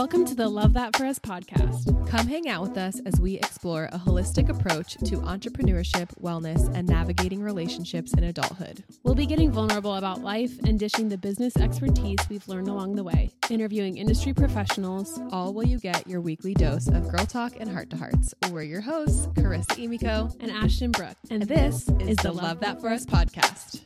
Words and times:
Welcome 0.00 0.24
to 0.24 0.34
the 0.34 0.48
Love 0.48 0.72
That 0.72 0.96
For 0.96 1.04
Us 1.04 1.18
podcast. 1.18 2.08
Come 2.08 2.26
hang 2.26 2.48
out 2.48 2.62
with 2.62 2.78
us 2.78 3.02
as 3.04 3.20
we 3.20 3.34
explore 3.34 3.84
a 3.92 3.98
holistic 3.98 4.48
approach 4.48 4.94
to 4.94 5.16
entrepreneurship, 5.18 6.08
wellness, 6.22 6.74
and 6.74 6.88
navigating 6.88 7.42
relationships 7.42 8.14
in 8.14 8.24
adulthood. 8.24 8.82
We'll 9.02 9.14
be 9.14 9.26
getting 9.26 9.52
vulnerable 9.52 9.96
about 9.96 10.22
life 10.22 10.58
and 10.64 10.78
dishing 10.78 11.10
the 11.10 11.18
business 11.18 11.54
expertise 11.58 12.16
we've 12.30 12.48
learned 12.48 12.68
along 12.68 12.96
the 12.96 13.04
way, 13.04 13.30
interviewing 13.50 13.98
industry 13.98 14.32
professionals, 14.32 15.20
all 15.32 15.52
while 15.52 15.66
you 15.66 15.78
get 15.78 16.06
your 16.06 16.22
weekly 16.22 16.54
dose 16.54 16.88
of 16.88 17.06
girl 17.10 17.26
talk 17.26 17.52
and 17.60 17.70
heart 17.70 17.90
to 17.90 17.98
hearts. 17.98 18.32
We're 18.50 18.62
your 18.62 18.80
hosts, 18.80 19.26
Charissa 19.34 19.86
Emiko 19.86 20.34
and 20.40 20.50
Ashtyn 20.50 20.92
Brook, 20.92 21.18
and, 21.30 21.42
and 21.42 21.50
this 21.50 21.86
is, 22.00 22.08
is 22.08 22.16
the 22.16 22.32
Love, 22.32 22.44
Love 22.44 22.60
That 22.60 22.80
For 22.80 22.88
Us 22.88 23.04
podcast. 23.04 23.82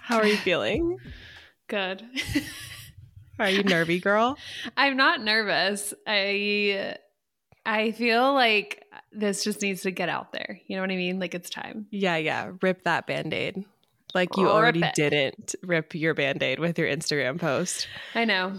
How 0.00 0.16
are 0.16 0.26
you 0.26 0.36
feeling? 0.38 0.98
Good. 1.68 2.02
Are 3.38 3.50
you 3.50 3.62
nervy, 3.62 4.00
girl? 4.00 4.36
I'm 4.76 4.96
not 4.96 5.22
nervous. 5.22 5.94
I 6.06 6.96
I 7.64 7.92
feel 7.92 8.32
like 8.34 8.84
this 9.12 9.44
just 9.44 9.62
needs 9.62 9.82
to 9.82 9.90
get 9.90 10.08
out 10.08 10.32
there. 10.32 10.60
You 10.66 10.76
know 10.76 10.82
what 10.82 10.90
I 10.90 10.96
mean? 10.96 11.18
Like 11.18 11.34
it's 11.34 11.50
time. 11.50 11.86
Yeah, 11.90 12.16
yeah. 12.16 12.52
Rip 12.62 12.84
that 12.84 13.06
band-aid. 13.06 13.64
Like 14.14 14.36
you 14.36 14.44
rip 14.44 14.52
already 14.52 14.82
it. 14.82 14.94
didn't 14.94 15.54
rip 15.62 15.94
your 15.94 16.14
band-aid 16.14 16.60
with 16.60 16.78
your 16.78 16.88
Instagram 16.88 17.38
post. 17.38 17.86
I 18.14 18.24
know. 18.24 18.54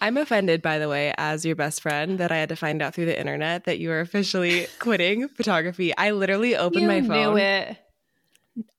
I'm 0.00 0.18
offended, 0.18 0.60
by 0.60 0.78
the 0.78 0.88
way, 0.88 1.14
as 1.16 1.46
your 1.46 1.56
best 1.56 1.80
friend, 1.80 2.18
that 2.18 2.30
I 2.30 2.36
had 2.36 2.50
to 2.50 2.56
find 2.56 2.82
out 2.82 2.94
through 2.94 3.06
the 3.06 3.18
internet 3.18 3.64
that 3.64 3.78
you 3.78 3.88
were 3.88 4.00
officially 4.00 4.66
quitting 4.78 5.28
photography. 5.28 5.96
I 5.96 6.10
literally 6.10 6.54
opened 6.54 6.82
you 6.82 6.88
my 6.88 7.00
phone. 7.00 7.10
I 7.10 7.24
knew 7.24 7.36
it. 7.38 7.78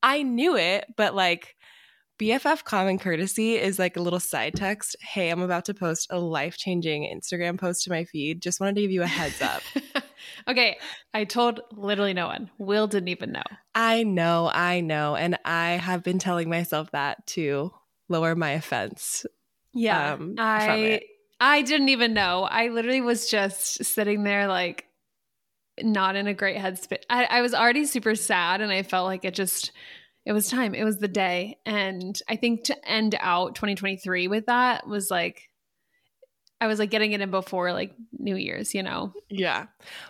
I 0.02 0.22
knew 0.22 0.56
it, 0.56 0.86
but 0.96 1.14
like 1.14 1.56
BFF 2.18 2.64
Common 2.64 2.98
Courtesy 2.98 3.54
is 3.54 3.78
like 3.78 3.96
a 3.96 4.00
little 4.00 4.18
side 4.18 4.54
text. 4.56 4.96
Hey, 5.00 5.30
I'm 5.30 5.40
about 5.40 5.66
to 5.66 5.74
post 5.74 6.08
a 6.10 6.18
life 6.18 6.56
changing 6.56 7.04
Instagram 7.04 7.58
post 7.58 7.84
to 7.84 7.90
my 7.90 8.04
feed. 8.04 8.42
Just 8.42 8.58
wanted 8.58 8.74
to 8.74 8.80
give 8.80 8.90
you 8.90 9.02
a 9.02 9.06
heads 9.06 9.40
up. 9.40 9.62
okay. 10.48 10.78
I 11.14 11.24
told 11.24 11.60
literally 11.72 12.14
no 12.14 12.26
one. 12.26 12.50
Will 12.58 12.88
didn't 12.88 13.08
even 13.08 13.30
know. 13.30 13.44
I 13.74 14.02
know. 14.02 14.50
I 14.52 14.80
know. 14.80 15.14
And 15.14 15.38
I 15.44 15.72
have 15.72 16.02
been 16.02 16.18
telling 16.18 16.50
myself 16.50 16.90
that 16.90 17.24
to 17.28 17.72
lower 18.08 18.34
my 18.34 18.50
offense. 18.50 19.24
Yeah. 19.72 20.14
Um, 20.14 20.34
I. 20.38 21.02
I 21.40 21.62
didn't 21.62 21.90
even 21.90 22.14
know. 22.14 22.42
I 22.50 22.66
literally 22.66 23.00
was 23.00 23.30
just 23.30 23.84
sitting 23.84 24.24
there 24.24 24.48
like 24.48 24.86
not 25.80 26.16
in 26.16 26.26
a 26.26 26.34
great 26.34 26.56
headspace. 26.56 27.04
I, 27.08 27.26
I 27.26 27.42
was 27.42 27.54
already 27.54 27.84
super 27.84 28.16
sad 28.16 28.60
and 28.60 28.72
I 28.72 28.82
felt 28.82 29.06
like 29.06 29.24
it 29.24 29.34
just 29.34 29.70
it 30.28 30.34
was 30.34 30.50
time. 30.50 30.74
It 30.74 30.84
was 30.84 30.98
the 30.98 31.08
day. 31.08 31.56
And 31.64 32.20
I 32.28 32.36
think 32.36 32.64
to 32.64 32.88
end 32.88 33.16
out 33.18 33.54
2023 33.54 34.28
with 34.28 34.44
that 34.44 34.86
was 34.86 35.10
like, 35.10 35.48
I 36.60 36.66
was 36.66 36.78
like 36.78 36.90
getting 36.90 37.12
it 37.12 37.22
in 37.22 37.30
before 37.30 37.72
like 37.72 37.94
New 38.12 38.36
Year's, 38.36 38.74
you 38.74 38.82
know? 38.82 39.14
Yeah. 39.30 39.68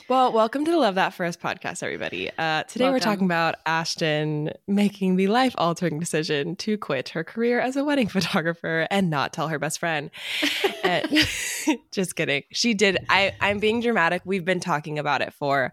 Well, 0.08 0.32
welcome 0.32 0.64
to 0.64 0.72
the 0.72 0.76
Love 0.76 0.96
That 0.96 1.14
For 1.14 1.24
Us 1.24 1.36
podcast, 1.36 1.84
everybody. 1.84 2.30
Uh, 2.36 2.64
today 2.64 2.86
welcome. 2.86 2.94
we're 2.94 2.98
talking 2.98 3.24
about 3.26 3.64
Ashtyn 3.64 4.52
making 4.66 5.14
the 5.14 5.28
life 5.28 5.54
altering 5.56 6.00
decision 6.00 6.56
to 6.56 6.76
quit 6.76 7.10
her 7.10 7.22
career 7.22 7.60
as 7.60 7.76
a 7.76 7.84
wedding 7.84 8.08
photographer 8.08 8.88
and 8.90 9.10
not 9.10 9.32
tell 9.32 9.46
her 9.46 9.60
best 9.60 9.78
friend. 9.78 10.10
and, 10.82 11.06
just 11.92 12.16
kidding. 12.16 12.42
She 12.50 12.74
did. 12.74 12.98
I, 13.08 13.36
I'm 13.40 13.60
being 13.60 13.80
dramatic. 13.80 14.22
We've 14.24 14.44
been 14.44 14.58
talking 14.58 14.98
about 14.98 15.22
it 15.22 15.32
for 15.32 15.72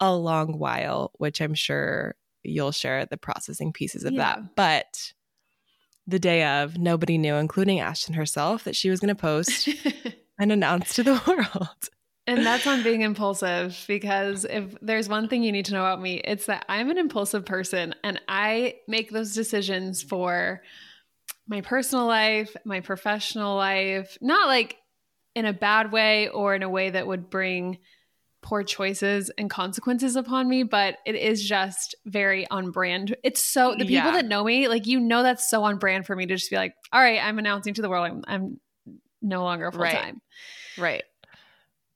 a 0.00 0.16
long 0.16 0.58
while, 0.58 1.12
which 1.18 1.42
I'm 1.42 1.54
sure 1.54 2.14
you'll 2.44 2.72
share 2.72 3.06
the 3.06 3.16
processing 3.16 3.72
pieces 3.72 4.04
of 4.04 4.12
yeah. 4.12 4.36
that. 4.36 4.56
But 4.56 5.12
the 6.06 6.18
day 6.18 6.44
of, 6.44 6.76
nobody 6.76 7.18
knew, 7.18 7.34
including 7.36 7.78
Ashtyn 7.78 8.14
herself, 8.14 8.64
that 8.64 8.76
she 8.76 8.90
was 8.90 9.00
going 9.00 9.14
to 9.14 9.20
post 9.20 9.68
and 10.38 10.52
announce 10.52 10.94
to 10.94 11.02
the 11.02 11.20
world. 11.26 11.88
And 12.26 12.44
that's 12.44 12.66
on 12.66 12.82
being 12.82 13.02
impulsive 13.02 13.84
because 13.86 14.46
if 14.46 14.74
there's 14.80 15.10
one 15.10 15.28
thing 15.28 15.42
you 15.42 15.52
need 15.52 15.66
to 15.66 15.74
know 15.74 15.80
about 15.80 16.00
me, 16.00 16.22
it's 16.24 16.46
that 16.46 16.64
I'm 16.68 16.90
an 16.90 16.96
impulsive 16.96 17.44
person 17.44 17.94
and 18.02 18.18
I 18.28 18.76
make 18.88 19.10
those 19.10 19.34
decisions 19.34 20.02
for 20.02 20.62
my 21.46 21.60
personal 21.60 22.06
life, 22.06 22.56
my 22.64 22.80
professional 22.80 23.56
life, 23.56 24.16
not 24.22 24.48
like 24.48 24.78
in 25.34 25.44
a 25.44 25.52
bad 25.52 25.92
way 25.92 26.28
or 26.28 26.54
in 26.54 26.62
a 26.62 26.68
way 26.68 26.90
that 26.90 27.06
would 27.06 27.28
bring 27.28 27.78
poor 28.44 28.62
choices 28.62 29.30
and 29.38 29.48
consequences 29.48 30.16
upon 30.16 30.48
me, 30.48 30.62
but 30.62 30.98
it 31.06 31.14
is 31.14 31.42
just 31.42 31.94
very 32.04 32.46
on 32.50 32.70
brand. 32.70 33.16
It's 33.24 33.42
so 33.42 33.70
the 33.72 33.86
people 33.86 33.94
yeah. 33.94 34.12
that 34.12 34.26
know 34.26 34.44
me, 34.44 34.68
like 34.68 34.86
you 34.86 35.00
know, 35.00 35.22
that's 35.22 35.48
so 35.48 35.64
on 35.64 35.78
brand 35.78 36.06
for 36.06 36.14
me 36.14 36.26
to 36.26 36.34
just 36.36 36.50
be 36.50 36.56
like, 36.56 36.74
all 36.92 37.00
right, 37.00 37.18
I'm 37.24 37.38
announcing 37.38 37.72
to 37.74 37.82
the 37.82 37.88
world 37.88 38.06
I'm, 38.06 38.22
I'm 38.28 38.60
no 39.22 39.42
longer 39.42 39.72
full 39.72 39.86
time. 39.86 40.20
Right. 40.76 40.82
right. 40.82 41.04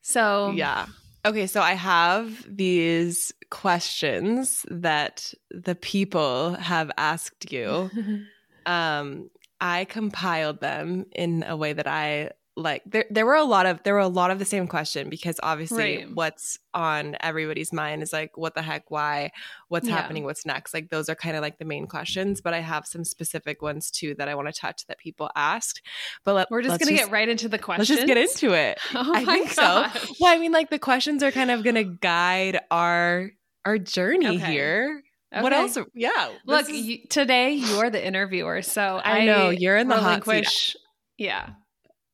So 0.00 0.52
yeah. 0.52 0.86
Okay, 1.24 1.46
so 1.46 1.60
I 1.60 1.74
have 1.74 2.46
these 2.48 3.32
questions 3.50 4.64
that 4.70 5.34
the 5.50 5.74
people 5.74 6.54
have 6.54 6.90
asked 6.96 7.52
you. 7.52 7.90
um, 8.66 9.28
I 9.60 9.84
compiled 9.84 10.60
them 10.60 11.04
in 11.14 11.44
a 11.46 11.56
way 11.56 11.74
that 11.74 11.86
I 11.86 12.30
like 12.58 12.82
there 12.84 13.04
there 13.10 13.24
were 13.24 13.36
a 13.36 13.44
lot 13.44 13.66
of 13.66 13.82
there 13.84 13.94
were 13.94 14.00
a 14.00 14.08
lot 14.08 14.30
of 14.30 14.38
the 14.38 14.44
same 14.44 14.66
question 14.66 15.08
because 15.08 15.38
obviously 15.42 15.98
right. 15.98 16.14
what's 16.14 16.58
on 16.74 17.16
everybody's 17.20 17.72
mind 17.72 18.02
is 18.02 18.12
like 18.12 18.36
what 18.36 18.54
the 18.54 18.62
heck 18.62 18.90
why 18.90 19.30
what's 19.68 19.86
yeah. 19.86 19.96
happening 19.96 20.24
what's 20.24 20.44
next 20.44 20.74
like 20.74 20.90
those 20.90 21.08
are 21.08 21.14
kind 21.14 21.36
of 21.36 21.42
like 21.42 21.58
the 21.58 21.64
main 21.64 21.86
questions 21.86 22.40
but 22.40 22.52
I 22.52 22.58
have 22.58 22.86
some 22.86 23.04
specific 23.04 23.62
ones 23.62 23.90
too 23.90 24.14
that 24.16 24.28
I 24.28 24.34
want 24.34 24.52
to 24.52 24.60
touch 24.60 24.86
that 24.86 24.98
people 24.98 25.30
asked 25.36 25.82
but 26.24 26.34
let, 26.34 26.50
we're 26.50 26.62
just 26.62 26.80
gonna 26.80 26.90
just, 26.90 27.04
get 27.04 27.12
right 27.12 27.28
into 27.28 27.48
the 27.48 27.58
questions 27.58 27.88
let's 27.88 28.00
just 28.00 28.06
get 28.06 28.16
into 28.16 28.54
it 28.54 28.78
oh 28.94 29.12
I 29.14 29.24
think 29.24 29.54
gosh. 29.54 30.02
so 30.02 30.14
well 30.20 30.34
I 30.34 30.38
mean 30.38 30.52
like 30.52 30.70
the 30.70 30.78
questions 30.78 31.22
are 31.22 31.30
kind 31.30 31.50
of 31.50 31.62
gonna 31.62 31.84
guide 31.84 32.60
our 32.70 33.30
our 33.64 33.78
journey 33.78 34.26
okay. 34.26 34.52
here 34.52 35.02
Okay. 35.30 35.42
What 35.42 35.52
else? 35.52 35.76
Yeah. 35.94 36.30
Look, 36.46 36.70
is... 36.70 36.74
you, 36.74 36.98
today 37.10 37.52
you're 37.52 37.90
the 37.90 38.02
interviewer, 38.02 38.62
so 38.62 38.80
I, 39.04 39.18
I 39.18 39.24
know 39.26 39.50
you're 39.50 39.76
in 39.76 39.88
the 39.88 39.98
hot 39.98 40.24
seat. 40.24 40.74
Yeah. 41.18 41.50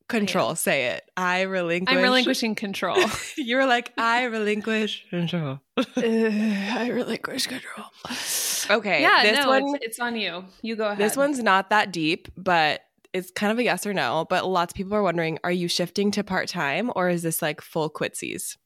Control. 0.07 0.55
Say 0.55 0.87
it. 0.87 1.09
I 1.17 1.41
relinquish. 1.41 1.95
I'm 1.95 2.03
relinquishing 2.03 2.53
control. 2.53 3.03
you 3.37 3.57
were 3.57 3.65
like, 3.65 3.91
I 3.97 4.25
relinquish 4.25 5.03
control. 5.09 5.61
uh, 5.77 5.83
I 5.97 6.89
relinquish 6.93 7.47
control. 7.47 7.87
Okay. 8.69 9.01
Yeah. 9.01 9.23
This 9.23 9.39
no, 9.39 9.49
one, 9.49 9.75
it's, 9.75 9.85
it's 9.85 9.99
on 9.99 10.15
you. 10.15 10.45
You 10.61 10.75
go 10.75 10.85
ahead. 10.85 10.99
This 10.99 11.17
one's 11.17 11.41
not 11.41 11.71
that 11.71 11.91
deep, 11.91 12.27
but 12.37 12.81
it's 13.13 13.31
kind 13.31 13.51
of 13.51 13.57
a 13.57 13.63
yes 13.63 13.87
or 13.87 13.93
no. 13.93 14.27
But 14.29 14.45
lots 14.47 14.73
of 14.73 14.77
people 14.77 14.93
are 14.93 15.01
wondering: 15.03 15.39
Are 15.43 15.51
you 15.51 15.67
shifting 15.67 16.11
to 16.11 16.23
part 16.23 16.49
time, 16.49 16.91
or 16.95 17.09
is 17.09 17.23
this 17.23 17.41
like 17.41 17.61
full 17.61 17.89
quitsies? 17.89 18.57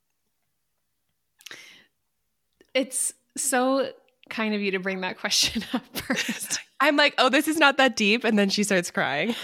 It's 2.73 3.13
so 3.37 3.91
kind 4.29 4.53
of 4.53 4.61
you 4.61 4.71
to 4.71 4.79
bring 4.79 5.01
that 5.01 5.17
question 5.17 5.63
up 5.73 5.83
first. 5.97 6.59
I'm 6.79 6.95
like, 6.95 7.13
oh, 7.17 7.29
this 7.29 7.47
is 7.47 7.57
not 7.57 7.77
that 7.77 7.95
deep. 7.95 8.23
And 8.23 8.39
then 8.39 8.49
she 8.49 8.63
starts 8.63 8.89
crying. 8.91 9.35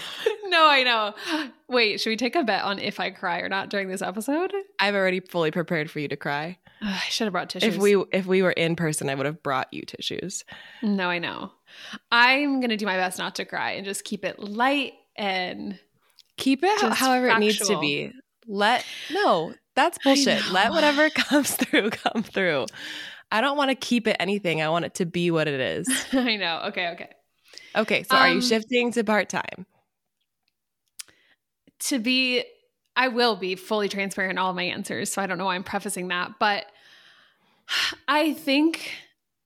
No, 0.56 0.68
I 0.68 0.82
know. 0.82 1.14
Wait, 1.68 2.00
should 2.00 2.10
we 2.10 2.16
take 2.16 2.34
a 2.36 2.42
bet 2.42 2.64
on 2.64 2.78
if 2.78 2.98
I 2.98 3.10
cry 3.10 3.40
or 3.40 3.48
not 3.48 3.68
during 3.68 3.88
this 3.88 4.02
episode? 4.02 4.52
I've 4.78 4.94
already 4.94 5.20
fully 5.20 5.50
prepared 5.50 5.90
for 5.90 6.00
you 6.00 6.08
to 6.08 6.16
cry. 6.16 6.58
I 6.82 7.02
should 7.08 7.24
have 7.24 7.32
brought 7.32 7.50
tissues. 7.50 7.74
If 7.74 7.80
we 7.80 7.96
if 8.12 8.26
we 8.26 8.42
were 8.42 8.52
in 8.52 8.76
person, 8.76 9.08
I 9.08 9.14
would 9.14 9.26
have 9.26 9.42
brought 9.42 9.72
you 9.72 9.82
tissues. 9.82 10.44
No, 10.82 11.08
I 11.08 11.18
know. 11.18 11.52
I'm 12.10 12.60
gonna 12.60 12.76
do 12.76 12.86
my 12.86 12.96
best 12.96 13.18
not 13.18 13.34
to 13.36 13.44
cry 13.44 13.72
and 13.72 13.84
just 13.84 14.04
keep 14.04 14.24
it 14.24 14.38
light 14.38 14.92
and 15.16 15.78
keep 16.36 16.62
it 16.62 16.80
however 16.80 17.28
factual. 17.28 17.36
it 17.36 17.40
needs 17.40 17.58
to 17.68 17.80
be. 17.80 18.12
Let 18.46 18.84
no, 19.12 19.54
that's 19.74 19.98
bullshit. 20.04 20.50
Let 20.50 20.70
whatever 20.70 21.10
comes 21.14 21.54
through 21.54 21.90
come 21.90 22.22
through. 22.22 22.66
I 23.32 23.40
don't 23.40 23.56
want 23.56 23.70
to 23.70 23.74
keep 23.74 24.06
it 24.06 24.16
anything. 24.20 24.62
I 24.62 24.68
want 24.68 24.84
it 24.84 24.94
to 24.96 25.06
be 25.06 25.30
what 25.30 25.48
it 25.48 25.60
is. 25.60 25.88
I 26.12 26.36
know. 26.36 26.62
Okay, 26.68 26.90
okay. 26.90 27.08
Okay, 27.74 28.02
so 28.04 28.16
um, 28.16 28.22
are 28.22 28.28
you 28.28 28.36
um, 28.36 28.40
shifting 28.42 28.92
to 28.92 29.04
part 29.04 29.28
time? 29.28 29.66
To 31.80 31.98
be, 31.98 32.44
I 32.94 33.08
will 33.08 33.36
be 33.36 33.54
fully 33.54 33.88
transparent 33.88 34.32
in 34.32 34.38
all 34.38 34.50
of 34.50 34.56
my 34.56 34.64
answers. 34.64 35.12
So 35.12 35.20
I 35.20 35.26
don't 35.26 35.38
know 35.38 35.44
why 35.44 35.54
I'm 35.54 35.64
prefacing 35.64 36.08
that, 36.08 36.32
but 36.40 36.66
I 38.08 38.32
think 38.34 38.90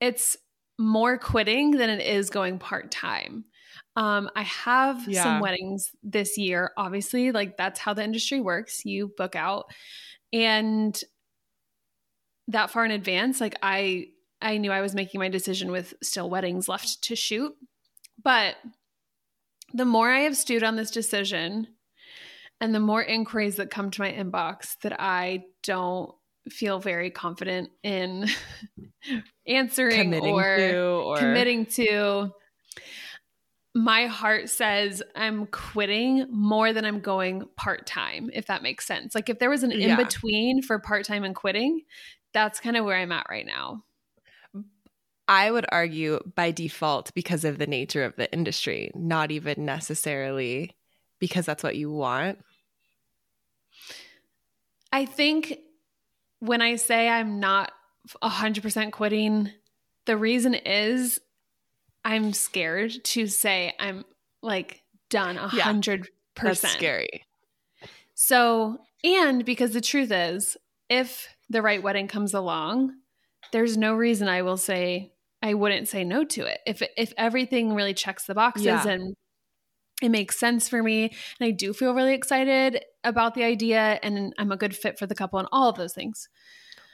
it's 0.00 0.37
more 0.79 1.19
quitting 1.19 1.73
than 1.73 1.91
it 1.91 2.00
is 2.00 2.31
going 2.31 2.59
part 2.59 2.91
time. 2.91 3.44
Um, 3.97 4.31
I 4.37 4.43
have 4.43 5.06
yeah. 5.09 5.23
some 5.23 5.41
weddings 5.41 5.91
this 6.03 6.38
year, 6.38 6.71
obviously, 6.77 7.32
like 7.32 7.56
that's 7.56 7.81
how 7.81 7.93
the 7.93 8.05
industry 8.05 8.41
works. 8.41 8.85
You 8.85 9.12
book 9.17 9.37
out 9.37 9.67
and 10.33 10.99
that 12.49 12.71
far 12.71 12.85
in 12.85 12.91
advance, 12.91 13.41
like 13.41 13.56
I 13.62 14.06
I 14.41 14.56
knew 14.56 14.73
I 14.73 14.81
was 14.81 14.94
making 14.94 15.21
my 15.21 15.29
decision 15.29 15.71
with 15.71 15.94
still 16.03 16.31
weddings 16.31 16.69
left 16.69 17.03
to 17.05 17.17
shoot. 17.17 17.53
But 18.23 18.56
the 19.75 19.85
more 19.85 20.11
I 20.11 20.21
have 20.21 20.37
stewed 20.37 20.62
on 20.62 20.76
this 20.76 20.91
decision 20.91 21.69
and 22.61 22.75
the 22.75 22.81
more 22.81 23.03
inquiries 23.03 23.57
that 23.57 23.71
come 23.71 23.91
to 23.91 24.01
my 24.01 24.12
inbox 24.12 24.77
that 24.83 25.01
I 25.01 25.45
don't 25.62 26.15
feel 26.49 26.79
very 26.79 27.11
confident 27.11 27.71
in 27.83 28.27
answering 29.47 30.03
committing 30.03 30.35
or, 30.35 30.57
to, 30.57 30.81
or 30.81 31.17
committing 31.19 31.67
to 31.67 32.33
my 33.75 34.07
heart 34.07 34.49
says 34.49 35.03
I'm 35.15 35.47
quitting 35.47 36.27
more 36.31 36.73
than 36.73 36.85
I'm 36.85 37.01
going 37.01 37.45
part 37.57 37.87
time, 37.87 38.31
if 38.33 38.47
that 38.47 38.62
makes 38.62 38.87
sense. 38.87 39.15
Like 39.15 39.29
if 39.29 39.39
there 39.39 39.51
was 39.51 39.62
an 39.62 39.71
in 39.71 39.97
between 39.97 40.61
for 40.62 40.79
part 40.79 41.05
time 41.05 41.23
and 41.23 41.35
quitting, 41.35 41.83
that's 42.33 42.61
kind 42.61 42.77
of 42.77 42.85
where 42.85 42.97
I'm 42.97 43.12
at 43.12 43.27
right 43.31 43.47
now. 43.47 43.85
I 45.29 45.49
would 45.49 45.67
argue 45.71 46.19
by 46.35 46.51
default 46.51 47.15
because 47.15 47.45
of 47.45 47.59
the 47.59 47.67
nature 47.69 48.03
of 48.03 48.17
the 48.17 48.31
industry, 48.33 48.91
not 48.97 49.31
even 49.31 49.65
necessarily 49.65 50.77
because 51.21 51.47
that's 51.47 51.62
what 51.62 51.77
you 51.77 51.93
want. 51.93 52.41
I 54.92 55.04
think 55.06 55.58
when 56.40 56.62
I 56.62 56.76
say 56.76 57.08
I'm 57.08 57.40
not 57.40 57.72
100% 58.22 58.92
quitting, 58.92 59.50
the 60.06 60.16
reason 60.16 60.54
is 60.54 61.20
I'm 62.04 62.32
scared 62.32 62.92
to 63.04 63.26
say 63.26 63.75
I'm 63.78 64.04
like 64.42 64.82
done 65.10 65.37
a 65.37 65.48
hundred 65.48 66.08
percent. 66.34 66.72
Scary. 66.72 67.25
So, 68.14 68.78
and 69.04 69.44
because 69.44 69.72
the 69.72 69.81
truth 69.81 70.10
is, 70.10 70.56
if 70.88 71.28
the 71.48 71.62
right 71.62 71.82
wedding 71.82 72.08
comes 72.08 72.34
along, 72.34 72.94
there's 73.52 73.76
no 73.76 73.94
reason 73.94 74.28
I 74.28 74.42
will 74.42 74.56
say 74.56 75.12
I 75.42 75.54
wouldn't 75.54 75.88
say 75.88 76.04
no 76.04 76.25
to 76.25 76.46
it. 76.46 76.60
If 76.66 76.82
if 76.96 77.12
everything 77.16 77.75
really 77.75 77.94
checks 77.94 78.25
the 78.25 78.34
boxes 78.34 78.64
yeah. 78.64 78.88
and 78.88 79.14
it 80.02 80.11
makes 80.11 80.38
sense 80.38 80.69
for 80.69 80.82
me 80.82 81.05
and 81.05 81.47
I 81.47 81.50
do 81.50 81.73
feel 81.73 81.94
really 81.94 82.14
excited 82.14 82.85
about 83.05 83.35
the 83.35 83.44
idea 83.44 83.99
and 84.02 84.35
I'm 84.38 84.52
a 84.52 84.56
good 84.56 84.76
fit 84.76 84.99
for 84.99 85.06
the 85.06 85.14
couple 85.14 85.38
and 85.38 85.49
all 85.52 85.69
of 85.69 85.76
those 85.76 85.94
things. 85.94 86.29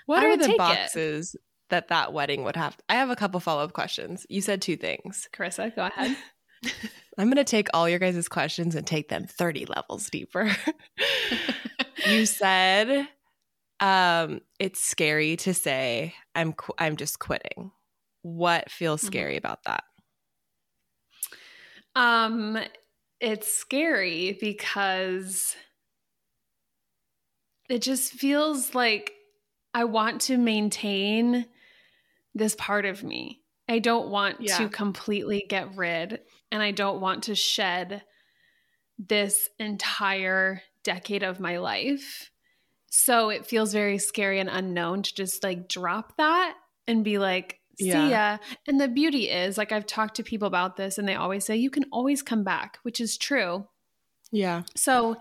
What 0.06 0.22
I 0.22 0.30
are 0.30 0.36
the 0.36 0.54
boxes 0.56 1.34
it 1.34 1.40
that 1.68 1.88
that 1.88 2.12
wedding 2.12 2.44
would 2.44 2.56
have. 2.56 2.76
I 2.88 2.94
have 2.94 3.10
a 3.10 3.16
couple 3.16 3.40
follow 3.40 3.64
up 3.64 3.72
questions. 3.72 4.26
You 4.28 4.40
said 4.40 4.62
two 4.62 4.76
things. 4.76 5.28
Charissa, 5.34 5.74
go 5.74 5.86
ahead. 5.86 6.16
I'm 7.18 7.26
going 7.26 7.36
to 7.36 7.44
take 7.44 7.68
all 7.72 7.88
your 7.88 7.98
guys' 7.98 8.28
questions 8.28 8.74
and 8.74 8.86
take 8.86 9.08
them 9.08 9.26
30 9.26 9.66
levels 9.66 10.08
deeper. 10.10 10.50
you 12.06 12.26
said 12.26 13.08
um, 13.80 14.40
it's 14.58 14.82
scary 14.82 15.36
to 15.36 15.54
say 15.54 16.14
I'm 16.34 16.52
qu- 16.52 16.74
I'm 16.78 16.96
just 16.96 17.18
quitting. 17.18 17.72
What 18.22 18.70
feels 18.70 19.00
mm-hmm. 19.00 19.06
scary 19.08 19.32
mm-hmm. 19.36 19.46
about 19.46 19.64
that? 19.64 19.84
Um 21.94 22.58
it's 23.20 23.52
scary 23.52 24.36
because 24.40 25.56
it 27.68 27.82
just 27.82 28.12
feels 28.12 28.74
like 28.74 29.12
I 29.74 29.84
want 29.84 30.22
to 30.22 30.36
maintain 30.36 31.46
this 32.34 32.54
part 32.54 32.84
of 32.84 33.02
me. 33.02 33.40
I 33.68 33.78
don't 33.78 34.10
want 34.10 34.40
yeah. 34.40 34.58
to 34.58 34.68
completely 34.68 35.44
get 35.48 35.74
rid 35.76 36.20
and 36.52 36.62
I 36.62 36.70
don't 36.70 37.00
want 37.00 37.24
to 37.24 37.34
shed 37.34 38.02
this 38.98 39.48
entire 39.58 40.62
decade 40.84 41.22
of 41.22 41.40
my 41.40 41.58
life. 41.58 42.30
So 42.88 43.30
it 43.30 43.46
feels 43.46 43.72
very 43.72 43.98
scary 43.98 44.38
and 44.38 44.48
unknown 44.48 45.02
to 45.02 45.14
just 45.14 45.42
like 45.42 45.68
drop 45.68 46.16
that 46.16 46.54
and 46.86 47.04
be 47.04 47.18
like, 47.18 47.58
see 47.78 47.88
yeah. 47.88 48.08
ya. 48.08 48.38
And 48.66 48.80
the 48.80 48.88
beauty 48.88 49.30
is, 49.30 49.58
like, 49.58 49.72
I've 49.72 49.86
talked 49.86 50.16
to 50.16 50.22
people 50.22 50.48
about 50.48 50.76
this 50.76 50.98
and 50.98 51.08
they 51.08 51.14
always 51.14 51.44
say, 51.44 51.56
you 51.56 51.70
can 51.70 51.84
always 51.92 52.22
come 52.22 52.44
back, 52.44 52.78
which 52.82 53.00
is 53.00 53.16
true. 53.16 53.66
Yeah. 54.32 54.62
So 54.74 55.16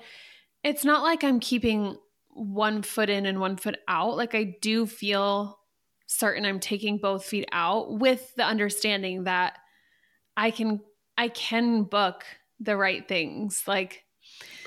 it's 0.63 0.85
not 0.85 1.03
like 1.03 1.23
I'm 1.23 1.39
keeping 1.39 1.97
one 2.29 2.81
foot 2.81 3.09
in 3.09 3.25
and 3.25 3.39
one 3.39 3.57
foot 3.57 3.77
out. 3.87 4.17
Like, 4.17 4.35
I 4.35 4.55
do 4.61 4.85
feel 4.85 5.59
certain 6.07 6.45
I'm 6.45 6.59
taking 6.59 6.97
both 6.97 7.25
feet 7.25 7.47
out 7.51 7.99
with 7.99 8.33
the 8.35 8.43
understanding 8.43 9.23
that 9.23 9.57
I 10.37 10.51
can 10.51 10.81
I 11.17 11.29
can 11.29 11.83
book 11.83 12.23
the 12.59 12.77
right 12.77 13.07
things. 13.07 13.63
Like 13.67 14.03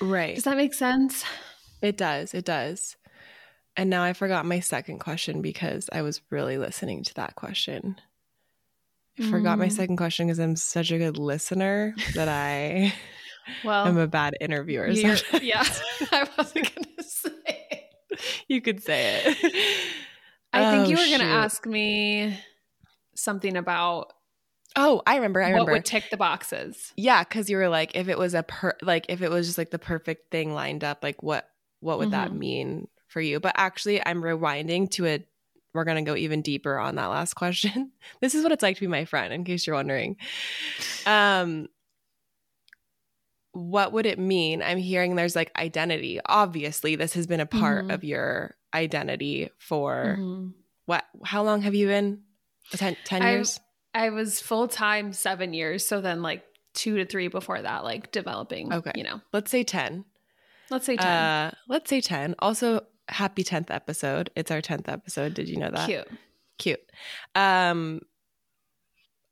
right. 0.00 0.34
Does 0.34 0.44
that 0.44 0.56
make 0.56 0.75
sense? 0.75 1.25
It 1.81 1.96
does. 1.96 2.34
It 2.34 2.44
does. 2.44 2.96
And 3.79 3.91
now 3.91 4.03
I 4.03 4.13
forgot 4.13 4.45
my 4.45 4.59
second 4.59 4.99
question 4.99 5.41
because 5.41 5.89
I 5.93 6.03
was 6.03 6.21
really 6.31 6.59
listening 6.59 7.05
to 7.05 7.15
that 7.15 7.37
question. 7.37 8.01
I 9.17 9.23
mm. 9.23 9.31
forgot 9.31 9.57
my 9.57 9.69
mm. 9.69 9.73
second 9.73 9.97
question 9.97 10.27
because 10.27 10.41
I'm 10.41 10.57
such 10.57 10.91
a 10.91 10.99
good 10.99 11.17
listener 11.17 11.95
that 12.15 12.29
I 12.29 12.93
well 13.65 13.87
am 13.87 13.97
a 13.97 14.09
bad 14.09 14.37
interviewer. 14.41 14.89
Yeah, 15.41 15.65
I 16.13 16.29
wasn't 16.37 16.75
gonna 16.75 17.09
say 17.09 17.67
it. 17.71 17.85
You 18.49 18.61
could 18.61 18.83
say 18.83 19.23
it. 19.25 19.95
I 20.53 20.73
think 20.73 20.87
oh, 20.87 20.91
you 20.91 20.97
were 20.97 21.07
going 21.07 21.21
to 21.21 21.37
ask 21.37 21.65
me 21.65 22.37
something 23.15 23.57
about. 23.57 24.13
Oh, 24.75 25.03
I 25.07 25.17
remember. 25.17 25.41
I 25.41 25.51
remember. 25.51 25.71
What 25.71 25.79
would 25.79 25.85
tick 25.85 26.05
the 26.11 26.17
boxes? 26.17 26.93
Yeah, 26.97 27.23
because 27.23 27.49
you 27.49 27.59
were 27.59 27.69
like, 27.69 27.95
if 27.95 28.09
it 28.09 28.19
was 28.19 28.35
a 28.35 28.43
per, 28.43 28.73
like, 28.83 29.07
if 29.09 29.23
it 29.23 29.31
was 29.31 29.47
just 29.47 29.59
like 29.59 29.71
the 29.71 29.79
perfect 29.79 30.33
thing 30.33 30.53
lined 30.53 30.83
up, 30.83 31.03
like, 31.03 31.23
what, 31.23 31.49
what 31.81 31.99
would 31.99 32.09
mm-hmm. 32.09 32.13
that 32.13 32.33
mean 32.33 32.89
for 33.08 33.20
you? 33.20 33.40
But 33.40 33.55
actually, 33.56 34.05
I'm 34.05 34.22
rewinding 34.22 34.90
to 34.93 35.06
a. 35.06 35.25
We're 35.75 35.84
gonna 35.84 36.02
go 36.02 36.16
even 36.16 36.43
deeper 36.43 36.78
on 36.78 36.94
that 36.94 37.06
last 37.06 37.34
question. 37.34 37.93
this 38.20 38.34
is 38.34 38.43
what 38.43 38.52
it's 38.52 38.62
like 38.62 38.76
to 38.76 38.81
be 38.81 38.87
my 38.87 39.05
friend, 39.05 39.32
in 39.32 39.44
case 39.44 39.66
you're 39.66 39.76
wondering. 39.76 40.16
Um, 41.06 41.69
what 43.52 43.93
would 43.93 44.06
it 44.06 44.19
mean? 44.19 44.62
I'm 44.62 44.78
hearing 44.78 45.14
there's 45.14 45.37
like 45.37 45.52
identity. 45.56 46.20
Obviously, 46.25 46.96
this 46.96 47.14
has 47.14 47.26
been 47.26 47.40
a 47.40 47.46
part 47.46 47.84
mm-hmm. 47.84 47.90
of 47.90 48.05
your 48.05 48.56
identity 48.75 49.50
for 49.58 50.16
mm-hmm. 50.19 50.49
what 50.87 51.05
how 51.25 51.43
long 51.43 51.62
have 51.62 51.75
you 51.75 51.87
been 51.87 52.20
10, 52.72 52.96
10 53.05 53.22
years 53.22 53.60
I, 53.94 54.06
I 54.06 54.10
was 54.10 54.40
full-time 54.40 55.12
seven 55.12 55.55
years 55.55 55.87
so 55.87 56.00
then 56.00 56.22
like 56.22 56.44
two 56.75 56.99
to 56.99 57.06
three 57.06 57.28
before 57.28 57.60
that 57.60 57.84
like 57.84 58.12
developing 58.12 58.72
okay 58.72 58.93
you 58.94 59.05
know 59.05 59.20
let's 59.32 59.50
say 59.50 59.64
10 59.64 60.05
let's 60.70 60.87
say 60.87 60.96
10 60.96 61.06
uh, 61.06 61.50
let's 61.69 61.88
say 61.88 62.00
10 62.00 62.34
also 62.40 62.84
happy 63.08 63.44
10th 63.44 63.70
episode. 63.70 64.31
It's 64.37 64.50
our 64.50 64.60
10th 64.60 64.88
episode. 64.88 65.34
Did 65.34 65.49
you 65.49 65.56
know 65.56 65.70
that? 65.70 65.87
Cute. 65.87 66.08
Cute. 66.58 66.93
Um 67.34 68.00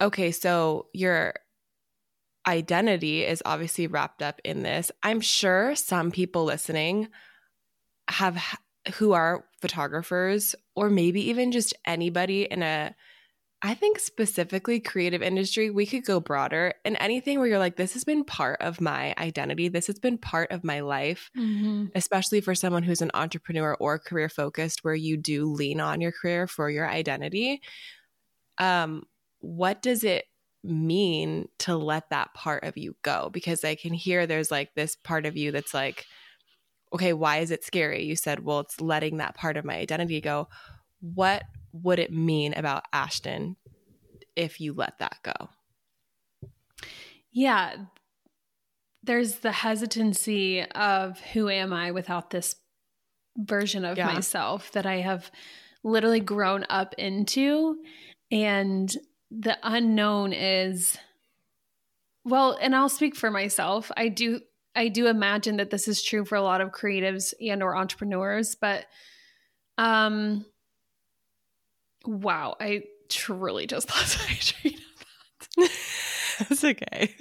okay 0.01 0.31
so 0.31 0.87
your 0.93 1.35
identity 2.47 3.25
is 3.25 3.43
obviously 3.45 3.87
wrapped 3.87 4.23
up 4.23 4.41
in 4.45 4.63
this. 4.63 4.93
I'm 5.03 5.21
sure 5.21 5.75
some 5.75 6.11
people 6.11 6.45
listening 6.45 7.09
have 8.09 8.41
who 8.95 9.13
are 9.13 9.45
photographers 9.61 10.55
or 10.77 10.91
maybe 10.91 11.29
even 11.29 11.51
just 11.51 11.75
anybody 11.85 12.45
in 12.45 12.63
a 12.63 12.95
I 13.63 13.75
think 13.75 13.99
specifically 13.99 14.81
creative 14.81 15.23
industry, 15.23 15.71
we 15.71 15.87
could 15.87 16.05
go 16.05 16.21
broader 16.21 16.75
and 16.85 16.97
anything 17.01 17.39
where 17.39 17.49
you're 17.49 17.59
like, 17.59 17.77
this 17.77 17.95
has 17.95 18.05
been 18.05 18.23
part 18.23 18.61
of 18.61 18.81
my 18.81 19.15
identity. 19.17 19.69
This 19.69 19.87
has 19.87 19.99
been 19.99 20.19
part 20.19 20.53
of 20.53 20.63
my 20.63 20.81
life, 20.81 21.31
mm-hmm. 21.37 21.87
especially 21.95 22.43
for 22.43 22.55
someone 22.55 22.83
who's 22.83 23.01
an 23.01 23.11
entrepreneur 23.15 23.75
or 23.81 23.99
career 23.99 24.29
focused, 24.29 24.85
where 24.85 24.95
you 24.95 25.17
do 25.17 25.47
lean 25.47 25.81
on 25.81 26.03
your 26.03 26.13
career 26.13 26.47
for 26.47 26.69
your 26.69 26.89
identity. 26.89 27.63
Um, 28.59 29.05
what 29.41 29.81
does 29.81 30.05
it 30.05 30.27
mean 30.63 31.49
to 31.61 31.77
let 31.77 32.11
that 32.11 32.35
part 32.35 32.65
of 32.65 32.77
you 32.77 32.95
go? 33.03 33.31
Because 33.33 33.65
I 33.65 33.75
can 33.75 33.95
hear 33.95 34.27
there's 34.27 34.51
like 34.51 34.75
this 34.75 34.97
part 34.97 35.25
of 35.25 35.37
you 35.37 35.51
that's 35.51 35.73
like, 35.73 36.05
okay, 36.93 37.15
why 37.15 37.39
is 37.39 37.51
it 37.51 37.65
scary? 37.65 38.05
You 38.05 38.17
said, 38.17 38.45
well, 38.45 38.61
it's 38.61 38.81
letting 38.81 39.17
that 39.17 39.35
part 39.35 39.57
of 39.57 39.65
my 39.65 39.77
identity 39.77 40.21
go. 40.21 40.49
What 41.01 41.43
would 41.83 41.99
it 41.99 42.13
mean 42.13 42.55
about 42.55 42.85
Ashtyn 42.93 43.57
if 44.35 44.61
you 44.61 44.73
let 44.73 44.99
that 44.99 45.19
go? 45.23 45.49
Yeah. 47.33 47.77
There's 49.03 49.37
the 49.37 49.53
hesitancy 49.53 50.63
of 50.63 51.21
who 51.21 51.49
am 51.49 51.73
I 51.73 51.91
without 51.93 52.31
this 52.31 52.57
version 53.37 53.85
of 53.85 53.99
yeah. 53.99 54.13
myself 54.13 54.73
that 54.73 54.87
I 54.87 54.97
have 54.97 55.31
literally 55.85 56.21
grown 56.21 56.65
up 56.69 56.95
into. 56.99 57.77
And 58.31 58.93
the 59.31 59.59
unknown 59.63 60.33
is, 60.33 60.99
well, 62.25 62.59
and 62.61 62.75
I'll 62.75 62.89
speak 62.89 63.15
for 63.15 63.31
myself. 63.31 63.91
I 63.97 64.09
do 64.09 64.41
I 64.75 64.89
do 64.89 65.07
imagine 65.07 65.57
that 65.57 65.71
this 65.71 65.89
is 65.89 66.03
true 66.03 66.25
for 66.27 66.37
a 66.37 66.43
lot 66.43 66.61
of 66.61 66.71
creatives 66.71 67.33
and 67.41 67.63
or 67.63 67.77
entrepreneurs, 67.77 68.55
but 68.55 68.87
um 69.79 70.45
wow, 72.07 72.57
I 72.61 72.85
truly 73.09 73.67
just 73.67 73.91
lost 73.91 74.19
my 74.29 74.35
train 74.35 74.75
of 74.75 75.71
thought. 75.71 76.49
That's 76.49 76.65
okay. 76.65 77.15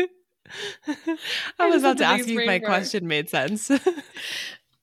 I 1.60 1.70
was 1.70 1.82
about 1.82 1.98
to 2.00 2.06
ask 2.06 2.28
you 2.28 2.40
if 2.40 2.46
my 2.46 2.60
question 2.60 3.08
made 3.08 3.30
sense. 3.30 3.72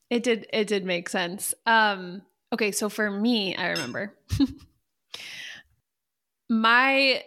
it 0.09 0.23
did 0.23 0.47
it 0.51 0.67
did 0.67 0.85
make 0.85 1.09
sense. 1.09 1.53
Um 1.65 2.21
okay, 2.51 2.71
so 2.71 2.89
for 2.89 3.09
me, 3.09 3.55
I 3.55 3.71
remember 3.71 4.13
my 6.49 7.23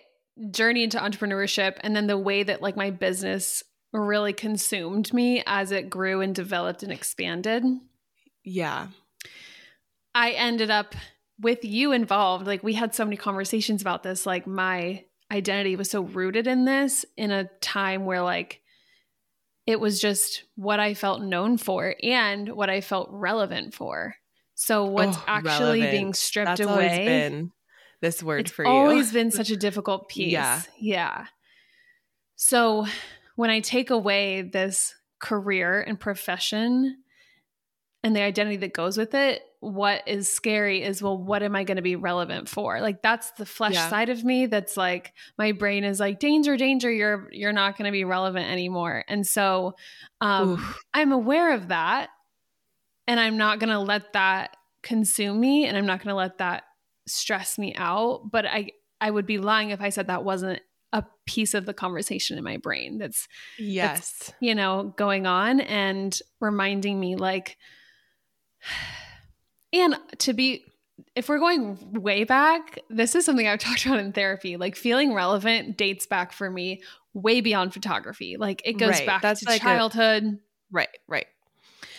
journey 0.51 0.85
into 0.85 0.99
entrepreneurship 0.99 1.77
and 1.81 1.97
then 1.97 2.07
the 2.07 2.19
way 2.19 2.43
that 2.43 2.63
like 2.63 2.77
my 2.77 2.91
business 2.91 3.63
really 3.93 4.33
consumed 4.33 5.13
me 5.13 5.43
as 5.47 5.73
it 5.73 5.89
grew 5.89 6.21
and 6.21 6.35
developed 6.35 6.83
and 6.83 6.93
expanded. 6.93 7.65
Yeah. 8.45 8.89
I 10.15 10.33
ended 10.33 10.71
up 10.71 10.95
with 11.41 11.65
you 11.65 11.93
involved. 11.93 12.47
Like 12.47 12.63
we 12.63 12.75
had 12.75 12.95
so 12.95 13.05
many 13.05 13.17
conversations 13.17 13.83
about 13.83 14.03
this. 14.03 14.27
Like 14.27 14.47
my 14.47 15.05
identity 15.31 15.77
was 15.77 15.91
so 15.91 16.03
rooted 16.03 16.47
in 16.47 16.65
this 16.65 17.05
in 17.17 17.31
a 17.31 17.49
time 17.61 18.05
where 18.05 18.23
like 18.23 18.61
it 19.67 19.81
was 19.81 20.01
just 20.01 20.45
what 20.55 20.79
I 20.79 20.95
felt 20.95 21.23
known 21.23 21.59
for 21.59 21.95
and 22.03 22.49
what 22.51 22.71
I 22.71 22.81
felt 22.81 23.09
relevant 23.11 23.75
for. 23.75 24.15
So 24.55 24.85
what's 24.85 25.19
oh, 25.19 25.25
actually 25.27 25.81
relevant. 25.81 25.91
being 25.91 26.15
stripped 26.15 26.59
That's 26.59 26.61
away? 26.61 27.49
this 28.01 28.23
word 28.23 28.51
for 28.51 28.65
you. 28.65 28.71
Always 28.71 29.13
been 29.13 29.31
such 29.31 29.51
a 29.51 29.57
difficult 29.57 30.09
piece. 30.09 30.33
Yeah. 30.33 30.63
Yeah. 30.79 31.27
So 32.37 32.87
when 33.35 33.51
I 33.51 33.61
take 33.61 33.91
away 33.91 34.43
this 34.43 34.95
career 35.19 35.81
and 35.81 35.99
profession 35.99 36.99
and 38.07 38.15
the 38.15 38.23
identity 38.23 38.59
that 38.59 38.73
goes 38.73 38.97
with 38.97 39.15
it, 39.15 39.43
what 39.59 40.07
is 40.07 40.31
scary 40.31 40.85
is 40.85 41.03
well, 41.03 41.19
what 41.19 41.43
am 41.43 41.57
I 41.57 41.65
going 41.65 41.75
to 41.77 41.83
be 41.83 41.97
relevant 41.97 42.49
for? 42.49 42.81
Like 42.81 43.03
that's 43.03 43.33
the 43.33 43.45
flesh 43.45 43.75
yeah. 43.75 43.91
side 43.91 44.11
of 44.11 44.23
me 44.23 44.47
that's 44.47 44.77
like 44.77 45.13
my 45.37 45.51
brain 45.51 45.83
is 45.83 45.99
like 45.99 46.21
danger, 46.21 46.57
danger, 46.57 46.89
you're 46.89 47.29
you're 47.33 47.53
not 47.53 47.77
going 47.77 47.87
to 47.87 47.91
be 47.91 48.05
relevant 48.05 48.49
anymore. 48.49 49.03
And 49.09 49.27
so 49.27 49.75
um 50.21 50.65
I'm 50.95 51.11
aware 51.11 51.53
of 51.53 51.67
that 51.67 52.11
and 53.09 53.19
I'm 53.19 53.39
not 53.39 53.59
going 53.59 53.71
to 53.71 53.81
let 53.81 54.13
that 54.13 54.57
consume 54.85 55.41
me 55.41 55.67
and 55.67 55.77
I'm 55.77 55.87
not 55.87 55.99
going 55.99 56.11
to 56.11 56.15
let 56.15 56.39
that 56.39 56.63
stress 57.09 57.59
me 57.59 57.75
out, 57.75 58.31
but 58.31 58.47
I 58.47 58.71
I 59.01 59.11
would 59.11 59.27
be 59.27 59.39
lying 59.39 59.71
if 59.71 59.81
I 59.81 59.89
said 59.89 60.07
that 60.07 60.23
wasn't 60.23 60.61
a 60.93 61.05
piece 61.27 61.55
of 61.55 61.67
the 61.67 61.75
conversation 61.75 62.39
in 62.39 62.45
my 62.45 62.57
brain 62.57 62.99
that's 62.99 63.27
yes 63.59 64.19
that's, 64.19 64.33
you 64.41 64.55
know 64.55 64.95
going 64.97 65.27
on 65.27 65.59
and 65.59 66.21
reminding 66.41 67.01
me 67.01 67.17
like 67.17 67.59
and 69.73 69.97
to 70.19 70.33
be 70.33 70.65
if 71.15 71.29
we're 71.29 71.39
going 71.39 71.79
way 71.93 72.25
back 72.25 72.79
this 72.89 73.15
is 73.15 73.25
something 73.25 73.47
i've 73.47 73.59
talked 73.61 73.85
about 73.87 73.99
in 73.99 74.13
therapy 74.13 74.57
like 74.57 74.77
feeling 74.77 75.13
relevant 75.13 75.77
dates 75.77 76.07
back 76.07 76.33
for 76.33 76.51
me 76.51 76.83
way 77.15 77.41
beyond 77.41 77.73
photography 77.73 78.37
like 78.39 78.63
it 78.65 78.75
goes 78.75 78.91
right. 78.91 79.07
back 79.07 79.23
that's 79.23 79.41
to 79.41 79.49
like 79.49 79.63
childhood 79.63 80.25
a, 80.25 80.39
right 80.71 80.89
right 81.09 81.27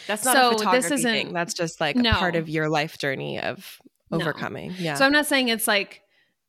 that's 0.08 0.24
not 0.24 0.36
so 0.36 0.50
a 0.50 0.52
photography 0.54 0.82
this 0.82 0.92
isn't, 0.92 1.12
thing 1.12 1.34
that's 1.34 1.54
just 1.54 1.82
like 1.82 1.96
no. 1.96 2.14
part 2.14 2.36
of 2.36 2.48
your 2.48 2.70
life 2.70 2.98
journey 2.98 3.40
of 3.40 3.80
overcoming 4.12 4.70
no. 4.70 4.76
yeah 4.78 4.94
so 4.94 5.06
i'm 5.06 5.12
not 5.12 5.26
saying 5.26 5.50
it's 5.50 5.68
like 5.68 6.02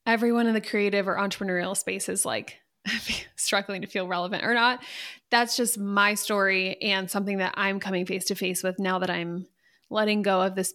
everyone 0.06 0.46
in 0.46 0.54
the 0.54 0.60
creative 0.60 1.08
or 1.08 1.16
entrepreneurial 1.16 1.76
space 1.76 2.08
is 2.08 2.24
like 2.24 2.60
struggling 3.36 3.82
to 3.82 3.86
feel 3.86 4.08
relevant 4.08 4.44
or 4.44 4.54
not. 4.54 4.82
That's 5.30 5.56
just 5.56 5.78
my 5.78 6.14
story 6.14 6.80
and 6.82 7.10
something 7.10 7.38
that 7.38 7.54
I'm 7.56 7.80
coming 7.80 8.06
face 8.06 8.24
to 8.26 8.34
face 8.34 8.62
with 8.62 8.78
now 8.78 8.98
that 8.98 9.10
I'm 9.10 9.46
letting 9.90 10.22
go 10.22 10.42
of 10.42 10.54
this 10.54 10.74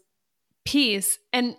piece. 0.65 1.19
And 1.31 1.55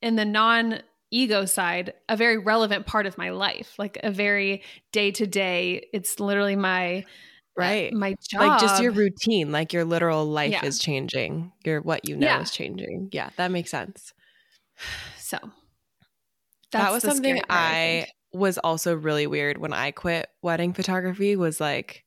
in 0.00 0.16
the 0.16 0.24
non 0.24 0.80
ego 1.10 1.44
side, 1.44 1.94
a 2.08 2.16
very 2.16 2.38
relevant 2.38 2.86
part 2.86 3.06
of 3.06 3.18
my 3.18 3.30
life, 3.30 3.74
like 3.78 3.98
a 4.02 4.10
very 4.10 4.62
day 4.92 5.10
to 5.12 5.26
day, 5.26 5.86
it's 5.92 6.20
literally 6.20 6.56
my 6.56 6.98
uh, 6.98 7.60
right 7.60 7.92
my 7.92 8.14
job 8.30 8.40
like 8.40 8.60
just 8.60 8.82
your 8.82 8.92
routine 8.92 9.52
like 9.52 9.74
your 9.74 9.84
literal 9.84 10.24
life 10.24 10.52
yeah. 10.52 10.64
is 10.64 10.78
changing 10.78 11.52
your 11.66 11.82
what 11.82 12.08
you 12.08 12.16
know 12.16 12.26
yeah. 12.26 12.40
is 12.40 12.50
changing 12.50 13.10
yeah 13.12 13.28
that 13.36 13.50
makes 13.50 13.70
sense 13.70 14.14
so 15.18 15.38
that 16.72 16.92
was 16.92 17.02
something 17.02 17.34
part, 17.36 17.46
I, 17.50 17.54
I 17.54 18.06
was 18.32 18.58
also 18.58 18.96
really 18.96 19.26
weird 19.26 19.58
when 19.58 19.72
I 19.72 19.90
quit 19.90 20.28
wedding 20.42 20.72
photography 20.72 21.36
was 21.36 21.60
like, 21.60 22.04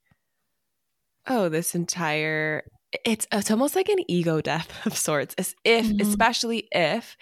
oh, 1.28 1.50
this 1.50 1.76
entire 1.76 2.64
it's 3.04 3.28
it's 3.32 3.52
almost 3.52 3.76
like 3.76 3.90
an 3.90 4.00
ego 4.08 4.42
death 4.42 4.72
of 4.86 4.96
sorts 4.96 5.36
as 5.38 5.56
if 5.64 5.86
mm-hmm. 5.86 6.02
especially 6.02 6.68
if 6.72 7.18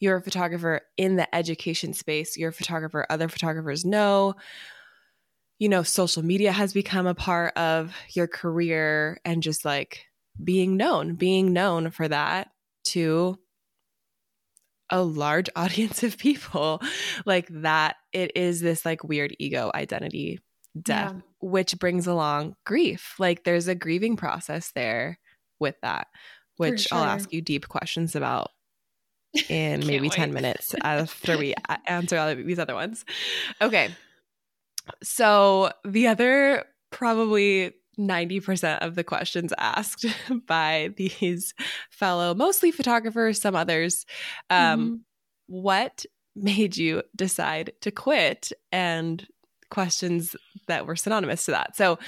you're 0.00 0.16
a 0.16 0.22
photographer 0.22 0.82
in 0.96 1.16
the 1.16 1.34
education 1.34 1.92
space 1.92 2.36
you're 2.36 2.50
a 2.50 2.52
photographer 2.54 3.06
other 3.10 3.28
photographers 3.28 3.84
know 3.84 4.34
you 5.58 5.68
know 5.68 5.82
social 5.82 6.22
media 6.22 6.52
has 6.52 6.72
become 6.72 7.06
a 7.06 7.14
part 7.14 7.56
of 7.56 7.94
your 8.12 8.26
career 8.26 9.18
and 9.24 9.42
just 9.42 9.64
like 9.64 10.04
being 10.42 10.76
known 10.76 11.14
being 11.14 11.52
known 11.52 11.90
for 11.90 12.06
that 12.06 12.48
to 12.84 13.38
a 14.90 15.02
large 15.02 15.48
audience 15.56 16.02
of 16.02 16.18
people 16.18 16.80
like 17.24 17.48
that 17.50 17.96
it 18.12 18.32
is 18.36 18.60
this 18.60 18.84
like 18.84 19.02
weird 19.02 19.34
ego 19.38 19.70
identity 19.74 20.40
death 20.82 21.14
yeah. 21.14 21.20
which 21.40 21.78
brings 21.78 22.06
along 22.06 22.54
grief 22.64 23.14
like 23.18 23.44
there's 23.44 23.68
a 23.68 23.74
grieving 23.74 24.16
process 24.16 24.72
there 24.74 25.18
with 25.58 25.76
that 25.82 26.06
which 26.56 26.82
sure. 26.82 26.98
i'll 26.98 27.04
ask 27.04 27.32
you 27.32 27.40
deep 27.40 27.68
questions 27.68 28.14
about 28.14 28.50
in 29.48 29.80
maybe 29.86 30.08
wait. 30.08 30.12
10 30.12 30.32
minutes 30.32 30.74
after 30.82 31.38
we 31.38 31.54
answer 31.86 32.18
all 32.18 32.34
these 32.34 32.58
other 32.58 32.74
ones 32.74 33.04
okay 33.60 33.90
so 35.02 35.70
the 35.84 36.06
other 36.06 36.64
probably 36.90 37.72
90% 37.98 38.78
of 38.78 38.94
the 38.94 39.04
questions 39.04 39.52
asked 39.58 40.06
by 40.46 40.90
these 40.96 41.54
fellow, 41.90 42.34
mostly 42.34 42.70
photographers, 42.70 43.40
some 43.40 43.56
others. 43.56 44.04
Um, 44.50 44.80
mm-hmm. 44.80 44.94
What 45.48 46.04
made 46.34 46.76
you 46.76 47.02
decide 47.14 47.72
to 47.80 47.90
quit? 47.90 48.52
And 48.72 49.26
questions 49.70 50.36
that 50.68 50.86
were 50.86 50.96
synonymous 50.96 51.44
to 51.46 51.52
that. 51.52 51.76
So, 51.76 51.98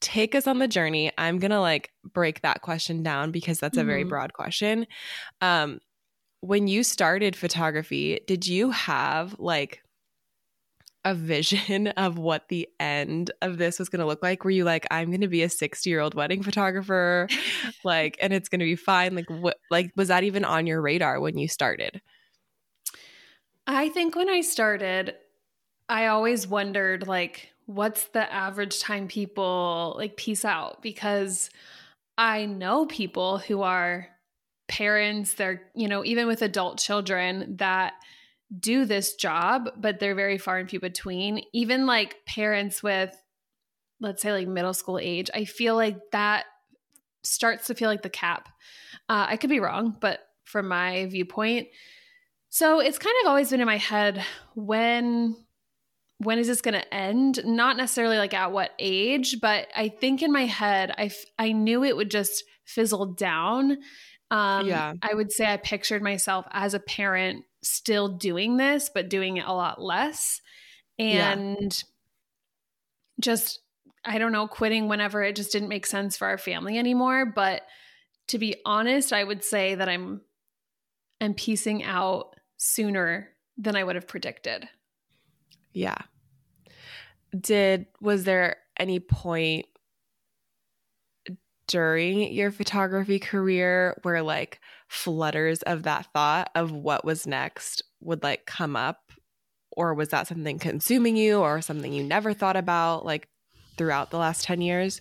take 0.00 0.34
us 0.34 0.46
on 0.46 0.58
the 0.58 0.68
journey. 0.68 1.10
I'm 1.16 1.38
going 1.38 1.50
to 1.50 1.60
like 1.60 1.90
break 2.12 2.42
that 2.42 2.60
question 2.60 3.02
down 3.02 3.30
because 3.30 3.58
that's 3.58 3.78
a 3.78 3.84
very 3.84 4.02
mm-hmm. 4.02 4.10
broad 4.10 4.32
question. 4.34 4.86
Um, 5.40 5.80
when 6.40 6.68
you 6.68 6.84
started 6.84 7.34
photography, 7.34 8.20
did 8.26 8.46
you 8.46 8.70
have 8.70 9.34
like 9.38 9.80
a 11.04 11.14
vision 11.14 11.88
of 11.96 12.18
what 12.18 12.48
the 12.48 12.68
end 12.78 13.30
of 13.40 13.56
this 13.56 13.78
was 13.78 13.88
going 13.88 14.00
to 14.00 14.06
look 14.06 14.22
like? 14.22 14.44
Were 14.44 14.50
you 14.50 14.64
like, 14.64 14.86
I'm 14.90 15.08
going 15.08 15.22
to 15.22 15.28
be 15.28 15.42
a 15.42 15.48
60 15.48 15.88
year 15.88 16.00
old 16.00 16.14
wedding 16.14 16.42
photographer, 16.42 17.28
like, 17.84 18.18
and 18.20 18.32
it's 18.32 18.48
going 18.48 18.60
to 18.60 18.66
be 18.66 18.76
fine? 18.76 19.14
Like, 19.14 19.30
what, 19.30 19.56
like, 19.70 19.90
was 19.96 20.08
that 20.08 20.24
even 20.24 20.44
on 20.44 20.66
your 20.66 20.82
radar 20.82 21.20
when 21.20 21.38
you 21.38 21.48
started? 21.48 22.00
I 23.66 23.88
think 23.88 24.14
when 24.14 24.28
I 24.28 24.42
started, 24.42 25.14
I 25.88 26.06
always 26.06 26.46
wondered, 26.46 27.06
like, 27.06 27.50
what's 27.66 28.06
the 28.08 28.32
average 28.32 28.80
time 28.80 29.08
people 29.08 29.94
like 29.96 30.16
peace 30.16 30.44
out? 30.44 30.82
Because 30.82 31.50
I 32.16 32.46
know 32.46 32.86
people 32.86 33.38
who 33.38 33.62
are 33.62 34.08
parents, 34.68 35.34
they're, 35.34 35.62
you 35.74 35.88
know, 35.88 36.04
even 36.04 36.26
with 36.26 36.42
adult 36.42 36.78
children 36.78 37.56
that 37.58 37.94
do 38.58 38.84
this 38.84 39.14
job, 39.14 39.70
but 39.76 39.98
they're 39.98 40.14
very 40.14 40.38
far 40.38 40.58
and 40.58 40.68
few 40.68 40.80
between. 40.80 41.42
Even 41.52 41.86
like 41.86 42.24
parents 42.26 42.82
with, 42.82 43.14
let's 44.00 44.22
say, 44.22 44.32
like 44.32 44.48
middle 44.48 44.74
school 44.74 44.98
age, 44.98 45.30
I 45.34 45.44
feel 45.44 45.74
like 45.74 45.98
that 46.12 46.44
starts 47.22 47.66
to 47.66 47.74
feel 47.74 47.88
like 47.88 48.02
the 48.02 48.10
cap. 48.10 48.48
Uh, 49.08 49.26
I 49.28 49.36
could 49.36 49.50
be 49.50 49.60
wrong, 49.60 49.96
but 50.00 50.20
from 50.44 50.68
my 50.68 51.06
viewpoint. 51.06 51.68
So 52.50 52.80
it's 52.80 52.98
kind 52.98 53.16
of 53.22 53.28
always 53.28 53.50
been 53.50 53.60
in 53.60 53.66
my 53.66 53.78
head 53.78 54.24
when 54.54 55.36
when 56.18 56.38
is 56.38 56.46
this 56.46 56.60
going 56.60 56.74
to 56.74 56.94
end 56.94 57.40
not 57.44 57.76
necessarily 57.76 58.16
like 58.18 58.34
at 58.34 58.52
what 58.52 58.70
age 58.78 59.38
but 59.40 59.66
i 59.76 59.88
think 59.88 60.22
in 60.22 60.32
my 60.32 60.46
head 60.46 60.92
i 60.96 61.10
i 61.38 61.52
knew 61.52 61.82
it 61.84 61.96
would 61.96 62.10
just 62.10 62.44
fizzle 62.64 63.06
down 63.06 63.78
um 64.30 64.66
yeah 64.66 64.94
i 65.02 65.12
would 65.12 65.32
say 65.32 65.44
i 65.44 65.56
pictured 65.56 66.02
myself 66.02 66.46
as 66.52 66.72
a 66.72 66.80
parent 66.80 67.44
still 67.64 68.08
doing 68.08 68.56
this, 68.56 68.90
but 68.92 69.08
doing 69.08 69.38
it 69.38 69.46
a 69.46 69.52
lot 69.52 69.80
less. 69.80 70.40
And 70.98 71.56
yeah. 71.60 71.82
just, 73.20 73.60
I 74.04 74.18
don't 74.18 74.32
know, 74.32 74.46
quitting 74.46 74.88
whenever 74.88 75.22
it 75.22 75.36
just 75.36 75.52
didn't 75.52 75.68
make 75.68 75.86
sense 75.86 76.16
for 76.16 76.26
our 76.26 76.38
family 76.38 76.78
anymore. 76.78 77.26
But 77.26 77.62
to 78.28 78.38
be 78.38 78.56
honest, 78.64 79.12
I 79.12 79.24
would 79.24 79.44
say 79.44 79.74
that 79.74 79.88
I'm 79.88 80.20
I'm 81.20 81.34
piecing 81.34 81.82
out 81.84 82.34
sooner 82.56 83.30
than 83.56 83.76
I 83.76 83.84
would 83.84 83.94
have 83.94 84.08
predicted. 84.08 84.68
Yeah. 85.74 85.98
Did 87.38 87.86
was 88.00 88.24
there 88.24 88.56
any 88.78 89.00
point 89.00 89.66
during 91.66 92.32
your 92.32 92.52
photography 92.52 93.18
career 93.18 93.98
where 94.02 94.22
like 94.22 94.60
flutters 94.88 95.62
of 95.62 95.82
that 95.82 96.06
thought 96.12 96.50
of 96.54 96.70
what 96.70 97.04
was 97.04 97.26
next 97.26 97.82
would 98.00 98.22
like 98.22 98.46
come 98.46 98.76
up? 98.76 99.10
Or 99.76 99.92
was 99.92 100.10
that 100.10 100.28
something 100.28 100.60
consuming 100.60 101.16
you 101.16 101.38
or 101.38 101.60
something 101.60 101.92
you 101.92 102.04
never 102.04 102.32
thought 102.32 102.56
about 102.56 103.04
like 103.04 103.28
throughout 103.76 104.10
the 104.12 104.18
last 104.18 104.44
10 104.44 104.60
years? 104.60 105.00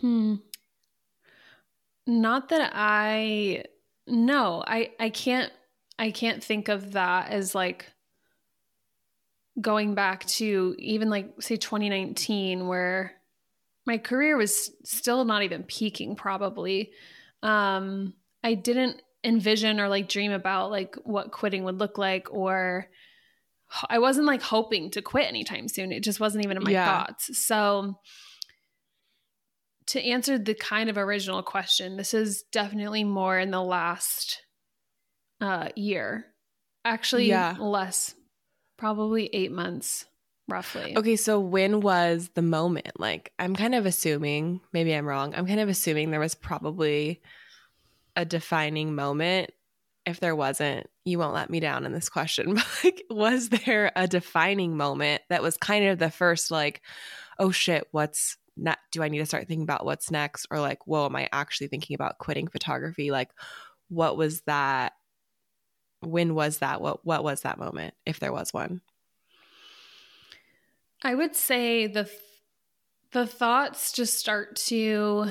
Hmm. 0.00 0.36
Not 2.06 2.48
that 2.48 2.72
i 2.74 3.64
no 4.06 4.62
i 4.66 4.90
i 5.00 5.08
can't 5.08 5.50
i 5.98 6.10
can't 6.10 6.44
think 6.44 6.68
of 6.68 6.92
that 6.92 7.30
as 7.30 7.54
like 7.54 7.86
going 9.60 9.94
back 9.94 10.24
to 10.26 10.74
even 10.78 11.10
like 11.10 11.30
say 11.40 11.56
2019 11.56 12.66
where 12.66 13.12
my 13.86 13.98
career 13.98 14.36
was 14.36 14.70
still 14.84 15.24
not 15.24 15.42
even 15.42 15.62
peaking 15.62 16.16
probably 16.16 16.90
um 17.42 18.14
i 18.42 18.54
didn't 18.54 19.00
envision 19.22 19.80
or 19.80 19.88
like 19.88 20.08
dream 20.08 20.32
about 20.32 20.70
like 20.70 20.96
what 21.04 21.30
quitting 21.30 21.64
would 21.64 21.78
look 21.78 21.98
like 21.98 22.32
or 22.32 22.88
I 23.88 23.98
wasn't 23.98 24.26
like 24.26 24.42
hoping 24.42 24.90
to 24.90 25.02
quit 25.02 25.26
anytime 25.26 25.68
soon. 25.68 25.92
It 25.92 26.04
just 26.04 26.20
wasn't 26.20 26.44
even 26.44 26.56
in 26.56 26.62
my 26.62 26.70
yeah. 26.70 26.86
thoughts. 26.86 27.36
So 27.38 27.98
to 29.86 30.02
answer 30.02 30.38
the 30.38 30.54
kind 30.54 30.88
of 30.88 30.96
original 30.96 31.42
question, 31.42 31.96
this 31.96 32.14
is 32.14 32.44
definitely 32.52 33.04
more 33.04 33.38
in 33.38 33.50
the 33.50 33.62
last 33.62 34.42
uh, 35.40 35.68
year. 35.74 36.26
Actually, 36.84 37.28
yeah. 37.28 37.56
less, 37.58 38.14
probably 38.76 39.30
eight 39.32 39.52
months, 39.52 40.06
roughly. 40.48 40.96
Okay, 40.96 41.16
so 41.16 41.40
when 41.40 41.80
was 41.80 42.30
the 42.34 42.42
moment? 42.42 42.98
Like, 42.98 43.32
I'm 43.38 43.54
kind 43.54 43.74
of 43.74 43.86
assuming, 43.86 44.60
maybe 44.72 44.94
I'm 44.94 45.06
wrong. 45.06 45.34
I'm 45.34 45.46
kind 45.46 45.60
of 45.60 45.68
assuming 45.68 46.10
there 46.10 46.20
was 46.20 46.34
probably 46.34 47.22
a 48.16 48.24
defining 48.24 48.94
moment. 48.94 49.50
If 50.06 50.20
there 50.20 50.36
wasn't, 50.36 50.86
you 51.04 51.18
won't 51.18 51.34
let 51.34 51.48
me 51.48 51.60
down 51.60 51.86
in 51.86 51.92
this 51.92 52.08
question. 52.08 52.54
But 52.54 52.66
like, 52.84 53.04
was 53.10 53.48
there 53.48 53.90
a 53.96 54.06
defining 54.06 54.76
moment 54.76 55.22
that 55.30 55.42
was 55.42 55.56
kind 55.56 55.86
of 55.86 55.98
the 55.98 56.10
first, 56.10 56.50
like, 56.50 56.82
oh 57.38 57.50
shit, 57.50 57.88
what's 57.90 58.36
not 58.56 58.78
do 58.92 59.02
I 59.02 59.08
need 59.08 59.18
to 59.18 59.26
start 59.26 59.48
thinking 59.48 59.64
about 59.64 59.84
what's 59.84 60.10
next 60.10 60.46
or 60.50 60.60
like 60.60 60.86
whoa 60.86 61.06
am 61.06 61.16
I 61.16 61.28
actually 61.32 61.68
thinking 61.68 61.94
about 61.94 62.18
quitting 62.18 62.46
photography 62.46 63.10
like 63.10 63.30
what 63.88 64.16
was 64.16 64.42
that 64.42 64.92
when 66.06 66.34
was 66.34 66.58
that? 66.58 66.80
What 66.80 67.04
what 67.04 67.24
was 67.24 67.42
that 67.42 67.58
moment 67.58 67.94
if 68.06 68.20
there 68.20 68.32
was 68.32 68.52
one? 68.52 68.80
I 71.02 71.14
would 71.14 71.34
say 71.36 71.86
the 71.86 72.10
the 73.12 73.26
thoughts 73.26 73.92
just 73.92 74.18
start 74.18 74.56
to 74.56 75.26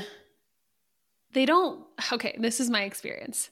they 1.33 1.45
don't 1.45 1.85
okay 2.11 2.35
this 2.39 2.59
is 2.59 2.69
my 2.69 2.83
experience. 2.83 3.49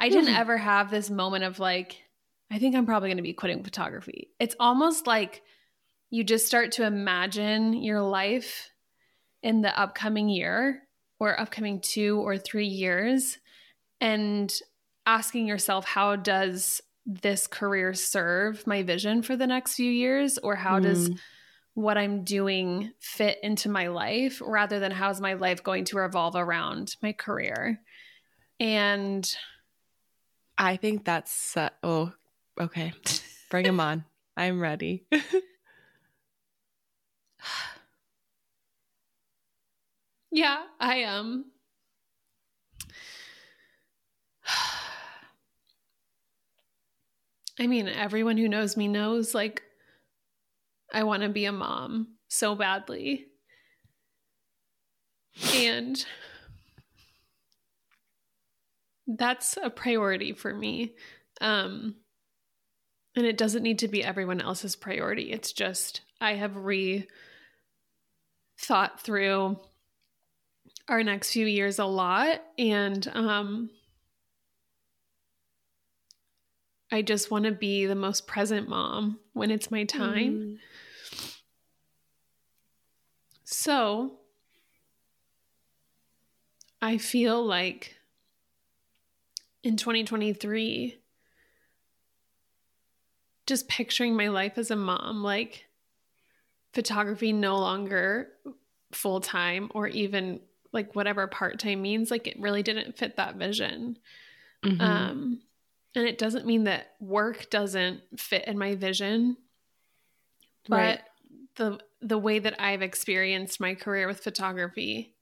I 0.00 0.08
didn't 0.08 0.26
mm-hmm. 0.26 0.40
ever 0.40 0.56
have 0.56 0.90
this 0.90 1.10
moment 1.10 1.44
of 1.44 1.58
like 1.58 2.02
I 2.50 2.58
think 2.58 2.74
I'm 2.74 2.86
probably 2.86 3.08
going 3.08 3.18
to 3.18 3.22
be 3.22 3.34
quitting 3.34 3.62
photography. 3.62 4.30
It's 4.40 4.56
almost 4.58 5.06
like 5.06 5.42
you 6.10 6.24
just 6.24 6.46
start 6.46 6.72
to 6.72 6.84
imagine 6.84 7.74
your 7.74 8.00
life 8.00 8.70
in 9.42 9.60
the 9.60 9.78
upcoming 9.78 10.28
year 10.28 10.82
or 11.20 11.38
upcoming 11.38 11.80
two 11.80 12.18
or 12.20 12.38
three 12.38 12.66
years 12.66 13.38
and 14.00 14.52
asking 15.08 15.46
yourself, 15.46 15.86
how 15.86 16.16
does 16.16 16.82
this 17.06 17.46
career 17.46 17.94
serve 17.94 18.66
my 18.66 18.82
vision 18.82 19.22
for 19.22 19.36
the 19.36 19.46
next 19.46 19.74
few 19.74 19.90
years? 19.90 20.36
Or 20.38 20.54
how 20.54 20.78
mm. 20.78 20.82
does 20.82 21.10
what 21.72 21.96
I'm 21.96 22.24
doing 22.24 22.92
fit 23.00 23.38
into 23.42 23.70
my 23.70 23.86
life 23.86 24.42
rather 24.44 24.78
than 24.78 24.92
how's 24.92 25.20
my 25.20 25.32
life 25.34 25.62
going 25.62 25.86
to 25.86 25.96
revolve 25.96 26.36
around 26.36 26.94
my 27.02 27.12
career? 27.12 27.80
And 28.60 29.34
I 30.58 30.76
think 30.76 31.04
that's, 31.04 31.56
uh, 31.56 31.70
oh, 31.82 32.12
okay. 32.60 32.92
Bring 33.50 33.64
them 33.64 33.80
on. 33.80 34.04
I'm 34.36 34.60
ready. 34.60 35.06
Yeah, 40.30 40.58
I 40.78 40.96
am. 40.96 41.46
I 47.58 47.66
mean, 47.66 47.88
everyone 47.88 48.36
who 48.36 48.48
knows 48.48 48.76
me 48.76 48.88
knows 48.88 49.34
like 49.34 49.62
I 50.92 51.02
want 51.02 51.22
to 51.22 51.28
be 51.28 51.44
a 51.44 51.52
mom 51.52 52.16
so 52.28 52.54
badly. 52.54 53.26
And 55.54 56.04
that's 59.06 59.56
a 59.62 59.70
priority 59.70 60.32
for 60.32 60.52
me. 60.52 60.94
Um 61.40 61.96
and 63.16 63.26
it 63.26 63.38
doesn't 63.38 63.62
need 63.62 63.80
to 63.80 63.88
be 63.88 64.04
everyone 64.04 64.40
else's 64.40 64.76
priority. 64.76 65.32
It's 65.32 65.52
just 65.52 66.02
I 66.20 66.34
have 66.34 66.56
re 66.56 67.06
thought 68.60 69.00
through 69.00 69.58
our 70.88 71.02
next 71.02 71.32
few 71.32 71.46
years 71.46 71.78
a 71.78 71.84
lot 71.84 72.42
and 72.58 73.06
um 73.14 73.70
I 76.90 77.02
just 77.02 77.30
want 77.30 77.44
to 77.44 77.52
be 77.52 77.86
the 77.86 77.94
most 77.94 78.26
present 78.26 78.68
mom 78.68 79.18
when 79.32 79.50
it's 79.50 79.70
my 79.70 79.84
time. 79.84 80.34
Mm. 80.34 80.58
So 83.44 84.18
I 86.80 86.98
feel 86.98 87.44
like 87.44 87.96
in 89.62 89.76
2023 89.76 90.98
just 93.46 93.68
picturing 93.68 94.14
my 94.14 94.28
life 94.28 94.58
as 94.58 94.70
a 94.70 94.76
mom 94.76 95.22
like 95.22 95.64
photography 96.74 97.32
no 97.32 97.56
longer 97.56 98.28
full 98.92 99.20
time 99.20 99.70
or 99.74 99.88
even 99.88 100.40
like 100.72 100.94
whatever 100.94 101.26
part-time 101.26 101.82
means 101.82 102.10
like 102.10 102.26
it 102.26 102.38
really 102.38 102.62
didn't 102.62 102.96
fit 102.96 103.16
that 103.16 103.36
vision 103.36 103.98
mm-hmm. 104.64 104.80
um 104.80 105.40
and 105.98 106.08
it 106.08 106.18
doesn't 106.18 106.46
mean 106.46 106.64
that 106.64 106.92
work 107.00 107.50
doesn't 107.50 108.00
fit 108.16 108.46
in 108.46 108.58
my 108.58 108.74
vision 108.74 109.36
but 110.68 110.76
right. 110.76 111.00
the 111.56 111.78
the 112.00 112.18
way 112.18 112.38
that 112.38 112.60
i've 112.60 112.82
experienced 112.82 113.60
my 113.60 113.74
career 113.74 114.06
with 114.06 114.20
photography 114.20 115.14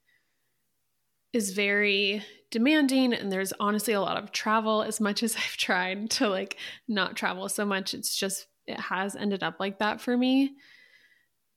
is 1.33 1.51
very 1.51 2.23
demanding 2.49 3.13
and 3.13 3.31
there's 3.31 3.53
honestly 3.59 3.93
a 3.93 4.01
lot 4.01 4.17
of 4.21 4.31
travel 4.31 4.81
as 4.81 5.01
much 5.01 5.23
as 5.23 5.35
i've 5.37 5.57
tried 5.57 6.09
to 6.09 6.29
like 6.29 6.57
not 6.87 7.15
travel 7.15 7.49
so 7.49 7.65
much 7.65 7.93
it's 7.93 8.15
just 8.15 8.47
it 8.67 8.79
has 8.79 9.15
ended 9.15 9.43
up 9.43 9.55
like 9.59 9.79
that 9.79 9.99
for 9.99 10.15
me 10.15 10.53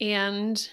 and 0.00 0.68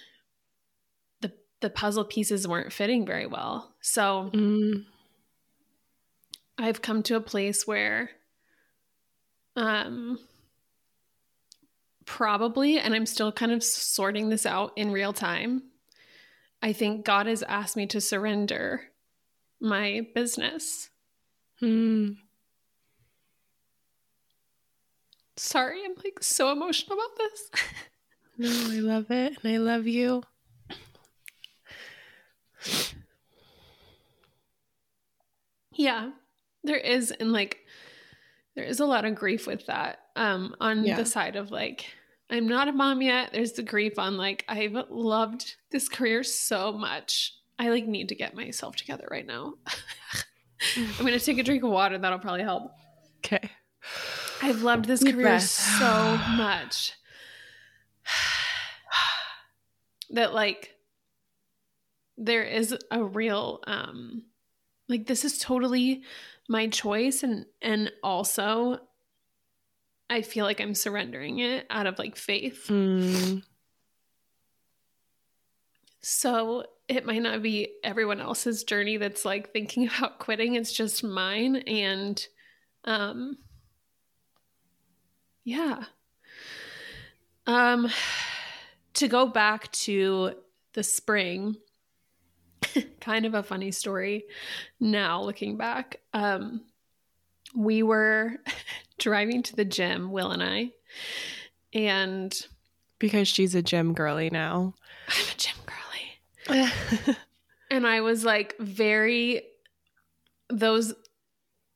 the 1.21 1.31
the 1.62 1.69
puzzle 1.69 2.05
pieces 2.05 2.47
weren't 2.47 2.71
fitting 2.71 3.05
very 3.05 3.27
well. 3.27 3.75
So 3.81 4.29
mm. 4.33 4.86
I've 6.57 6.81
come 6.81 7.03
to 7.03 7.15
a 7.15 7.21
place 7.21 7.67
where 7.67 8.12
um 9.57 10.17
probably 12.05 12.79
and 12.79 12.95
I'm 12.95 13.05
still 13.05 13.33
kind 13.33 13.51
of 13.51 13.63
sorting 13.63 14.29
this 14.29 14.45
out 14.45 14.71
in 14.77 14.91
real 14.91 15.11
time. 15.11 15.63
I 16.61 16.73
think 16.73 17.05
God 17.05 17.27
has 17.27 17.43
asked 17.43 17.75
me 17.75 17.85
to 17.87 17.99
surrender 17.99 18.81
my 19.59 20.07
business. 20.15 20.89
Hmm. 21.59 22.11
Sorry, 25.35 25.81
I'm 25.85 25.93
like 26.03 26.23
so 26.23 26.51
emotional 26.51 26.97
about 26.97 27.17
this. 27.17 27.51
no, 28.37 28.75
I 28.75 28.79
love 28.79 29.11
it 29.11 29.37
and 29.43 29.53
I 29.53 29.57
love 29.57 29.85
you. 29.85 30.23
Yeah, 35.73 36.09
there 36.63 36.77
is, 36.77 37.11
and 37.11 37.31
like, 37.31 37.59
there 38.57 38.65
is 38.65 38.79
a 38.79 38.85
lot 38.87 39.05
of 39.05 39.13
grief 39.13 39.45
with 39.45 39.67
that. 39.67 39.99
Um, 40.15 40.55
on 40.59 40.83
yeah. 40.83 40.97
the 40.97 41.05
side 41.05 41.35
of 41.35 41.51
like, 41.51 41.85
I'm 42.27 42.47
not 42.47 42.67
a 42.67 42.71
mom 42.71 43.03
yet. 43.03 43.29
There's 43.31 43.51
the 43.51 43.61
grief 43.61 43.99
on 43.99 44.17
like, 44.17 44.43
I've 44.49 44.75
loved 44.89 45.55
this 45.69 45.87
career 45.87 46.23
so 46.23 46.73
much. 46.73 47.35
I 47.59 47.69
like 47.69 47.85
need 47.85 48.09
to 48.09 48.15
get 48.15 48.35
myself 48.35 48.75
together 48.75 49.07
right 49.11 49.27
now. 49.27 49.53
I'm 50.75 51.05
gonna 51.05 51.19
take 51.19 51.37
a 51.37 51.43
drink 51.43 51.63
of 51.63 51.69
water. 51.69 51.99
That'll 51.99 52.17
probably 52.17 52.41
help. 52.41 52.71
Okay. 53.19 53.47
I've 54.41 54.63
loved 54.63 54.85
this 54.85 55.01
Deep 55.01 55.13
career 55.13 55.27
breath. 55.27 55.43
so 55.43 56.17
much 56.35 56.93
that 60.09 60.33
like 60.33 60.73
there 62.17 62.43
is 62.43 62.75
a 62.89 63.03
real 63.03 63.59
um 63.67 64.23
like 64.88 65.06
this 65.08 65.26
is 65.26 65.38
totally 65.38 66.04
my 66.50 66.67
choice 66.67 67.23
and 67.23 67.45
and 67.62 67.91
also 68.04 68.80
I 70.10 70.21
feel 70.21 70.45
like 70.45 70.62
I'm 70.62 70.73
surrendering 70.73 71.39
it 71.39 71.65
out 71.69 71.86
of 71.86 72.00
like 72.00 72.15
faith. 72.15 72.67
Mm. 72.69 73.43
So 76.02 76.63
it 76.88 77.06
might 77.06 77.21
not 77.21 77.41
be 77.41 77.73
everyone 77.84 78.21
else's 78.21 78.63
journey 78.63 78.95
that's 78.97 79.26
like 79.26 79.52
thinking 79.52 79.88
about 79.97 80.19
quitting. 80.19 80.56
It's 80.56 80.71
just 80.71 81.04
mine. 81.04 81.58
And 81.58 82.26
um 82.86 83.38
yeah. 85.43 85.84
Um 87.45 87.89
to 88.93 89.08
go 89.08 89.28
back 89.28 89.71
to 89.71 90.34
the 90.73 90.84
spring, 90.84 91.58
kind 92.99 93.25
of 93.25 93.33
a 93.33 93.43
funny 93.43 93.71
story 93.71 94.25
now 94.79 95.21
looking 95.21 95.57
back. 95.57 95.99
Um, 96.13 96.61
we 97.55 97.83
were 97.83 98.37
driving 98.99 99.43
to 99.43 99.55
the 99.55 99.65
gym, 99.65 100.11
Will 100.11 100.31
and 100.31 100.43
I, 100.43 100.71
and 101.73 102.47
because 102.99 103.27
she's 103.27 103.55
a 103.55 103.61
gym 103.61 103.93
girly 103.93 104.29
now. 104.29 104.73
I'm 105.07 105.25
a 105.31 105.37
gym 105.37 105.55
girly. 105.65 107.17
and 107.71 107.85
I 107.85 108.01
was 108.01 108.23
like 108.23 108.55
very 108.59 109.43
those 110.49 110.93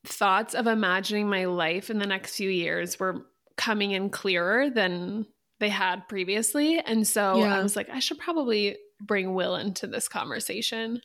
thoughts 0.05 0.53
of 0.55 0.67
imagining 0.67 1.29
my 1.29 1.45
life 1.45 1.89
in 1.89 1.99
the 1.99 2.07
next 2.07 2.35
few 2.35 2.49
years 2.49 2.99
were 2.99 3.25
coming 3.57 3.91
in 3.91 4.09
clearer 4.09 4.69
than 4.69 5.25
they 5.59 5.69
had 5.69 6.07
previously. 6.07 6.79
And 6.79 7.07
so 7.07 7.39
yeah. 7.39 7.55
I 7.55 7.61
was 7.61 7.75
like, 7.75 7.89
I 7.89 7.99
should 7.99 8.17
probably 8.17 8.77
bring 9.01 9.33
Will 9.33 9.55
into 9.55 9.87
this 9.87 10.07
conversation. 10.07 11.01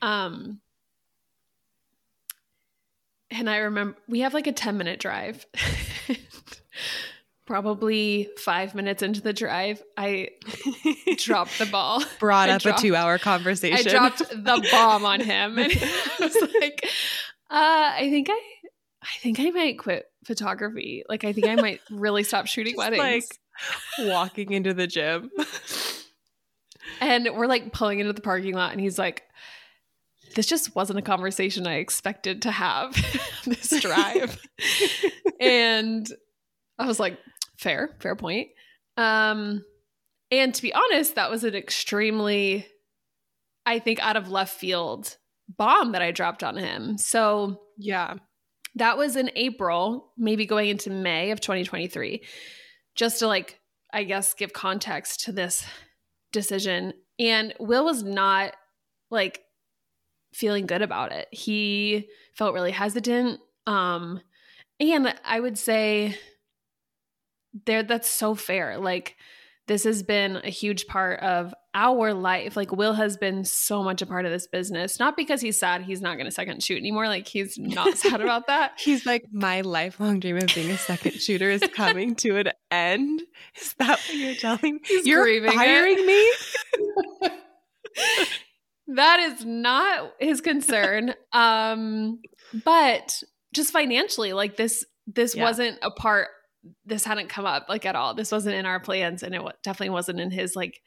Um, 0.00 0.60
and 3.30 3.48
I 3.48 3.58
remember 3.58 3.96
we 4.08 4.20
have 4.20 4.34
like 4.34 4.46
a 4.46 4.52
10 4.52 4.76
minute 4.76 5.00
drive. 5.00 5.46
Probably 7.44 8.28
five 8.38 8.74
minutes 8.74 9.02
into 9.02 9.20
the 9.20 9.32
drive, 9.32 9.82
I 9.96 10.30
dropped 11.18 11.58
the 11.58 11.66
ball. 11.66 12.02
Brought 12.20 12.48
I 12.48 12.52
up 12.54 12.62
dropped, 12.62 12.78
a 12.78 12.82
two 12.82 12.94
hour 12.94 13.18
conversation. 13.18 13.86
I 13.86 13.90
dropped 13.90 14.18
the 14.18 14.68
bomb 14.72 15.04
on 15.04 15.20
him. 15.20 15.58
And 15.58 15.72
I 15.72 16.12
was 16.20 16.36
like, 16.60 16.84
uh, 17.50 17.92
I 17.96 18.08
think 18.10 18.28
I 18.30 18.40
I 19.02 19.18
think 19.20 19.40
I 19.40 19.50
might 19.50 19.78
quit 19.78 20.06
photography. 20.24 21.02
Like 21.08 21.24
I 21.24 21.32
think 21.32 21.48
I 21.48 21.56
might 21.56 21.80
really 21.90 22.22
stop 22.22 22.46
shooting 22.46 22.76
weddings. 22.76 23.02
Like 23.98 24.08
walking 24.08 24.52
into 24.52 24.72
the 24.72 24.86
gym. 24.86 25.30
And 27.02 27.28
we're 27.34 27.46
like 27.46 27.72
pulling 27.72 27.98
into 27.98 28.12
the 28.12 28.20
parking 28.20 28.54
lot 28.54 28.72
and 28.72 28.80
he's 28.80 28.98
like, 28.98 29.24
this 30.36 30.46
just 30.46 30.74
wasn't 30.74 30.98
a 30.98 31.02
conversation 31.02 31.66
I 31.66 31.74
expected 31.74 32.42
to 32.42 32.50
have 32.50 32.94
this 33.44 33.80
drive. 33.80 34.40
and 35.40 36.06
I 36.78 36.86
was 36.86 37.00
like, 37.00 37.18
fair, 37.58 37.96
fair 38.00 38.14
point. 38.14 38.48
Um, 38.96 39.64
and 40.30 40.54
to 40.54 40.62
be 40.62 40.72
honest, 40.72 41.16
that 41.16 41.30
was 41.30 41.44
an 41.44 41.54
extremely, 41.54 42.66
I 43.66 43.80
think, 43.80 44.00
out 44.00 44.16
of 44.16 44.30
left 44.30 44.58
field 44.58 45.16
bomb 45.48 45.92
that 45.92 46.02
I 46.02 46.12
dropped 46.12 46.44
on 46.44 46.56
him. 46.56 46.98
So, 46.98 47.60
yeah, 47.76 48.14
that 48.76 48.96
was 48.96 49.16
in 49.16 49.30
April, 49.34 50.12
maybe 50.16 50.46
going 50.46 50.70
into 50.70 50.88
May 50.88 51.32
of 51.32 51.40
2023. 51.40 52.22
Just 52.94 53.18
to 53.18 53.26
like, 53.26 53.58
I 53.92 54.04
guess, 54.04 54.34
give 54.34 54.52
context 54.52 55.24
to 55.24 55.32
this 55.32 55.66
decision. 56.32 56.94
And 57.18 57.54
Will 57.58 57.84
was 57.84 58.02
not 58.02 58.54
like 59.10 59.42
feeling 60.34 60.66
good 60.66 60.82
about 60.82 61.12
it. 61.12 61.28
He 61.30 62.08
felt 62.34 62.54
really 62.54 62.70
hesitant. 62.70 63.40
Um, 63.66 64.20
and 64.80 65.14
I 65.24 65.38
would 65.38 65.58
say 65.58 66.18
there 67.66 67.82
that's 67.82 68.08
so 68.08 68.34
fair. 68.34 68.78
Like 68.78 69.16
this 69.68 69.84
has 69.84 70.02
been 70.02 70.36
a 70.42 70.50
huge 70.50 70.86
part 70.86 71.20
of 71.20 71.54
our 71.74 72.12
life. 72.12 72.56
Like 72.56 72.72
Will 72.72 72.94
has 72.94 73.16
been 73.16 73.44
so 73.44 73.82
much 73.82 74.02
a 74.02 74.06
part 74.06 74.26
of 74.26 74.32
this 74.32 74.46
business. 74.46 74.98
Not 74.98 75.16
because 75.16 75.40
he's 75.40 75.58
sad 75.58 75.82
he's 75.82 76.00
not 76.00 76.16
going 76.16 76.26
to 76.26 76.32
second 76.32 76.62
shoot 76.62 76.78
anymore. 76.78 77.06
Like 77.06 77.28
he's 77.28 77.56
not 77.58 77.96
sad 77.98 78.20
about 78.20 78.48
that. 78.48 78.72
he's 78.78 79.06
like 79.06 79.24
my 79.32 79.60
lifelong 79.60 80.20
dream 80.20 80.36
of 80.38 80.48
being 80.54 80.70
a 80.70 80.78
second 80.78 81.12
shooter 81.12 81.50
is 81.50 81.62
coming 81.74 82.14
to 82.16 82.36
an 82.38 82.48
end. 82.70 83.22
Is 83.60 83.74
that 83.78 84.00
what 84.00 84.14
you're 84.14 84.34
telling 84.34 84.74
me? 84.74 84.80
He's 84.84 85.06
you're 85.06 85.52
firing 85.52 86.06
me? 86.06 86.32
that 88.88 89.20
is 89.20 89.44
not 89.44 90.12
his 90.18 90.40
concern. 90.40 91.14
um, 91.32 92.20
but 92.64 93.22
just 93.54 93.72
financially, 93.72 94.32
like 94.32 94.56
this, 94.56 94.84
this 95.06 95.34
yeah. 95.34 95.44
wasn't 95.44 95.78
a 95.82 95.90
part. 95.90 96.28
This 96.84 97.04
hadn't 97.04 97.28
come 97.28 97.46
up 97.46 97.66
like 97.68 97.86
at 97.86 97.96
all. 97.96 98.14
This 98.14 98.32
wasn't 98.32 98.56
in 98.56 98.66
our 98.66 98.80
plans, 98.80 99.22
and 99.22 99.34
it 99.34 99.42
definitely 99.62 99.90
wasn't 99.90 100.20
in 100.20 100.30
his 100.30 100.54
like 100.56 100.80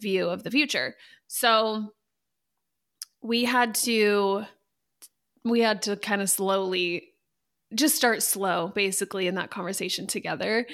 view 0.00 0.28
of 0.28 0.42
the 0.42 0.50
future. 0.50 0.94
So 1.26 1.92
we 3.22 3.44
had 3.44 3.74
to, 3.74 4.44
we 5.44 5.60
had 5.60 5.82
to 5.82 5.96
kind 5.96 6.22
of 6.22 6.30
slowly 6.30 7.08
just 7.74 7.96
start 7.96 8.22
slow 8.22 8.68
basically 8.74 9.26
in 9.26 9.34
that 9.34 9.50
conversation 9.50 10.06
together 10.06 10.66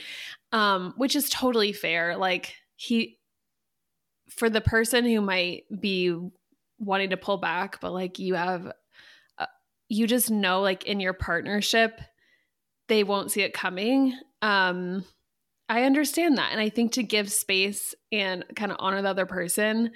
um 0.52 0.94
which 0.96 1.16
is 1.16 1.28
totally 1.28 1.72
fair 1.72 2.16
like 2.16 2.54
he 2.76 3.18
for 4.28 4.50
the 4.50 4.60
person 4.60 5.04
who 5.04 5.20
might 5.20 5.64
be 5.80 6.16
wanting 6.78 7.10
to 7.10 7.16
pull 7.16 7.38
back, 7.38 7.80
but 7.80 7.92
like 7.92 8.18
you 8.18 8.34
have, 8.34 8.70
uh, 9.38 9.46
you 9.88 10.06
just 10.06 10.30
know, 10.30 10.60
like 10.60 10.84
in 10.84 11.00
your 11.00 11.12
partnership, 11.12 12.00
they 12.88 13.04
won't 13.04 13.30
see 13.30 13.42
it 13.42 13.54
coming. 13.54 14.18
Um, 14.42 15.04
I 15.68 15.84
understand 15.84 16.38
that. 16.38 16.52
And 16.52 16.60
I 16.60 16.68
think 16.68 16.92
to 16.92 17.02
give 17.02 17.32
space 17.32 17.94
and 18.12 18.44
kind 18.54 18.70
of 18.70 18.76
honor 18.80 19.00
the 19.00 19.08
other 19.08 19.26
person, 19.26 19.92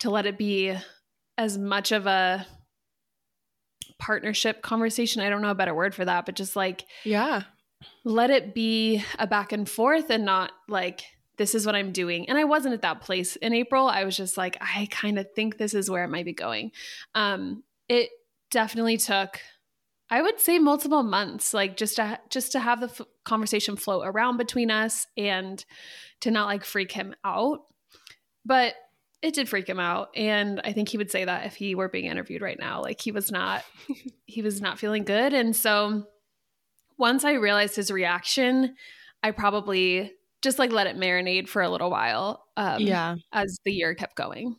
to 0.00 0.10
let 0.10 0.26
it 0.26 0.38
be 0.38 0.74
as 1.38 1.58
much 1.58 1.92
of 1.92 2.06
a 2.06 2.46
partnership 3.98 4.62
conversation. 4.62 5.22
I 5.22 5.30
don't 5.30 5.42
know 5.42 5.50
a 5.50 5.54
better 5.54 5.74
word 5.74 5.94
for 5.94 6.04
that, 6.04 6.26
but 6.26 6.34
just 6.34 6.56
like, 6.56 6.84
yeah, 7.04 7.42
let 8.04 8.30
it 8.30 8.54
be 8.54 9.02
a 9.18 9.26
back 9.26 9.52
and 9.52 9.68
forth 9.68 10.10
and 10.10 10.24
not 10.24 10.52
like, 10.68 11.02
this 11.38 11.54
is 11.54 11.66
what 11.66 11.74
I'm 11.74 11.92
doing. 11.92 12.28
And 12.28 12.38
I 12.38 12.44
wasn't 12.44 12.74
at 12.74 12.82
that 12.82 13.02
place 13.02 13.36
in 13.36 13.52
April. 13.52 13.88
I 13.88 14.04
was 14.04 14.16
just 14.16 14.38
like, 14.38 14.56
I 14.60 14.88
kind 14.90 15.18
of 15.18 15.26
think 15.34 15.58
this 15.58 15.74
is 15.74 15.90
where 15.90 16.04
it 16.04 16.08
might 16.08 16.24
be 16.24 16.32
going. 16.32 16.72
Um, 17.14 17.62
it 17.88 18.08
definitely 18.50 18.96
took, 18.96 19.40
I 20.08 20.22
would 20.22 20.40
say, 20.40 20.58
multiple 20.58 21.02
months, 21.02 21.52
like 21.52 21.76
just 21.76 21.96
to 21.96 22.20
just 22.30 22.52
to 22.52 22.60
have 22.60 22.80
the 22.80 22.86
f- 22.86 23.00
conversation 23.24 23.76
flow 23.76 24.02
around 24.02 24.36
between 24.36 24.70
us 24.70 25.06
and 25.16 25.64
to 26.20 26.30
not 26.30 26.46
like 26.46 26.64
freak 26.64 26.92
him 26.92 27.14
out. 27.24 27.64
But 28.44 28.74
it 29.20 29.34
did 29.34 29.48
freak 29.48 29.68
him 29.68 29.80
out, 29.80 30.10
and 30.14 30.60
I 30.62 30.72
think 30.72 30.88
he 30.88 30.98
would 30.98 31.10
say 31.10 31.24
that 31.24 31.46
if 31.46 31.56
he 31.56 31.74
were 31.74 31.88
being 31.88 32.04
interviewed 32.04 32.42
right 32.42 32.58
now, 32.58 32.82
like 32.82 33.00
he 33.00 33.10
was 33.10 33.32
not, 33.32 33.64
he 34.26 34.42
was 34.42 34.60
not 34.60 34.78
feeling 34.78 35.04
good. 35.04 35.34
And 35.34 35.56
so, 35.56 36.04
once 36.96 37.24
I 37.24 37.32
realized 37.32 37.74
his 37.74 37.90
reaction, 37.90 38.76
I 39.24 39.32
probably 39.32 40.12
just 40.42 40.60
like 40.60 40.70
let 40.70 40.86
it 40.86 40.96
marinate 40.96 41.48
for 41.48 41.62
a 41.62 41.68
little 41.68 41.90
while. 41.90 42.44
Um, 42.56 42.80
yeah. 42.80 43.16
As 43.32 43.58
the 43.64 43.72
year 43.72 43.94
kept 43.96 44.14
going. 44.14 44.56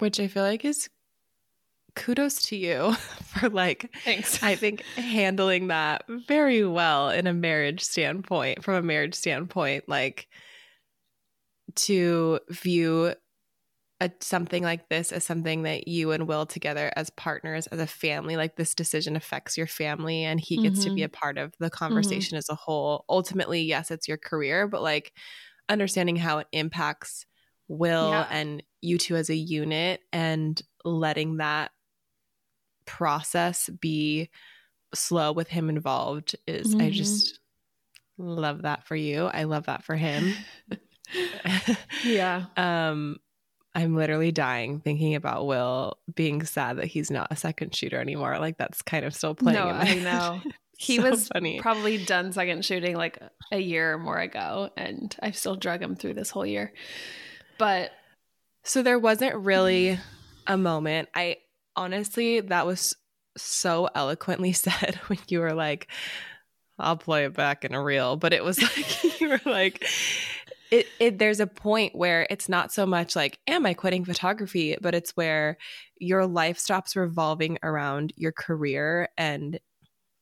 Which 0.00 0.18
I 0.18 0.26
feel 0.26 0.42
like 0.42 0.64
is 0.64 0.88
kudos 1.96 2.42
to 2.42 2.56
you 2.56 2.92
for 3.24 3.48
like 3.48 3.94
thanks 4.04 4.42
i 4.42 4.54
think 4.54 4.82
handling 4.96 5.68
that 5.68 6.04
very 6.26 6.64
well 6.64 7.10
in 7.10 7.26
a 7.26 7.32
marriage 7.32 7.82
standpoint 7.82 8.62
from 8.64 8.74
a 8.74 8.82
marriage 8.82 9.14
standpoint 9.14 9.84
like 9.88 10.28
to 11.74 12.40
view 12.50 13.14
a, 14.00 14.10
something 14.20 14.62
like 14.62 14.88
this 14.88 15.12
as 15.12 15.24
something 15.24 15.62
that 15.62 15.88
you 15.88 16.10
and 16.12 16.26
Will 16.26 16.46
together 16.46 16.92
as 16.96 17.10
partners, 17.10 17.66
as 17.68 17.78
a 17.78 17.86
family, 17.86 18.36
like 18.36 18.56
this 18.56 18.74
decision 18.74 19.16
affects 19.16 19.56
your 19.56 19.66
family 19.66 20.24
and 20.24 20.40
he 20.40 20.62
gets 20.62 20.80
mm-hmm. 20.80 20.88
to 20.88 20.94
be 20.94 21.00
mm-hmm. 21.02 21.06
a 21.06 21.08
part 21.08 21.38
of 21.38 21.54
the 21.58 21.66
mm-hmm. 21.66 21.76
conversation 21.76 22.34
mm-hmm. 22.34 22.38
as 22.38 22.48
a 22.48 22.54
whole. 22.54 23.04
Ultimately, 23.08 23.62
yes, 23.62 23.90
it's 23.90 24.08
your 24.08 24.16
career, 24.16 24.66
but 24.66 24.82
like 24.82 25.12
understanding 25.68 26.16
how 26.16 26.38
it 26.38 26.48
impacts 26.52 27.26
Will 27.66 28.10
yeah. 28.10 28.26
and 28.30 28.62
you 28.82 28.98
two 28.98 29.16
as 29.16 29.30
a 29.30 29.34
unit 29.34 30.00
and 30.12 30.60
letting 30.84 31.38
that 31.38 31.70
process 32.86 33.68
be 33.80 34.30
slow 34.94 35.32
with 35.32 35.48
him 35.48 35.68
involved 35.68 36.36
is, 36.46 36.68
mm-hmm. 36.68 36.82
I 36.82 36.90
just 36.90 37.40
love 38.18 38.62
that 38.62 38.86
for 38.86 38.96
you. 38.96 39.26
I 39.26 39.44
love 39.44 39.66
that 39.66 39.84
for 39.84 39.96
him. 39.96 40.34
yeah. 42.04 42.46
Um, 42.56 43.18
I'm 43.74 43.96
literally 43.96 44.30
dying 44.30 44.80
thinking 44.80 45.16
about 45.16 45.46
Will 45.46 45.98
being 46.14 46.44
sad 46.44 46.76
that 46.76 46.86
he's 46.86 47.10
not 47.10 47.28
a 47.32 47.36
second 47.36 47.74
shooter 47.74 48.00
anymore. 48.00 48.38
Like 48.38 48.56
that's 48.56 48.82
kind 48.82 49.04
of 49.04 49.14
still 49.14 49.34
playing. 49.34 49.58
No, 49.58 49.66
I 49.66 49.94
know. 49.96 50.40
He 50.76 50.96
so 50.96 51.08
was 51.08 51.28
funny. 51.28 51.60
probably 51.60 52.04
done 52.04 52.32
second 52.32 52.64
shooting 52.64 52.96
like 52.96 53.20
a 53.52 53.60
year 53.60 53.94
or 53.94 53.98
more 53.98 54.18
ago, 54.18 54.70
and 54.76 55.14
I've 55.22 55.36
still 55.36 55.54
drug 55.54 55.80
him 55.80 55.94
through 55.94 56.14
this 56.14 56.30
whole 56.30 56.44
year. 56.44 56.72
But 57.58 57.92
so 58.64 58.82
there 58.82 58.98
wasn't 58.98 59.36
really 59.36 60.00
a 60.48 60.56
moment. 60.56 61.10
I 61.14 61.36
honestly, 61.76 62.40
that 62.40 62.66
was 62.66 62.94
so 63.36 63.88
eloquently 63.94 64.52
said 64.52 65.00
when 65.06 65.18
you 65.28 65.40
were 65.40 65.54
like, 65.54 65.88
I'll 66.78 66.96
play 66.96 67.24
it 67.24 67.34
back 67.34 67.64
in 67.64 67.74
a 67.74 67.82
reel. 67.82 68.16
But 68.16 68.32
it 68.32 68.44
was 68.44 68.60
like, 68.62 69.20
you 69.20 69.28
were 69.28 69.40
like, 69.44 69.86
it, 70.70 70.86
it 70.98 71.18
there's 71.18 71.40
a 71.40 71.46
point 71.46 71.94
where 71.94 72.26
it's 72.30 72.48
not 72.48 72.72
so 72.72 72.86
much 72.86 73.14
like 73.14 73.38
am 73.46 73.66
i 73.66 73.74
quitting 73.74 74.04
photography 74.04 74.76
but 74.80 74.94
it's 74.94 75.10
where 75.10 75.58
your 75.98 76.26
life 76.26 76.58
stops 76.58 76.96
revolving 76.96 77.58
around 77.62 78.12
your 78.16 78.32
career 78.32 79.08
and 79.16 79.60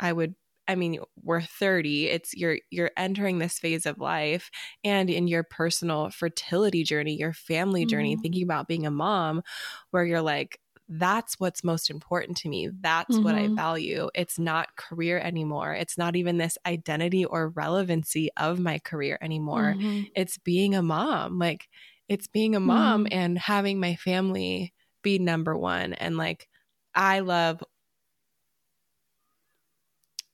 i 0.01 0.12
would 0.12 0.35
I 0.69 0.77
mean, 0.77 1.01
we're 1.23 1.43
30. 1.43 2.07
It's 2.07 2.35
you're 2.35 2.59
you're 2.71 2.93
entering 2.97 3.38
this 3.38 3.59
phase 3.59 3.85
of 3.85 3.99
life 3.99 4.51
and 4.85 5.11
in 5.11 5.27
your 5.27 5.43
personal 5.43 6.11
fertility 6.11 6.85
journey, 6.85 7.17
your 7.17 7.33
family 7.33 7.85
journey, 7.85 8.15
mm-hmm. 8.15 8.23
thinking 8.23 8.45
about 8.45 8.69
being 8.69 8.87
a 8.87 8.91
mom, 8.91 9.43
where 9.91 10.05
you're 10.05 10.23
like, 10.23 10.61
that's 10.88 11.38
what's 11.38 11.64
most 11.64 11.90
important 11.90 12.37
to 12.38 12.49
me. 12.49 12.71
That's 12.81 13.14
mm-hmm. 13.14 13.25
what 13.25 13.35
I 13.35 13.45
mm-hmm. 13.45 13.55
value. 13.55 14.11
It's 14.14 14.38
not 14.38 14.77
career 14.77 15.18
anymore. 15.18 15.73
It's 15.73 15.97
not 15.97 16.16
even 16.16 16.38
this 16.38 16.59
identity 16.66 17.25
or 17.25 17.49
relevancy 17.49 18.31
of 18.37 18.59
my 18.59 18.79
career 18.79 19.18
anymore. 19.23 19.75
Mm-hmm. 19.77 20.03
It's 20.14 20.38
being 20.38 20.75
a 20.75 20.83
mom. 20.83 21.38
Like, 21.38 21.68
it's 22.09 22.27
being 22.27 22.55
a 22.55 22.61
mom 22.61 23.05
mm-hmm. 23.05 23.18
and 23.18 23.38
having 23.38 23.81
my 23.81 23.95
family 23.97 24.75
be 25.03 25.18
number 25.18 25.57
one. 25.57 25.95
And 25.95 26.16
like, 26.16 26.49
I 26.95 27.21
love 27.21 27.62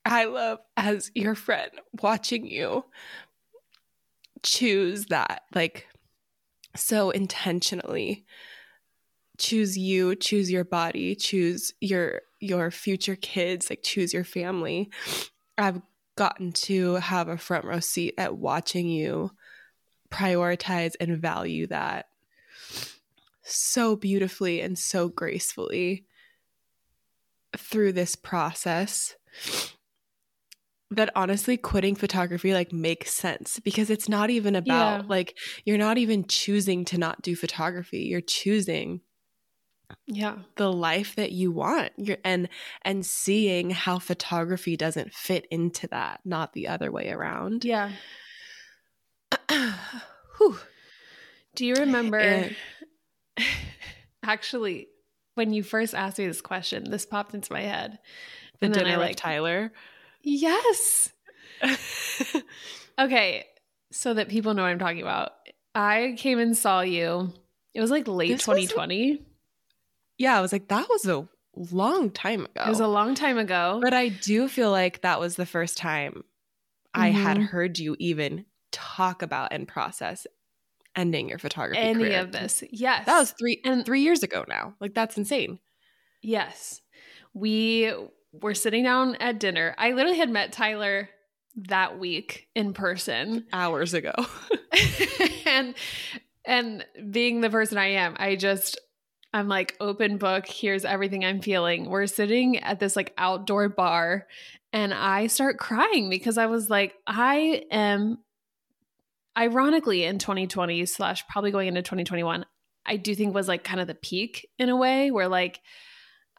I 0.04 0.24
love 0.24 0.58
as 0.76 1.11
your 1.14 1.34
friend 1.34 1.70
watching 2.00 2.46
you 2.46 2.84
choose 4.42 5.06
that, 5.06 5.42
like 5.54 5.87
so 6.74 7.11
intentionally 7.11 8.24
choose 9.38 9.79
you, 9.79 10.14
choose 10.16 10.51
your 10.51 10.64
body, 10.64 11.14
choose 11.14 11.72
your 11.81 12.22
your 12.40 12.70
future 12.70 13.16
kids, 13.16 13.70
like 13.70 13.83
choose 13.83 14.12
your 14.12 14.24
family. 14.24 14.90
I've 15.57 15.81
gotten 16.16 16.53
to 16.53 16.94
have 16.94 17.29
a 17.29 17.38
front 17.38 17.64
row 17.64 17.81
seat 17.81 18.14
at 18.18 18.37
watching 18.37 18.88
you 18.88 19.31
prioritize 20.11 20.94
and 21.01 21.18
value 21.18 21.66
that 21.68 22.07
so 23.42 23.96
beautifully 23.96 24.61
and 24.61 24.79
so 24.79 25.09
gracefully 25.09 26.05
through 27.57 27.92
this 27.92 28.16
process 28.16 29.16
that 30.90 31.11
honestly 31.14 31.57
quitting 31.57 31.94
photography 31.94 32.53
like 32.53 32.72
makes 32.72 33.12
sense 33.12 33.61
because 33.61 33.90
it's 33.90 34.09
not 34.09 34.31
even 34.31 34.57
about 34.57 35.03
yeah. 35.03 35.07
like 35.07 35.37
you're 35.64 35.79
not 35.79 35.98
even 35.98 36.27
choosing 36.27 36.85
to 36.85 36.98
not 36.98 37.20
do 37.22 37.37
photography 37.37 38.01
you're 38.01 38.20
choosing 38.20 39.01
yeah. 40.07 40.37
the 40.57 40.72
life 40.72 41.16
that 41.16 41.33
you 41.33 41.53
want. 41.53 41.92
You're 41.96 42.18
and 42.24 42.48
and 42.83 43.05
seeing 43.05 43.70
how 43.70 43.98
photography 43.98 44.77
doesn't 44.77 45.14
fit 45.14 45.46
into 45.51 45.87
that 45.88 46.20
not 46.24 46.53
the 46.53 46.68
other 46.68 46.90
way 46.90 47.11
around. 47.11 47.64
Yeah. 47.64 47.92
Do 49.48 50.57
you 51.66 51.74
remember 51.74 52.18
and, 52.18 52.57
actually 54.22 54.88
when 55.35 55.53
you 55.53 55.62
first 55.62 55.94
asked 55.94 56.18
me 56.18 56.27
this 56.27 56.40
question 56.40 56.90
this 56.90 57.07
popped 57.07 57.35
into 57.35 57.53
my 57.53 57.62
head. 57.62 57.98
The 58.61 58.66
and 58.66 58.74
dinner 58.74 58.90
I, 58.90 58.96
like, 58.96 59.11
with 59.11 59.16
tyler? 59.16 59.72
Yes. 60.22 61.12
Okay. 62.98 63.44
So 63.92 64.14
that 64.14 64.29
people 64.29 64.55
know 64.55 64.62
what 64.62 64.68
i'm 64.68 64.79
talking 64.79 65.03
about. 65.03 65.33
I 65.74 66.14
came 66.18 66.38
and 66.38 66.57
saw 66.57 66.81
you. 66.81 67.33
It 67.74 67.81
was 67.81 67.90
like 67.90 68.09
late 68.09 68.33
this 68.33 68.44
2020 68.44 69.24
yeah, 70.18 70.37
I 70.37 70.40
was 70.40 70.52
like, 70.52 70.68
that 70.68 70.88
was 70.88 71.07
a 71.07 71.26
long 71.54 72.11
time 72.11 72.44
ago. 72.44 72.62
It 72.66 72.68
was 72.68 72.81
a 72.81 72.88
long 72.88 73.14
time 73.14 73.38
ago. 73.38 73.81
But 73.83 73.94
I 73.94 74.09
do 74.09 74.48
feel 74.48 74.70
like 74.70 75.02
that 75.02 75.20
was 75.20 75.37
the 75.37 75.46
first 75.46 75.76
time 75.76 76.12
mm-hmm. 76.12 77.00
I 77.00 77.11
had 77.11 77.37
mm-hmm. 77.37 77.46
heard 77.46 77.78
you 77.78 77.96
even 77.98 78.44
talk 78.72 79.22
about 79.22 79.52
and 79.52 79.66
process 79.66 80.26
ending 80.96 81.28
your 81.28 81.38
photography 81.38 81.81
any 81.81 82.04
career. 82.04 82.20
of 82.20 82.33
this. 82.33 82.64
Yes. 82.70 83.07
That 83.07 83.18
was 83.18 83.33
3 83.38 83.61
and 83.64 83.87
3 83.87 84.00
years 84.00 84.22
ago 84.22 84.44
now. 84.48 84.74
Like 84.81 84.94
that's 84.94 85.16
insane. 85.16 85.61
Yes. 86.22 86.81
We 87.35 87.92
were 88.33 88.54
sitting 88.54 88.85
down 88.85 89.14
at 89.16 89.38
dinner. 89.38 89.74
I 89.78 89.92
literally 89.92 90.18
had 90.18 90.31
met 90.31 90.52
Tyler 90.52 91.09
that 91.68 91.98
week 91.98 92.48
in 92.54 92.72
person 92.72 93.46
hours 93.52 93.94
ago. 93.94 94.12
and 95.46 95.74
and 96.44 96.85
being 97.11 97.40
the 97.40 97.50
person 97.50 97.78
I 97.78 97.88
am, 97.88 98.16
I 98.18 98.35
just 98.35 98.81
I'm 99.32 99.48
like, 99.48 99.76
open 99.80 100.16
book. 100.16 100.46
Here's 100.46 100.84
everything 100.84 101.24
I'm 101.24 101.40
feeling. 101.40 101.90
We're 101.90 102.06
sitting 102.06 102.58
at 102.58 102.80
this 102.80 102.96
like 102.96 103.12
outdoor 103.18 103.68
bar, 103.68 104.26
and 104.72 104.92
I 104.92 105.26
start 105.26 105.58
crying 105.58 106.08
because 106.10 106.38
I 106.38 106.46
was 106.46 106.70
like, 106.70 106.94
I 107.06 107.64
am, 107.70 108.18
ironically, 109.36 110.04
in 110.04 110.18
2020 110.18 110.86
slash 110.86 111.26
probably 111.28 111.50
going 111.50 111.68
into 111.68 111.82
2021, 111.82 112.46
I 112.86 112.96
do 112.96 113.14
think 113.14 113.34
was 113.34 113.48
like 113.48 113.64
kind 113.64 113.80
of 113.80 113.86
the 113.86 113.94
peak 113.94 114.48
in 114.58 114.70
a 114.70 114.76
way 114.76 115.10
where 115.10 115.28
like 115.28 115.60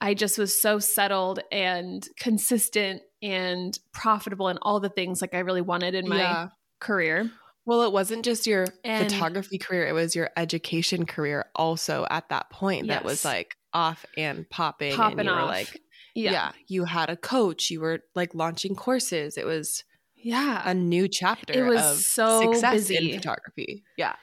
I 0.02 0.14
just 0.14 0.38
was 0.38 0.60
so 0.60 0.80
settled 0.80 1.40
and 1.52 2.08
consistent 2.20 3.02
and 3.22 3.78
profitable 3.94 4.48
and 4.48 4.60
all 4.62 4.80
the 4.80 4.90
things 4.90 5.22
like 5.22 5.34
I 5.34 5.40
really 5.40 5.62
wanted 5.62 5.94
in 5.94 6.08
my 6.08 6.18
yeah. 6.18 6.48
career. 6.80 7.30
Well, 7.70 7.84
it 7.84 7.92
wasn't 7.92 8.26
just 8.26 8.48
your 8.48 8.66
and, 8.84 9.12
photography 9.12 9.60
career, 9.60 9.88
it 9.88 9.92
was 9.92 10.16
your 10.16 10.32
education 10.36 11.06
career 11.06 11.46
also 11.56 12.08
at 12.10 12.28
that 12.30 12.50
point 12.50 12.88
yes. 12.88 12.96
that 12.96 13.06
was 13.06 13.24
like 13.24 13.56
off 13.72 14.08
and 14.18 14.50
popping. 14.50 14.96
Popping 14.96 15.20
and 15.20 15.30
you 15.30 15.36
off. 15.36 15.42
were 15.42 15.48
like, 15.48 15.80
yeah. 16.16 16.32
yeah, 16.32 16.52
you 16.68 16.86
had 16.86 17.12
a 17.12 17.16
coach, 17.16 17.70
you 17.70 17.80
were 17.80 18.00
like 18.16 18.34
launching 18.34 18.76
courses. 18.76 19.38
It 19.38 19.46
was 19.46 19.84
yeah, 20.16 20.64
a 20.66 20.74
new 20.74 21.08
chapter 21.08 21.68
it 21.68 21.70
was 21.70 22.08
so 22.08 22.42
success 22.42 22.74
busy. 22.74 23.12
in 23.12 23.20
photography. 23.20 23.84
Yeah. 23.98 24.16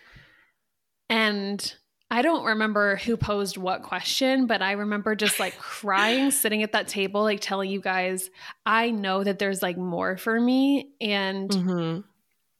And 1.08 1.72
I 2.10 2.22
don't 2.22 2.46
remember 2.46 2.96
who 2.96 3.16
posed 3.16 3.56
what 3.56 3.84
question, 3.84 4.48
but 4.48 4.60
I 4.60 4.72
remember 4.72 5.14
just 5.14 5.38
like 5.38 5.56
crying, 5.56 6.32
sitting 6.32 6.64
at 6.64 6.72
that 6.72 6.88
table, 6.88 7.22
like 7.22 7.42
telling 7.42 7.70
you 7.70 7.80
guys, 7.80 8.28
I 8.64 8.90
know 8.90 9.22
that 9.22 9.38
there's 9.38 9.62
like 9.62 9.78
more 9.78 10.16
for 10.16 10.40
me. 10.40 10.88
And 11.00 11.48
mm-hmm 11.48 12.00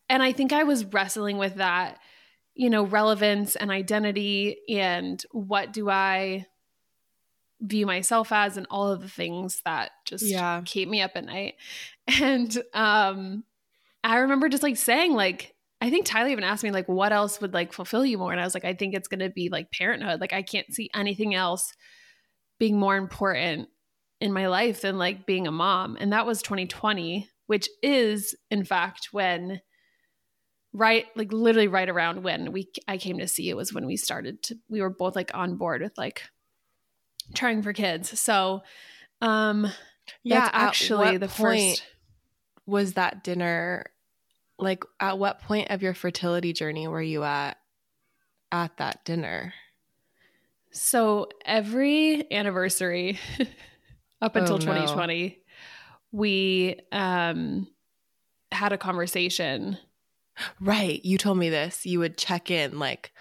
and 0.08 0.22
I 0.22 0.32
think 0.32 0.52
I 0.52 0.64
was 0.64 0.84
wrestling 0.84 1.38
with 1.38 1.56
that, 1.56 1.98
you 2.54 2.70
know, 2.70 2.84
relevance 2.84 3.56
and 3.56 3.70
identity 3.70 4.58
and 4.68 5.22
what 5.32 5.72
do 5.72 5.90
I 5.90 6.46
view 7.60 7.86
myself 7.86 8.32
as 8.32 8.56
and 8.56 8.66
all 8.70 8.90
of 8.90 9.00
the 9.00 9.08
things 9.08 9.62
that 9.64 9.90
just 10.04 10.24
yeah. 10.24 10.62
keep 10.64 10.88
me 10.88 11.00
up 11.02 11.12
at 11.14 11.24
night. 11.24 11.54
And 12.20 12.56
um 12.72 13.42
I 14.04 14.18
remember 14.18 14.48
just 14.48 14.62
like 14.62 14.76
saying 14.76 15.12
like 15.12 15.54
I 15.80 15.90
think 15.90 16.06
Tyler 16.06 16.28
even 16.28 16.44
asked 16.44 16.62
me 16.62 16.70
like 16.70 16.88
what 16.88 17.12
else 17.12 17.40
would 17.40 17.52
like 17.52 17.72
fulfill 17.72 18.06
you 18.06 18.16
more 18.16 18.30
and 18.30 18.40
I 18.40 18.44
was 18.44 18.54
like 18.54 18.64
I 18.64 18.74
think 18.74 18.94
it's 18.94 19.08
going 19.08 19.20
to 19.20 19.28
be 19.28 19.48
like 19.48 19.72
parenthood. 19.72 20.20
Like 20.20 20.32
I 20.32 20.42
can't 20.42 20.72
see 20.72 20.88
anything 20.94 21.34
else 21.34 21.72
being 22.60 22.78
more 22.78 22.96
important 22.96 23.68
in 24.20 24.32
my 24.32 24.46
life 24.46 24.82
than 24.82 24.98
like 24.98 25.26
being 25.26 25.46
a 25.46 25.52
mom. 25.52 25.96
And 25.98 26.12
that 26.12 26.26
was 26.26 26.42
2020, 26.42 27.28
which 27.46 27.68
is 27.82 28.36
in 28.50 28.64
fact 28.64 29.08
when 29.10 29.60
right 30.76 31.06
like 31.16 31.32
literally 31.32 31.68
right 31.68 31.88
around 31.88 32.22
when 32.22 32.52
we 32.52 32.70
I 32.86 32.98
came 32.98 33.18
to 33.18 33.26
see 33.26 33.48
it 33.48 33.56
was 33.56 33.72
when 33.72 33.86
we 33.86 33.96
started 33.96 34.42
to 34.44 34.58
we 34.68 34.82
were 34.82 34.90
both 34.90 35.16
like 35.16 35.30
on 35.32 35.56
board 35.56 35.80
with 35.80 35.96
like 35.96 36.22
trying 37.34 37.62
for 37.62 37.72
kids. 37.72 38.20
So 38.20 38.62
um 39.22 39.66
yeah, 40.22 40.50
actually 40.52 41.16
the 41.16 41.28
first 41.28 41.82
was 42.66 42.92
that 42.92 43.24
dinner 43.24 43.86
like 44.58 44.84
at 45.00 45.18
what 45.18 45.40
point 45.40 45.70
of 45.70 45.82
your 45.82 45.94
fertility 45.94 46.52
journey 46.52 46.86
were 46.86 47.02
you 47.02 47.24
at 47.24 47.56
at 48.52 48.76
that 48.76 49.02
dinner? 49.06 49.54
So 50.72 51.28
every 51.46 52.30
anniversary 52.30 53.18
up 54.20 54.36
until 54.36 54.56
oh, 54.56 54.58
2020 54.58 55.38
we 56.12 56.78
um 56.92 57.66
had 58.52 58.72
a 58.72 58.78
conversation 58.78 59.78
Right. 60.60 61.04
You 61.04 61.18
told 61.18 61.38
me 61.38 61.50
this. 61.50 61.86
You 61.86 61.98
would 62.00 62.16
check 62.16 62.50
in 62.50 62.78
like 62.78 63.12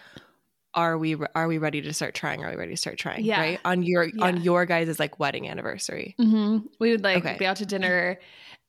are 0.76 0.98
we 0.98 1.16
are 1.34 1.48
we 1.48 1.58
ready 1.58 1.82
to 1.82 1.94
start 1.94 2.14
trying? 2.14 2.44
Are 2.44 2.50
we 2.50 2.58
ready 2.58 2.74
to 2.74 2.78
start 2.78 2.98
trying? 2.98 3.24
Yeah. 3.24 3.40
Right. 3.40 3.60
On 3.66 3.82
your 3.82 4.04
yeah. 4.04 4.26
on 4.26 4.42
your 4.42 4.66
guys' 4.66 5.00
like 5.00 5.20
wedding 5.20 5.48
anniversary. 5.48 6.16
Mm-hmm. 6.20 6.68
We 6.80 6.92
would 6.92 7.04
like 7.04 7.26
okay. 7.26 7.38
be 7.40 7.46
out 7.46 7.58
to 7.58 7.66
dinner, 7.66 8.20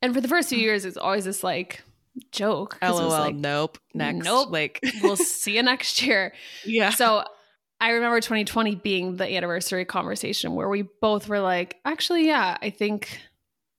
and 0.00 0.14
for 0.14 0.20
the 0.20 0.28
first 0.28 0.48
few 0.48 0.58
years, 0.58 0.84
it's 0.84 0.96
always 0.96 1.24
this 1.24 1.42
like 1.42 1.82
joke. 2.30 2.78
LOL. 2.80 3.08
Like, 3.08 3.34
nope. 3.34 3.78
Next. 3.92 4.24
Nope. 4.24 4.50
Like 4.50 4.80
we'll 5.02 5.16
see 5.16 5.56
you 5.56 5.62
next 5.62 6.00
year. 6.02 6.32
Yeah. 6.64 6.90
So 6.90 7.24
I 7.80 7.90
remember 7.90 8.20
2020 8.20 8.76
being 8.76 9.16
the 9.16 9.28
anniversary 9.36 9.84
conversation 9.84 10.54
where 10.54 10.68
we 10.68 10.82
both 11.00 11.28
were 11.28 11.40
like, 11.40 11.76
actually, 11.84 12.26
yeah, 12.26 12.56
I 12.62 12.70
think 12.70 13.20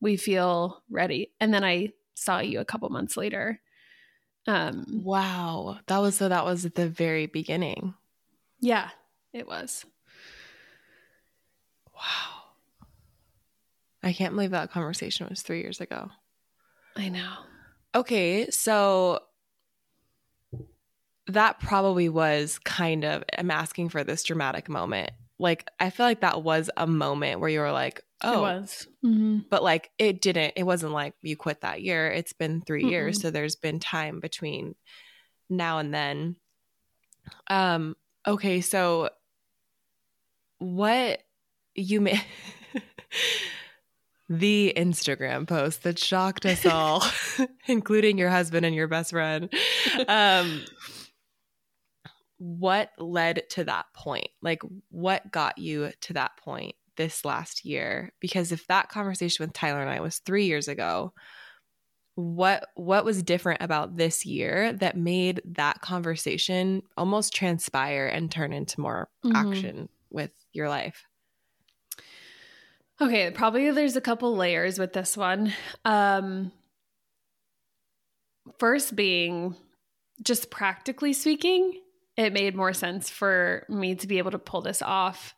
we 0.01 0.17
feel 0.17 0.84
ready. 0.91 1.32
And 1.39 1.53
then 1.53 1.63
I 1.63 1.93
saw 2.13 2.39
you 2.39 2.60
a 2.60 2.65
couple 2.65 2.89
months 2.89 3.17
later 3.17 3.62
um, 4.48 5.02
wow, 5.04 5.80
that 5.88 5.98
was 5.98 6.16
so. 6.16 6.30
That 6.30 6.46
was 6.46 6.66
at 6.66 6.76
the 6.76 6.88
very 6.88 7.26
beginning. 7.26 7.94
Yeah, 8.60 8.90
it 9.34 9.48
was. 9.48 9.86
Wow, 11.94 12.44
I 14.02 14.14
can't 14.14 14.34
believe 14.34 14.52
that 14.52 14.72
conversation 14.72 15.28
was 15.30 15.42
three 15.42 15.62
years 15.62 15.82
ago. 15.82 16.10
I 16.96 17.10
know. 17.10 17.34
Okay, 17.94 18.50
so 18.50 19.20
that 21.28 21.60
probably 21.60 22.08
was 22.08 22.58
kind 22.60 23.04
of. 23.04 23.24
I'm 23.38 23.52
asking 23.52 23.90
for 23.90 24.04
this 24.04 24.24
dramatic 24.24 24.70
moment. 24.70 25.12
Like, 25.39 25.67
I 25.80 25.89
feel 25.89 26.06
like 26.06 26.21
that 26.21 26.43
was 26.43 26.69
a 26.76 26.88
moment 26.88 27.39
where 27.39 27.50
you 27.50 27.60
were 27.60 27.71
like, 27.71 28.02
oh, 28.23 28.39
it 28.39 28.41
was. 28.41 28.88
Mm-hmm. 29.06 29.39
But 29.50 29.63
like 29.63 29.91
it 29.97 30.21
didn't, 30.21 30.54
it 30.56 30.63
wasn't 30.63 30.93
like 30.93 31.13
you 31.21 31.36
quit 31.38 31.62
that 31.62 31.82
year. 31.82 32.10
It's 32.10 32.34
been 32.34 32.62
3 32.62 32.84
mm 32.84 32.89
years. 32.89 33.21
So 33.21 33.32
there's 33.32 33.56
been 33.56 33.80
time 33.80 34.19
between 34.19 34.76
now 35.50 35.80
and 35.80 35.93
then. 35.93 36.36
Um, 37.47 37.95
okay, 38.26 38.62
so 38.62 39.10
what 40.60 41.21
you 41.76 42.02
made 42.02 42.23
the 44.30 44.73
Instagram 44.76 45.47
post 45.47 45.84
that 45.84 46.00
shocked 46.00 46.45
us 46.45 46.65
all, 46.65 47.04
including 47.67 48.17
your 48.17 48.30
husband 48.30 48.65
and 48.65 48.76
your 48.76 48.88
best 48.88 49.12
friend. 49.12 49.54
Um, 50.08 50.65
what 52.38 52.91
led 52.97 53.43
to 53.52 53.63
that 53.65 53.86
point? 53.93 54.30
Like, 54.41 54.62
what 54.89 55.32
got 55.32 55.58
you 55.58 55.91
to 56.02 56.13
that 56.13 56.38
point 56.38 56.76
this 56.95 57.26
last 57.26 57.65
year? 57.65 58.13
Because 58.19 58.52
if 58.52 58.67
that 58.67 58.89
conversation 58.89 59.45
with 59.45 59.54
Tyler 59.54 59.82
and 59.82 59.89
I 59.89 60.02
was 60.02 60.19
three 60.19 60.45
years 60.45 60.67
ago, 60.67 61.13
what 62.15 62.67
what 62.73 63.06
was 63.06 63.21
different 63.21 63.62
about 63.62 63.95
this 63.95 64.26
year 64.26 64.73
that 64.73 64.97
made 64.97 65.39
that 65.45 65.82
conversation 65.82 66.82
almost 66.97 67.34
transpire 67.34 68.08
and 68.08 68.32
turn 68.32 68.54
into 68.54 68.82
more 68.82 69.08
mm-hmm. 69.23 69.36
action 69.36 69.89
with 70.10 70.32
your 70.52 70.67
life? 70.67 71.06
Okay, 73.00 73.30
probably 73.30 73.69
there's 73.69 73.95
a 73.95 74.02
couple 74.02 74.36
layers 74.36 74.80
with 74.80 74.93
this 74.93 75.15
one. 75.15 75.54
Um 75.86 76.52
first 78.58 78.95
being 78.95 79.56
just 80.23 80.50
practically 80.50 81.13
speaking, 81.13 81.80
it 82.17 82.34
made 82.34 82.56
more 82.56 82.73
sense 82.73 83.10
for 83.10 83.65
me 83.69 83.95
to 83.95 84.08
be 84.08 84.17
able 84.17 84.32
to 84.32 84.39
pull 84.39 84.62
this 84.62 84.82
off 84.82 85.36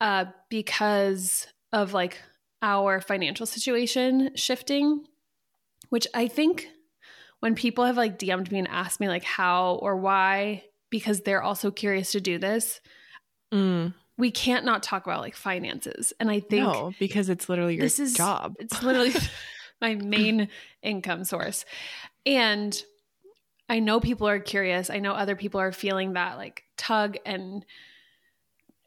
uh, 0.00 0.24
because 0.48 1.46
of 1.72 1.92
like 1.92 2.22
our 2.62 3.00
financial 3.00 3.46
situation 3.46 4.30
shifting, 4.34 5.04
which 5.90 6.06
I 6.14 6.26
think 6.26 6.68
when 7.40 7.54
people 7.54 7.84
have 7.84 7.98
like 7.98 8.18
DM'd 8.18 8.50
me 8.50 8.58
and 8.58 8.68
asked 8.68 8.98
me 8.98 9.08
like 9.08 9.24
how 9.24 9.74
or 9.82 9.96
why, 9.96 10.64
because 10.90 11.20
they're 11.20 11.42
also 11.42 11.70
curious 11.70 12.12
to 12.12 12.20
do 12.20 12.38
this, 12.38 12.80
mm. 13.52 13.92
we 14.16 14.30
can't 14.30 14.64
not 14.64 14.82
talk 14.82 15.06
about 15.06 15.20
like 15.20 15.36
finances. 15.36 16.14
And 16.18 16.30
I 16.30 16.40
think 16.40 16.62
no, 16.62 16.92
because 16.98 17.28
it's 17.28 17.48
literally 17.48 17.74
your 17.74 17.84
this 17.84 18.00
is, 18.00 18.14
job. 18.14 18.56
It's 18.58 18.82
literally 18.82 19.12
my 19.82 19.96
main 19.96 20.48
income 20.82 21.24
source. 21.24 21.66
And 22.24 22.82
I 23.68 23.80
know 23.80 24.00
people 24.00 24.28
are 24.28 24.38
curious. 24.38 24.90
I 24.90 24.98
know 24.98 25.12
other 25.12 25.36
people 25.36 25.60
are 25.60 25.72
feeling 25.72 26.12
that 26.12 26.36
like 26.36 26.64
tug 26.76 27.16
and 27.26 27.64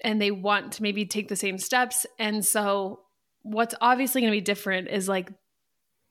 and 0.01 0.21
they 0.21 0.31
want 0.31 0.73
to 0.73 0.83
maybe 0.83 1.05
take 1.05 1.27
the 1.27 1.35
same 1.35 1.57
steps. 1.57 2.05
And 2.17 2.45
so 2.45 3.01
what's 3.41 3.75
obviously 3.81 4.21
going 4.21 4.31
to 4.31 4.37
be 4.37 4.41
different 4.41 4.87
is 4.87 5.09
like 5.09 5.29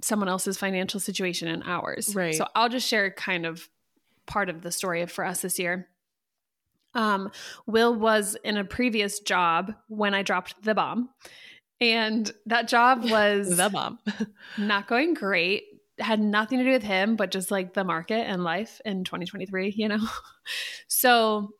someone 0.02 0.28
else's 0.28 0.58
financial 0.58 1.00
situation 1.00 1.48
and 1.48 1.62
ours. 1.64 2.14
Right. 2.14 2.34
So 2.34 2.46
I'll 2.54 2.68
just 2.68 2.86
share 2.86 3.10
kind 3.10 3.46
of 3.46 3.68
part 4.26 4.50
of 4.50 4.62
the 4.62 4.70
story 4.70 5.04
for 5.06 5.24
us 5.24 5.40
this 5.40 5.58
year. 5.58 5.88
Um, 6.94 7.30
Will 7.66 7.94
was 7.94 8.36
in 8.44 8.56
a 8.56 8.64
previous 8.64 9.20
job 9.20 9.74
when 9.88 10.14
I 10.14 10.22
dropped 10.22 10.62
the 10.62 10.74
bomb. 10.74 11.10
And 11.80 12.30
that 12.46 12.68
job 12.68 13.04
was 13.10 13.56
the 13.56 13.70
bomb. 13.70 13.98
not 14.58 14.88
going 14.88 15.14
great 15.14 15.64
had 16.00 16.20
nothing 16.20 16.58
to 16.58 16.64
do 16.64 16.70
with 16.70 16.82
him, 16.82 17.16
but 17.16 17.30
just 17.30 17.50
like 17.50 17.74
the 17.74 17.84
market 17.84 18.24
and 18.26 18.44
life 18.44 18.80
in 18.84 19.04
2023, 19.04 19.74
you 19.76 19.88
know? 19.88 19.98
so, 20.88 21.50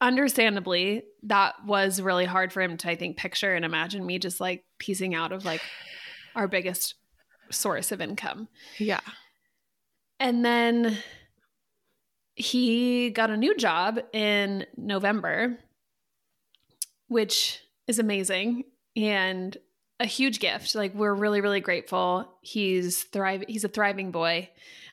understandably, 0.00 1.02
that 1.24 1.54
was 1.66 2.00
really 2.00 2.24
hard 2.24 2.52
for 2.52 2.62
him 2.62 2.76
to, 2.78 2.90
I 2.90 2.96
think, 2.96 3.16
picture 3.16 3.54
and 3.54 3.64
imagine 3.64 4.04
me 4.04 4.18
just 4.18 4.40
like 4.40 4.64
piecing 4.78 5.14
out 5.14 5.32
of 5.32 5.44
like 5.44 5.62
our 6.34 6.48
biggest 6.48 6.94
source 7.50 7.92
of 7.92 8.00
income. 8.00 8.48
Yeah. 8.78 9.00
And 10.20 10.44
then 10.44 10.98
he 12.34 13.10
got 13.10 13.30
a 13.30 13.36
new 13.36 13.56
job 13.56 14.00
in 14.12 14.66
November, 14.76 15.58
which 17.08 17.60
is 17.86 17.98
amazing. 17.98 18.64
And 18.96 19.56
a 20.04 20.06
huge 20.06 20.38
gift. 20.38 20.74
Like 20.74 20.94
we're 20.94 21.14
really, 21.14 21.40
really 21.40 21.60
grateful. 21.60 22.28
He's 22.42 23.02
thriving. 23.04 23.48
He's 23.48 23.64
a 23.64 23.68
thriving 23.68 24.10
boy, 24.10 24.50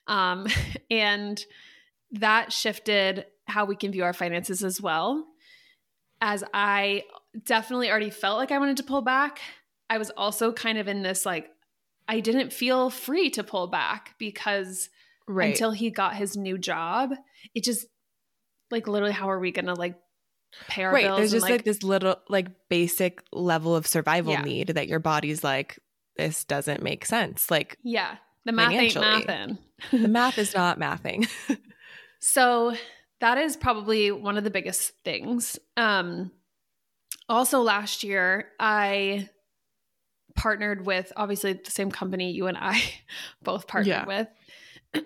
um, 0.07 0.47
and 0.89 1.43
that 2.13 2.51
shifted 2.53 3.25
how 3.45 3.65
we 3.65 3.75
can 3.75 3.91
view 3.91 4.05
our 4.05 4.13
finances 4.13 4.63
as 4.63 4.81
well. 4.81 5.27
As 6.21 6.43
I 6.53 7.03
definitely 7.45 7.89
already 7.89 8.09
felt 8.09 8.37
like 8.37 8.51
I 8.51 8.57
wanted 8.57 8.77
to 8.77 8.83
pull 8.83 9.01
back, 9.01 9.41
I 9.89 9.97
was 9.97 10.11
also 10.11 10.53
kind 10.53 10.77
of 10.77 10.87
in 10.87 11.03
this 11.03 11.25
like 11.25 11.49
I 12.07 12.21
didn't 12.21 12.53
feel 12.53 12.89
free 12.89 13.29
to 13.31 13.43
pull 13.43 13.67
back 13.67 14.15
because 14.17 14.89
right. 15.27 15.49
until 15.49 15.71
he 15.71 15.91
got 15.91 16.15
his 16.15 16.37
new 16.37 16.57
job, 16.57 17.11
it 17.53 17.65
just 17.65 17.85
like 18.69 18.87
literally 18.87 19.13
how 19.13 19.29
are 19.29 19.39
we 19.39 19.51
gonna 19.51 19.73
like 19.73 19.95
pay 20.67 20.83
our 20.83 20.93
right, 20.93 21.03
bills. 21.05 21.19
There's 21.19 21.31
just 21.31 21.43
like, 21.43 21.51
like, 21.51 21.63
this 21.63 21.83
little 21.83 22.17
like 22.29 22.47
basic 22.69 23.23
level 23.31 23.75
of 23.75 23.87
survival 23.87 24.33
yeah. 24.33 24.41
need 24.41 24.67
that 24.69 24.87
your 24.87 24.99
body's 24.99 25.43
like, 25.43 25.79
this 26.17 26.43
doesn't 26.43 26.83
make 26.83 27.05
sense. 27.05 27.49
Like 27.49 27.77
yeah, 27.83 28.17
the 28.45 28.51
math 28.51 28.71
ain't 28.71 28.93
mathing. 28.93 29.57
the 29.91 30.07
math 30.07 30.37
is 30.37 30.53
not 30.53 30.79
mathing. 30.79 31.29
so 32.19 32.75
that 33.19 33.37
is 33.37 33.55
probably 33.55 34.11
one 34.11 34.37
of 34.37 34.43
the 34.43 34.49
biggest 34.49 34.93
things. 35.03 35.57
Um, 35.77 36.31
also 37.29 37.61
last 37.61 38.03
year 38.03 38.49
I 38.59 39.29
partnered 40.35 40.85
with 40.85 41.11
obviously 41.15 41.53
the 41.53 41.71
same 41.71 41.91
company 41.91 42.31
you 42.31 42.47
and 42.47 42.57
I 42.57 42.81
both 43.43 43.67
partnered 43.67 43.87
yeah. 43.87 44.05
with 44.05 44.27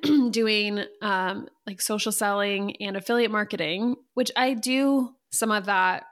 doing 0.32 0.84
um, 1.02 1.48
like 1.68 1.82
social 1.82 2.12
selling 2.12 2.76
and 2.78 2.98
affiliate 2.98 3.32
marketing, 3.32 3.96
which 4.14 4.32
I 4.36 4.54
do 4.54 5.14
some 5.36 5.52
of 5.52 5.66
that 5.66 6.04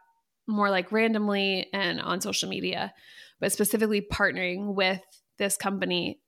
more 0.47 0.69
like 0.69 0.91
randomly 0.91 1.67
and 1.73 2.01
on 2.01 2.21
social 2.21 2.49
media, 2.49 2.93
but 3.39 3.51
specifically 3.51 4.01
partnering 4.01 4.75
with 4.75 5.01
this 5.37 5.57
company. 5.57 6.19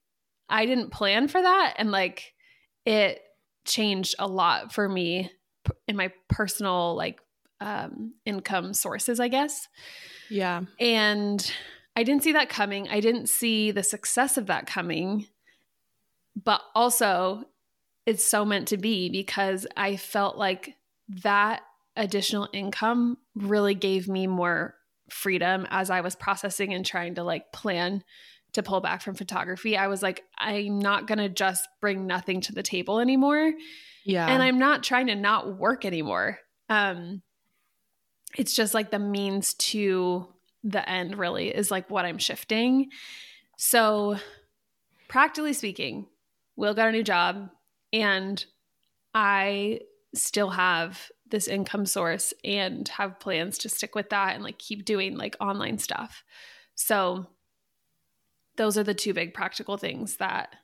I 0.48 0.66
didn't 0.66 0.92
plan 0.92 1.28
for 1.28 1.40
that. 1.40 1.74
And 1.78 1.90
like 1.90 2.32
it 2.84 3.20
changed 3.66 4.14
a 4.18 4.26
lot 4.26 4.72
for 4.72 4.88
me 4.88 5.30
in 5.88 5.96
my 5.96 6.12
personal 6.28 6.94
like 6.94 7.20
um, 7.60 8.14
income 8.24 8.74
sources, 8.74 9.20
I 9.20 9.28
guess. 9.28 9.68
Yeah. 10.30 10.62
And 10.78 11.52
I 11.94 12.02
didn't 12.02 12.22
see 12.22 12.32
that 12.32 12.48
coming. 12.48 12.88
I 12.88 13.00
didn't 13.00 13.28
see 13.28 13.70
the 13.70 13.82
success 13.82 14.36
of 14.36 14.46
that 14.46 14.66
coming. 14.66 15.26
But 16.42 16.60
also, 16.74 17.44
it's 18.04 18.24
so 18.24 18.44
meant 18.44 18.68
to 18.68 18.76
be 18.76 19.08
because 19.08 19.66
I 19.76 19.96
felt 19.96 20.36
like 20.36 20.74
that 21.22 21.62
additional 21.96 22.48
income 22.52 23.18
really 23.34 23.74
gave 23.74 24.08
me 24.08 24.26
more 24.26 24.74
freedom 25.08 25.66
as 25.70 25.90
I 25.90 26.00
was 26.00 26.16
processing 26.16 26.74
and 26.74 26.84
trying 26.84 27.14
to 27.14 27.22
like 27.22 27.52
plan 27.52 28.02
to 28.52 28.62
pull 28.62 28.80
back 28.80 29.02
from 29.02 29.14
photography. 29.14 29.76
I 29.76 29.88
was 29.88 30.02
like, 30.02 30.24
I'm 30.38 30.78
not 30.78 31.06
going 31.06 31.18
to 31.18 31.28
just 31.28 31.68
bring 31.80 32.06
nothing 32.06 32.40
to 32.42 32.52
the 32.52 32.62
table 32.62 33.00
anymore. 33.00 33.52
Yeah. 34.04 34.26
And 34.26 34.42
I'm 34.42 34.58
not 34.58 34.82
trying 34.82 35.08
to 35.08 35.14
not 35.14 35.56
work 35.56 35.84
anymore. 35.84 36.38
Um, 36.68 37.22
it's 38.36 38.54
just 38.54 38.74
like 38.74 38.90
the 38.90 38.98
means 38.98 39.54
to 39.54 40.28
the 40.64 40.88
end, 40.88 41.18
really, 41.18 41.48
is 41.48 41.70
like 41.70 41.90
what 41.90 42.04
I'm 42.04 42.18
shifting. 42.18 42.90
So, 43.56 44.16
practically 45.08 45.52
speaking, 45.52 46.06
Will 46.56 46.74
got 46.74 46.88
a 46.88 46.92
new 46.92 47.02
job 47.02 47.50
and 47.92 48.44
I 49.14 49.80
still 50.14 50.50
have 50.50 51.10
this 51.30 51.48
income 51.48 51.86
source 51.86 52.32
and 52.44 52.88
have 52.88 53.20
plans 53.20 53.58
to 53.58 53.68
stick 53.68 53.94
with 53.94 54.10
that 54.10 54.34
and 54.34 54.44
like 54.44 54.58
keep 54.58 54.84
doing 54.84 55.16
like 55.16 55.36
online 55.40 55.78
stuff. 55.78 56.24
So 56.74 57.26
those 58.56 58.78
are 58.78 58.84
the 58.84 58.94
two 58.94 59.12
big 59.12 59.34
practical 59.34 59.76
things 59.76 60.16
that 60.16 60.54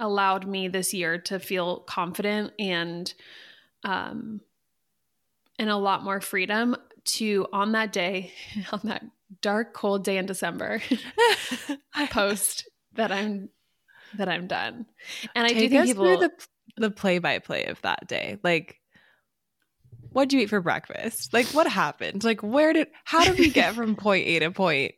allowed 0.00 0.46
me 0.46 0.68
this 0.68 0.92
year 0.92 1.18
to 1.18 1.38
feel 1.38 1.78
confident 1.80 2.52
and 2.58 3.14
um 3.84 4.40
and 5.56 5.70
a 5.70 5.76
lot 5.76 6.02
more 6.02 6.20
freedom 6.20 6.74
to 7.04 7.46
on 7.52 7.72
that 7.72 7.92
day 7.92 8.32
on 8.72 8.80
that 8.84 9.04
dark 9.40 9.72
cold 9.72 10.04
day 10.04 10.16
in 10.16 10.26
December 10.26 10.82
post 12.10 12.68
that 12.94 13.12
I'm 13.12 13.48
that 14.16 14.28
I'm 14.28 14.46
done. 14.46 14.86
And 15.34 15.48
Take 15.48 15.56
I 15.56 15.60
do 15.60 15.68
think 15.68 15.84
people 15.86 16.18
the 16.18 16.30
the 16.76 16.90
play 16.90 17.18
by 17.18 17.38
play 17.38 17.66
of 17.66 17.80
that 17.82 18.06
day. 18.08 18.38
Like 18.42 18.80
what'd 20.14 20.32
you 20.32 20.40
eat 20.40 20.48
for 20.48 20.60
breakfast? 20.60 21.32
Like, 21.32 21.46
what 21.48 21.66
happened? 21.66 22.24
Like, 22.24 22.42
where 22.42 22.72
did, 22.72 22.88
how 23.04 23.24
did 23.24 23.38
we 23.38 23.50
get 23.50 23.74
from 23.74 23.96
point 23.96 24.26
A 24.26 24.38
to 24.38 24.50
point 24.50 24.94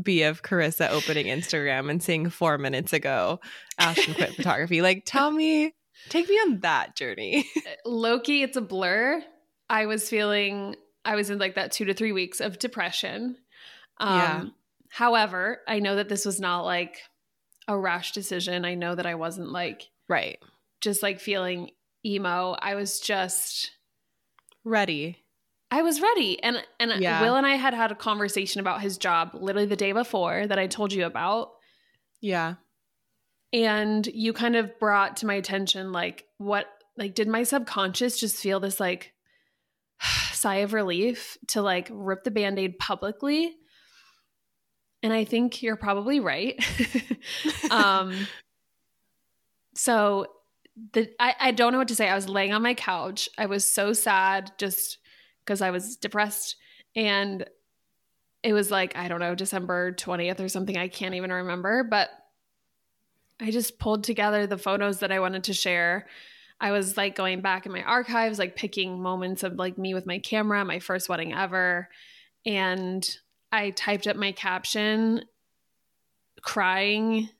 B 0.00 0.24
of 0.24 0.42
Charissa 0.42 0.90
opening 0.90 1.26
Instagram 1.26 1.88
and 1.88 2.02
seeing 2.02 2.28
four 2.28 2.58
minutes 2.58 2.92
ago 2.92 3.40
Ashtyn 3.80 4.16
quit 4.16 4.34
photography? 4.36 4.82
Like, 4.82 5.04
tell 5.06 5.30
me, 5.30 5.72
take 6.08 6.28
me 6.28 6.34
on 6.34 6.60
that 6.60 6.96
journey. 6.96 7.48
Loki, 7.86 8.42
it's 8.42 8.56
a 8.56 8.60
blur. 8.60 9.22
I 9.68 9.86
was 9.86 10.08
feeling, 10.08 10.74
I 11.04 11.14
was 11.14 11.30
in 11.30 11.38
like 11.38 11.54
that 11.54 11.72
two 11.72 11.84
to 11.84 11.94
three 11.94 12.12
weeks 12.12 12.40
of 12.40 12.58
depression. 12.58 13.36
Um, 13.98 14.18
yeah. 14.18 14.44
However, 14.90 15.60
I 15.68 15.78
know 15.78 15.96
that 15.96 16.08
this 16.08 16.26
was 16.26 16.40
not 16.40 16.62
like 16.62 16.98
a 17.68 17.78
rash 17.78 18.10
decision. 18.10 18.64
I 18.64 18.74
know 18.74 18.96
that 18.96 19.06
I 19.06 19.14
wasn't 19.14 19.52
like, 19.52 19.88
right, 20.08 20.38
just 20.80 21.04
like 21.04 21.20
feeling 21.20 21.70
emo. 22.04 22.56
I 22.58 22.74
was 22.74 22.98
just, 22.98 23.70
ready. 24.64 25.18
I 25.70 25.82
was 25.82 26.00
ready. 26.00 26.42
And 26.42 26.62
and 26.78 27.00
yeah. 27.00 27.22
Will 27.22 27.36
and 27.36 27.46
I 27.46 27.54
had 27.56 27.74
had 27.74 27.92
a 27.92 27.96
conversation 27.96 28.60
about 28.60 28.80
his 28.80 28.98
job 28.98 29.30
literally 29.34 29.66
the 29.66 29.76
day 29.76 29.92
before 29.92 30.46
that 30.46 30.58
I 30.58 30.66
told 30.66 30.92
you 30.92 31.06
about. 31.06 31.50
Yeah. 32.20 32.54
And 33.52 34.06
you 34.06 34.32
kind 34.32 34.56
of 34.56 34.78
brought 34.78 35.18
to 35.18 35.26
my 35.26 35.34
attention 35.34 35.92
like 35.92 36.24
what 36.38 36.66
like 36.96 37.14
did 37.14 37.28
my 37.28 37.42
subconscious 37.42 38.20
just 38.20 38.36
feel 38.36 38.60
this 38.60 38.78
like 38.78 39.12
sigh 40.32 40.56
of 40.56 40.72
relief 40.72 41.36
to 41.48 41.62
like 41.62 41.88
rip 41.90 42.24
the 42.24 42.30
band-aid 42.30 42.78
publicly 42.78 43.54
and 45.02 45.12
i 45.12 45.24
think 45.24 45.62
you're 45.62 45.76
probably 45.76 46.20
right 46.20 46.62
um 47.70 48.14
so 49.74 50.26
the 50.92 51.10
I, 51.18 51.34
I 51.38 51.50
don't 51.52 51.72
know 51.72 51.78
what 51.78 51.88
to 51.88 51.94
say. 51.94 52.08
I 52.08 52.14
was 52.14 52.28
laying 52.28 52.52
on 52.52 52.62
my 52.62 52.74
couch. 52.74 53.28
I 53.38 53.46
was 53.46 53.66
so 53.66 53.92
sad 53.92 54.52
just 54.58 54.98
because 55.44 55.62
i 55.62 55.70
was 55.70 55.96
depressed. 55.96 56.56
And 56.96 57.44
it 58.42 58.52
was 58.52 58.70
like 58.70 58.96
i 58.96 59.06
don't 59.06 59.20
know 59.20 59.34
december 59.34 59.92
20th 59.92 60.40
or 60.40 60.48
something. 60.48 60.76
I 60.76 60.88
can't 60.88 61.14
even 61.14 61.32
remember 61.32 61.84
but 61.84 62.10
i 63.40 63.50
just 63.50 63.78
pulled 63.78 64.04
together 64.04 64.46
the 64.46 64.58
photos 64.58 65.00
that 65.00 65.12
i 65.12 65.20
wanted 65.20 65.44
to 65.44 65.54
share. 65.54 66.06
I 66.60 66.72
was 66.72 66.96
like 66.96 67.16
going 67.16 67.40
back 67.40 67.64
in 67.64 67.72
my 67.72 67.82
archives, 67.82 68.38
like 68.38 68.54
picking 68.54 69.00
moments 69.00 69.42
of 69.42 69.54
like 69.54 69.78
me 69.78 69.94
with 69.94 70.04
my 70.04 70.18
camera, 70.18 70.62
my 70.64 70.78
first 70.78 71.08
wedding 71.08 71.32
ever. 71.32 71.88
And 72.44 73.08
I 73.50 73.70
typed 73.70 74.06
up 74.06 74.16
my 74.16 74.32
caption, 74.32 75.24
crying, 76.42 77.30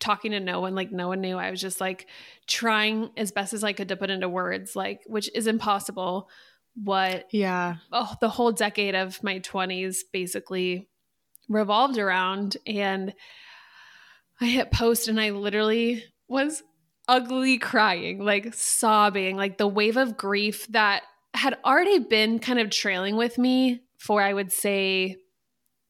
talking 0.00 0.32
to 0.32 0.40
no 0.40 0.60
one, 0.60 0.74
like 0.74 0.90
no 0.90 1.08
one 1.08 1.20
knew. 1.20 1.36
I 1.36 1.50
was 1.50 1.60
just 1.60 1.80
like 1.80 2.06
trying 2.46 3.10
as 3.16 3.30
best 3.30 3.52
as 3.52 3.62
I 3.62 3.72
could 3.72 3.88
to 3.88 3.96
put 3.96 4.10
into 4.10 4.28
words, 4.28 4.74
like, 4.74 5.02
which 5.06 5.30
is 5.34 5.46
impossible. 5.46 6.28
What, 6.82 7.26
yeah, 7.30 7.76
oh, 7.92 8.14
the 8.20 8.28
whole 8.28 8.52
decade 8.52 8.94
of 8.94 9.22
my 9.22 9.40
20s 9.40 9.98
basically 10.12 10.88
revolved 11.48 11.98
around. 11.98 12.56
And 12.66 13.14
I 14.40 14.46
hit 14.46 14.72
post 14.72 15.08
and 15.08 15.20
I 15.20 15.30
literally 15.30 16.04
was 16.28 16.62
ugly 17.06 17.58
crying, 17.58 18.24
like 18.24 18.54
sobbing, 18.54 19.36
like 19.36 19.58
the 19.58 19.68
wave 19.68 19.96
of 19.96 20.16
grief 20.16 20.66
that 20.68 21.02
had 21.34 21.58
already 21.64 21.98
been 21.98 22.38
kind 22.38 22.58
of 22.58 22.70
trailing 22.70 23.16
with 23.16 23.36
me 23.36 23.82
for, 23.98 24.22
I 24.22 24.32
would 24.32 24.50
say, 24.50 25.16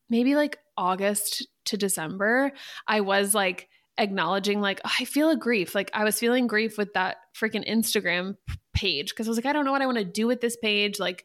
maybe 0.08 0.34
like 0.34 0.58
August 0.76 1.46
to 1.66 1.76
December. 1.76 2.52
I 2.88 3.02
was 3.02 3.34
like 3.34 3.68
acknowledging, 4.00 4.60
like, 4.60 4.80
oh, 4.84 4.92
I 5.00 5.04
feel 5.04 5.30
a 5.30 5.36
grief. 5.36 5.74
Like, 5.74 5.90
I 5.94 6.04
was 6.04 6.18
feeling 6.18 6.46
grief 6.46 6.78
with 6.78 6.92
that 6.94 7.18
freaking 7.34 7.68
Instagram 7.68 8.36
page 8.72 9.10
because 9.10 9.26
I 9.26 9.30
was 9.30 9.38
like, 9.38 9.46
I 9.46 9.52
don't 9.52 9.64
know 9.64 9.72
what 9.72 9.82
I 9.82 9.86
want 9.86 9.98
to 9.98 10.04
do 10.04 10.26
with 10.26 10.40
this 10.40 10.56
page. 10.56 10.98
Like, 10.98 11.24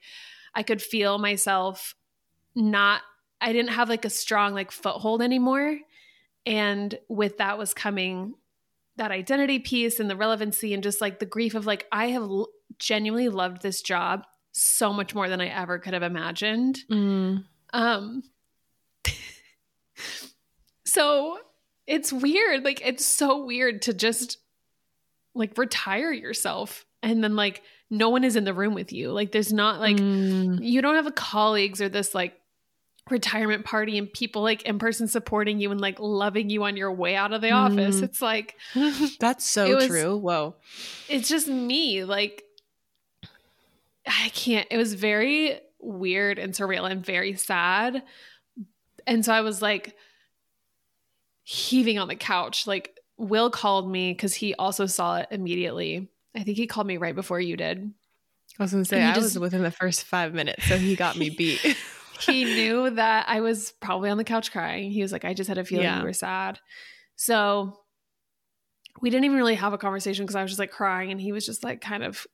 I 0.53 0.63
could 0.63 0.81
feel 0.81 1.17
myself 1.17 1.95
not, 2.55 3.01
I 3.41 3.53
didn't 3.53 3.71
have 3.71 3.89
like 3.89 4.05
a 4.05 4.09
strong 4.09 4.53
like 4.53 4.71
foothold 4.71 5.21
anymore. 5.21 5.77
And 6.45 6.97
with 7.09 7.37
that 7.37 7.57
was 7.57 7.73
coming 7.73 8.35
that 8.97 9.11
identity 9.11 9.59
piece 9.59 9.99
and 9.99 10.09
the 10.09 10.15
relevancy 10.15 10.73
and 10.73 10.81
just 10.81 11.01
like 11.01 11.19
the 11.19 11.25
grief 11.25 11.53
of 11.55 11.65
like 11.65 11.85
I 11.91 12.07
have 12.07 12.23
l- 12.23 12.49
genuinely 12.79 13.29
loved 13.29 13.61
this 13.61 13.81
job 13.81 14.25
so 14.53 14.93
much 14.93 15.13
more 15.13 15.27
than 15.27 15.41
I 15.41 15.47
ever 15.47 15.79
could 15.79 15.93
have 15.93 16.03
imagined. 16.03 16.79
Mm. 16.89 17.43
Um 17.73 18.23
so 20.85 21.37
it's 21.87 22.11
weird 22.11 22.63
like 22.63 22.81
it's 22.83 23.05
so 23.05 23.45
weird 23.45 23.83
to 23.83 23.93
just 23.93 24.37
like 25.35 25.57
retire 25.57 26.11
yourself 26.11 26.85
and 27.03 27.23
then 27.23 27.35
like 27.35 27.61
no 27.89 28.09
one 28.09 28.23
is 28.23 28.35
in 28.35 28.45
the 28.45 28.53
room 28.53 28.73
with 28.73 28.91
you. 28.91 29.11
Like 29.11 29.31
there's 29.31 29.53
not 29.53 29.79
like 29.79 29.97
mm. 29.97 30.57
you 30.61 30.81
don't 30.81 30.95
have 30.95 31.07
a 31.07 31.11
colleagues 31.11 31.81
or 31.81 31.89
this 31.89 32.15
like 32.15 32.33
retirement 33.11 33.63
party 33.63 33.99
and 33.99 34.11
people 34.11 34.41
like 34.41 34.63
in 34.63 34.79
person 34.79 35.07
supporting 35.07 35.59
you 35.59 35.69
and 35.71 35.79
like 35.79 35.99
loving 35.99 36.49
you 36.49 36.63
on 36.63 36.75
your 36.75 36.91
way 36.91 37.15
out 37.15 37.33
of 37.33 37.41
the 37.41 37.49
mm. 37.49 37.53
office. 37.53 38.01
It's 38.01 38.21
like 38.21 38.55
that's 39.19 39.45
so 39.45 39.75
was, 39.75 39.87
true. 39.87 40.17
Whoa. 40.17 40.55
It's 41.07 41.29
just 41.29 41.47
me. 41.47 42.03
Like 42.03 42.43
I 44.07 44.29
can't. 44.29 44.67
It 44.71 44.77
was 44.77 44.93
very 44.93 45.59
weird 45.79 46.39
and 46.39 46.53
surreal 46.53 46.89
and 46.89 47.05
very 47.05 47.35
sad. 47.35 48.01
And 49.05 49.23
so 49.23 49.31
I 49.31 49.41
was 49.41 49.61
like 49.61 49.95
heaving 51.45 51.97
on 51.97 52.09
the 52.09 52.15
couch. 52.15 52.67
Like 52.67 52.99
Will 53.17 53.49
called 53.49 53.89
me 53.89 54.11
because 54.11 54.33
he 54.33 54.53
also 54.55 54.85
saw 54.85 55.17
it 55.17 55.27
immediately. 55.31 56.09
I 56.35 56.43
think 56.43 56.57
he 56.57 56.67
called 56.67 56.87
me 56.87 56.97
right 56.97 57.15
before 57.15 57.39
you 57.39 57.55
did. 57.55 57.93
I 58.59 58.63
was 58.63 58.71
gonna 58.71 58.83
say 58.83 59.01
I 59.01 59.13
just, 59.13 59.23
was 59.23 59.39
within 59.39 59.63
the 59.63 59.71
first 59.71 60.03
five 60.03 60.33
minutes, 60.33 60.65
so 60.65 60.77
he 60.77 60.95
got 60.95 61.15
me 61.17 61.29
beat. 61.29 61.59
he 62.19 62.43
knew 62.43 62.89
that 62.89 63.25
I 63.29 63.41
was 63.41 63.71
probably 63.79 64.09
on 64.09 64.17
the 64.17 64.23
couch 64.23 64.51
crying. 64.51 64.91
He 64.91 65.01
was 65.01 65.11
like, 65.11 65.25
I 65.25 65.33
just 65.33 65.47
had 65.47 65.57
a 65.57 65.65
feeling 65.65 65.85
yeah. 65.85 65.99
you 65.99 66.05
were 66.05 66.13
sad. 66.13 66.59
So 67.15 67.79
we 69.01 69.09
didn't 69.09 69.25
even 69.25 69.37
really 69.37 69.55
have 69.55 69.73
a 69.73 69.77
conversation 69.77 70.25
because 70.25 70.35
I 70.35 70.41
was 70.41 70.51
just 70.51 70.59
like 70.59 70.71
crying 70.71 71.11
and 71.11 71.19
he 71.19 71.31
was 71.31 71.45
just 71.45 71.63
like 71.63 71.81
kind 71.81 72.03
of 72.03 72.25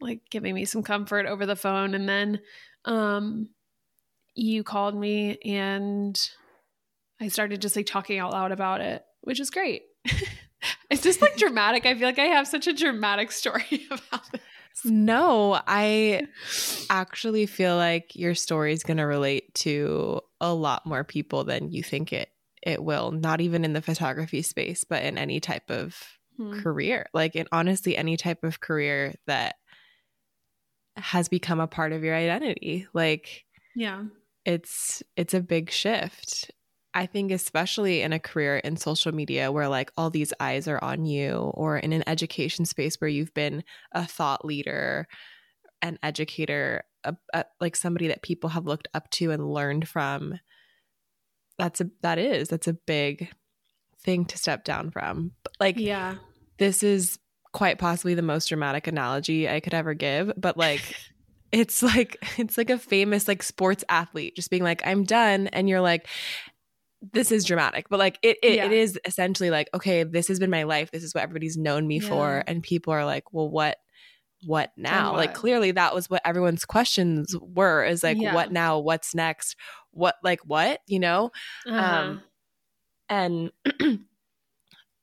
like 0.00 0.20
giving 0.30 0.54
me 0.54 0.64
some 0.64 0.82
comfort 0.82 1.26
over 1.26 1.46
the 1.46 1.56
phone. 1.56 1.94
And 1.94 2.08
then 2.08 2.40
um 2.84 3.50
you 4.34 4.64
called 4.64 4.96
me 4.96 5.38
and 5.44 6.20
I 7.20 7.28
started 7.28 7.62
just 7.62 7.76
like 7.76 7.86
talking 7.86 8.18
out 8.18 8.32
loud 8.32 8.52
about 8.52 8.80
it, 8.80 9.04
which 9.22 9.40
is 9.40 9.50
great. 9.50 9.82
it's 10.90 11.02
just 11.02 11.22
like 11.22 11.36
dramatic. 11.36 11.86
I 11.86 11.94
feel 11.94 12.08
like 12.08 12.18
I 12.18 12.26
have 12.26 12.46
such 12.46 12.66
a 12.66 12.72
dramatic 12.72 13.32
story 13.32 13.86
about 13.90 14.30
this. 14.32 14.40
No, 14.84 15.60
I 15.66 16.26
actually 16.90 17.46
feel 17.46 17.76
like 17.76 18.16
your 18.16 18.34
story 18.34 18.72
is 18.72 18.82
going 18.82 18.96
to 18.96 19.04
relate 19.04 19.54
to 19.56 20.20
a 20.40 20.52
lot 20.52 20.84
more 20.84 21.04
people 21.04 21.44
than 21.44 21.70
you 21.70 21.82
think 21.82 22.12
it 22.12 22.30
it 22.62 22.82
will. 22.82 23.12
Not 23.12 23.40
even 23.40 23.64
in 23.64 23.74
the 23.74 23.82
photography 23.82 24.42
space, 24.42 24.84
but 24.84 25.02
in 25.04 25.18
any 25.18 25.38
type 25.38 25.70
of 25.70 25.96
hmm. 26.36 26.60
career. 26.60 27.06
Like 27.14 27.36
in 27.36 27.46
honestly 27.52 27.96
any 27.96 28.16
type 28.16 28.42
of 28.42 28.60
career 28.60 29.14
that 29.26 29.56
has 30.96 31.28
become 31.28 31.60
a 31.60 31.66
part 31.66 31.92
of 31.92 32.02
your 32.02 32.14
identity. 32.14 32.86
Like 32.92 33.44
yeah. 33.76 34.04
It's 34.44 35.02
it's 35.16 35.34
a 35.34 35.40
big 35.40 35.70
shift 35.70 36.50
I 36.94 37.06
think, 37.06 37.32
especially 37.32 38.02
in 38.02 38.12
a 38.12 38.20
career 38.20 38.58
in 38.58 38.76
social 38.76 39.12
media 39.12 39.50
where 39.50 39.68
like 39.68 39.90
all 39.96 40.10
these 40.10 40.32
eyes 40.38 40.68
are 40.68 40.82
on 40.82 41.04
you, 41.04 41.50
or 41.54 41.76
in 41.76 41.92
an 41.92 42.04
education 42.06 42.64
space 42.64 43.00
where 43.00 43.08
you've 43.08 43.34
been 43.34 43.64
a 43.92 44.06
thought 44.06 44.44
leader, 44.44 45.08
an 45.82 45.98
educator, 46.02 46.84
a, 47.02 47.16
a, 47.32 47.44
like 47.60 47.74
somebody 47.74 48.06
that 48.08 48.22
people 48.22 48.50
have 48.50 48.66
looked 48.66 48.86
up 48.94 49.10
to 49.10 49.32
and 49.32 49.52
learned 49.52 49.88
from. 49.88 50.38
That's 51.58 51.80
a 51.80 51.90
that 52.02 52.18
is 52.18 52.48
that's 52.48 52.68
a 52.68 52.74
big 52.74 53.28
thing 54.00 54.24
to 54.26 54.38
step 54.38 54.64
down 54.64 54.92
from. 54.92 55.32
Like, 55.58 55.78
yeah, 55.78 56.16
this 56.58 56.84
is 56.84 57.18
quite 57.52 57.78
possibly 57.78 58.14
the 58.14 58.22
most 58.22 58.48
dramatic 58.48 58.86
analogy 58.86 59.48
I 59.48 59.58
could 59.60 59.74
ever 59.74 59.94
give, 59.94 60.32
but 60.36 60.56
like. 60.56 60.82
it's 61.52 61.84
like 61.84 62.16
it's 62.36 62.58
like 62.58 62.68
a 62.68 62.78
famous 62.78 63.28
like 63.28 63.40
sports 63.40 63.84
athlete 63.88 64.34
just 64.34 64.50
being 64.50 64.64
like 64.64 64.84
i'm 64.84 65.04
done 65.04 65.46
and 65.48 65.68
you're 65.68 65.80
like 65.80 66.08
this 67.12 67.32
is 67.32 67.44
dramatic, 67.44 67.88
but 67.88 67.98
like 67.98 68.18
it 68.22 68.38
it, 68.42 68.56
yeah. 68.56 68.66
it 68.66 68.72
is 68.72 68.98
essentially 69.04 69.50
like, 69.50 69.68
okay, 69.74 70.04
this 70.04 70.28
has 70.28 70.38
been 70.38 70.50
my 70.50 70.64
life. 70.64 70.90
This 70.90 71.02
is 71.02 71.14
what 71.14 71.22
everybody's 71.22 71.56
known 71.56 71.86
me 71.86 72.00
yeah. 72.00 72.08
for. 72.08 72.44
And 72.46 72.62
people 72.62 72.92
are 72.92 73.04
like, 73.04 73.32
well, 73.32 73.48
what 73.48 73.78
what 74.44 74.72
now? 74.76 75.12
What? 75.12 75.18
Like 75.18 75.34
clearly 75.34 75.72
that 75.72 75.94
was 75.94 76.10
what 76.10 76.22
everyone's 76.24 76.64
questions 76.64 77.34
were 77.40 77.84
is 77.84 78.02
like, 78.02 78.18
yeah. 78.20 78.34
what 78.34 78.52
now? 78.52 78.78
What's 78.78 79.14
next? 79.14 79.56
What 79.90 80.16
like 80.22 80.40
what? 80.44 80.80
You 80.86 81.00
know? 81.00 81.30
Uh-huh. 81.66 81.78
Um 81.78 82.22
and 83.08 83.50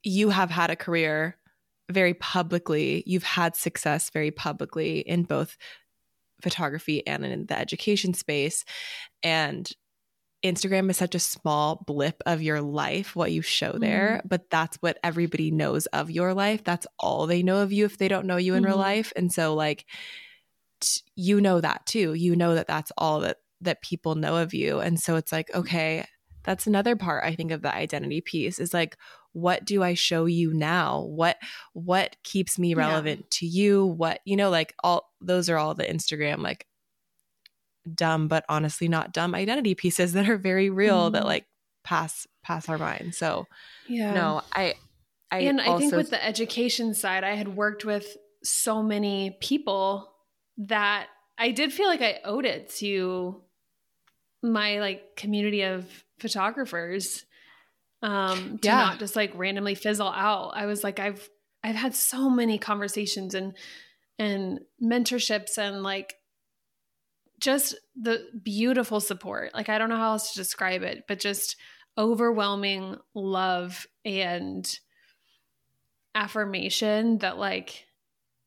you 0.04 0.30
have 0.30 0.50
had 0.50 0.72
a 0.72 0.76
career 0.76 1.38
very 1.92 2.14
publicly. 2.14 3.04
You've 3.06 3.24
had 3.24 3.56
success 3.56 4.10
very 4.10 4.32
publicly 4.32 5.00
in 5.00 5.24
both 5.24 5.58
photography 6.42 7.06
and 7.06 7.26
in 7.26 7.46
the 7.46 7.58
education 7.58 8.14
space. 8.14 8.66
And 9.24 9.70
Instagram 10.44 10.90
is 10.90 10.98
such 10.98 11.16
a 11.16 11.20
small 11.20 11.84
blip 11.86 12.22
of 12.26 12.42
your 12.42 12.62
life, 12.62 13.16
what 13.16 13.32
you 13.32 13.42
show 13.42 13.74
there, 13.74 14.18
mm-hmm. 14.18 14.28
but 14.28 14.50
that's 14.50 14.78
what 14.78 14.98
everybody 15.04 15.52
knows 15.52 15.86
of 15.88 16.10
your 16.10 16.34
life. 16.34 16.64
That's 16.64 16.88
all 16.98 17.28
they 17.28 17.44
know 17.44 17.58
of 17.58 17.72
you 17.72 17.86
if 17.86 17.98
they 17.98 18.08
don't 18.08 18.26
know 18.26 18.38
you 18.38 18.56
in 18.56 18.64
mm-hmm. 18.64 18.72
real 18.72 18.80
life. 18.80 19.14
And 19.16 19.32
so, 19.32 19.54
like, 19.54 19.86
t- 20.80 21.02
you 21.16 21.42
know 21.42 21.62
that 21.62 21.86
too. 21.86 22.14
You 22.14 22.36
know 22.36 22.56
that 22.56 22.68
that's 22.68 22.92
all 22.98 23.20
that 23.22 23.38
that 23.62 23.84
people 23.84 24.16
know 24.16 24.38
of 24.38 24.54
you. 24.54 24.80
And 24.80 25.00
so 25.00 25.16
it's 25.16 25.32
like, 25.32 25.54
okay, 25.54 26.06
that's 26.44 26.66
another 26.66 26.96
part 26.96 27.24
I 27.24 27.36
think 27.36 27.52
of 27.52 27.62
the 27.62 27.74
identity 27.74 28.22
piece 28.22 28.58
is 28.58 28.74
like, 28.74 28.98
what 29.34 29.64
do 29.64 29.84
I 29.84 29.94
show 29.94 30.26
you 30.26 30.54
now? 30.54 31.04
What 31.04 31.38
what 31.74 32.16
keeps 32.24 32.60
me 32.60 32.74
relevant 32.74 33.20
yeah. 33.20 33.28
to 33.32 33.46
you? 33.46 33.86
What 33.86 34.20
you 34.26 34.36
know, 34.36 34.50
like 34.50 34.74
all 34.84 35.12
those 35.22 35.50
are 35.50 35.58
all 35.58 35.76
the 35.76 35.86
Instagram 35.86 36.40
like 36.40 36.66
dumb 37.94 38.28
but 38.28 38.46
honestly 38.48 38.88
not 38.88 39.12
dumb 39.12 39.34
identity 39.34 39.76
pieces 39.76 40.14
that 40.14 40.30
are 40.30 40.38
very 40.38 40.70
real 40.70 41.10
mm. 41.10 41.14
that 41.14 41.26
like 41.26 41.46
pass 41.84 42.28
pass 42.44 42.70
our 42.70 42.78
mind 42.78 43.16
so 43.16 43.46
yeah 43.88 44.14
no 44.14 44.42
i 44.54 44.74
i 45.32 45.40
and 45.40 45.60
also- 45.60 45.74
i 45.74 45.80
think 45.80 45.94
with 45.94 46.10
the 46.10 46.24
education 46.24 46.94
side 46.94 47.24
i 47.24 47.34
had 47.34 47.56
worked 47.56 47.86
with 47.86 48.18
so 48.44 48.84
many 48.84 49.38
people 49.42 50.14
that 50.58 51.08
i 51.38 51.52
did 51.52 51.74
feel 51.74 51.88
like 51.88 52.02
i 52.02 52.20
owed 52.24 52.46
it 52.46 52.70
to 52.70 53.42
my 54.44 54.80
like 54.80 55.16
community 55.16 55.64
of 55.64 55.86
photographers 56.20 57.26
um 58.04 58.60
to 58.60 58.68
yeah. 58.68 58.76
not 58.76 59.00
just 59.00 59.16
like 59.16 59.32
randomly 59.36 59.76
fizzle 59.76 60.10
out 60.10 60.52
i 60.56 60.66
was 60.66 60.84
like 60.84 61.00
i've 61.00 61.28
i've 61.64 61.76
had 61.76 61.96
so 61.96 62.30
many 62.30 62.58
conversations 62.58 63.34
and 63.34 63.56
and 64.18 64.60
mentorships 64.82 65.58
and 65.58 65.82
like 65.82 66.16
just 67.42 67.76
the 68.00 68.28
beautiful 68.42 69.00
support. 69.00 69.54
Like 69.54 69.68
I 69.68 69.78
don't 69.78 69.90
know 69.90 69.98
how 69.98 70.12
else 70.12 70.32
to 70.32 70.40
describe 70.40 70.84
it, 70.84 71.04
but 71.08 71.20
just 71.20 71.58
overwhelming 71.98 72.96
love 73.14 73.86
and 74.06 74.80
affirmation 76.16 77.18
that 77.20 77.38
like 77.38 77.86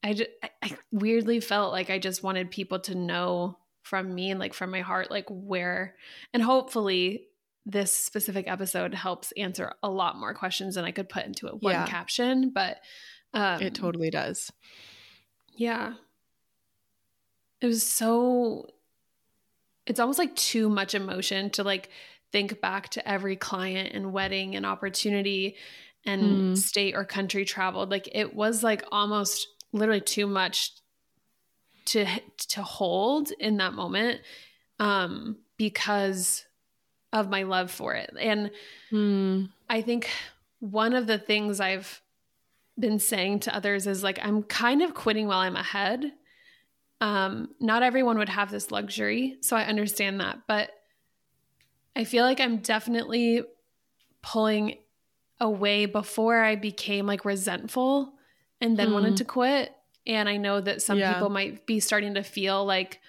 I, 0.02 0.12
just, 0.12 0.30
I 0.62 0.76
weirdly 0.92 1.40
felt 1.40 1.72
like 1.72 1.90
I 1.90 1.98
just 1.98 2.22
wanted 2.22 2.50
people 2.50 2.78
to 2.80 2.94
know 2.94 3.58
from 3.82 4.14
me 4.14 4.30
and 4.30 4.40
like 4.40 4.54
from 4.54 4.70
my 4.70 4.80
heart 4.80 5.10
like 5.10 5.26
where 5.28 5.94
and 6.32 6.42
hopefully 6.42 7.26
this 7.66 7.92
specific 7.92 8.46
episode 8.48 8.94
helps 8.94 9.32
answer 9.32 9.72
a 9.82 9.90
lot 9.90 10.18
more 10.18 10.34
questions 10.34 10.74
than 10.74 10.84
I 10.84 10.90
could 10.90 11.08
put 11.08 11.24
into 11.24 11.46
a 11.48 11.56
one 11.56 11.72
yeah. 11.72 11.86
caption 11.86 12.50
but 12.50 12.78
um 13.32 13.62
it 13.62 13.74
totally 13.74 14.10
does. 14.10 14.50
Yeah. 15.56 15.94
It 17.60 17.66
was 17.66 17.82
so 17.82 18.66
it's 19.86 20.00
almost 20.00 20.18
like 20.18 20.34
too 20.34 20.68
much 20.68 20.94
emotion 20.94 21.50
to 21.50 21.62
like 21.62 21.90
think 22.32 22.60
back 22.60 22.88
to 22.90 23.08
every 23.08 23.36
client 23.36 23.92
and 23.94 24.12
wedding 24.12 24.56
and 24.56 24.66
opportunity 24.66 25.56
and 26.04 26.22
mm. 26.22 26.58
state 26.58 26.94
or 26.94 27.04
country 27.04 27.44
traveled 27.44 27.90
like 27.90 28.08
it 28.12 28.34
was 28.34 28.62
like 28.62 28.84
almost 28.90 29.48
literally 29.72 30.00
too 30.00 30.26
much 30.26 30.72
to 31.84 32.06
to 32.36 32.62
hold 32.62 33.30
in 33.38 33.58
that 33.58 33.74
moment 33.74 34.20
um 34.80 35.36
because 35.56 36.44
of 37.12 37.30
my 37.30 37.44
love 37.44 37.70
for 37.70 37.94
it 37.94 38.12
and 38.18 38.50
mm. 38.90 39.48
i 39.70 39.80
think 39.80 40.08
one 40.60 40.94
of 40.94 41.06
the 41.06 41.18
things 41.18 41.60
i've 41.60 42.00
been 42.78 42.98
saying 42.98 43.38
to 43.38 43.54
others 43.54 43.86
is 43.86 44.02
like 44.02 44.18
i'm 44.22 44.42
kind 44.42 44.82
of 44.82 44.94
quitting 44.94 45.28
while 45.28 45.38
i'm 45.38 45.56
ahead 45.56 46.12
um 47.00 47.48
not 47.60 47.82
everyone 47.82 48.18
would 48.18 48.28
have 48.28 48.50
this 48.50 48.70
luxury 48.70 49.36
so 49.40 49.56
i 49.56 49.64
understand 49.64 50.20
that 50.20 50.38
but 50.46 50.70
i 51.96 52.04
feel 52.04 52.24
like 52.24 52.40
i'm 52.40 52.58
definitely 52.58 53.42
pulling 54.22 54.78
away 55.40 55.86
before 55.86 56.42
i 56.42 56.54
became 56.54 57.06
like 57.06 57.24
resentful 57.24 58.14
and 58.64 58.76
then 58.78 58.92
wanted 58.92 59.10
hmm. 59.10 59.16
to 59.16 59.24
quit. 59.24 59.72
And 60.06 60.28
I 60.28 60.36
know 60.36 60.60
that 60.60 60.82
some 60.82 60.98
yeah. 60.98 61.12
people 61.12 61.30
might 61.30 61.66
be 61.66 61.80
starting 61.80 62.14
to 62.14 62.22
feel 62.22 62.64
like 62.64 63.00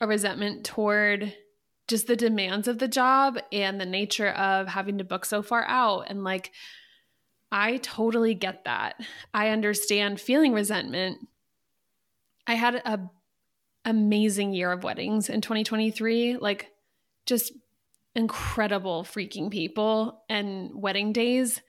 a 0.00 0.06
resentment 0.06 0.64
toward 0.64 1.34
just 1.88 2.06
the 2.06 2.16
demands 2.16 2.68
of 2.68 2.78
the 2.78 2.88
job 2.88 3.38
and 3.50 3.80
the 3.80 3.86
nature 3.86 4.28
of 4.28 4.68
having 4.68 4.98
to 4.98 5.04
book 5.04 5.24
so 5.24 5.42
far 5.42 5.64
out. 5.64 6.06
And 6.08 6.22
like, 6.22 6.52
I 7.50 7.78
totally 7.78 8.34
get 8.34 8.64
that. 8.64 9.00
I 9.34 9.48
understand 9.48 10.20
feeling 10.20 10.52
resentment. 10.52 11.26
I 12.48 12.54
had 12.54 12.76
a 12.76 13.08
amazing 13.84 14.52
year 14.52 14.72
of 14.72 14.82
weddings 14.82 15.28
in 15.28 15.40
2023, 15.40 16.38
like 16.38 16.70
just 17.26 17.52
incredible 18.14 19.04
freaking 19.04 19.50
people 19.50 20.24
and 20.28 20.70
wedding 20.74 21.12
days 21.12 21.60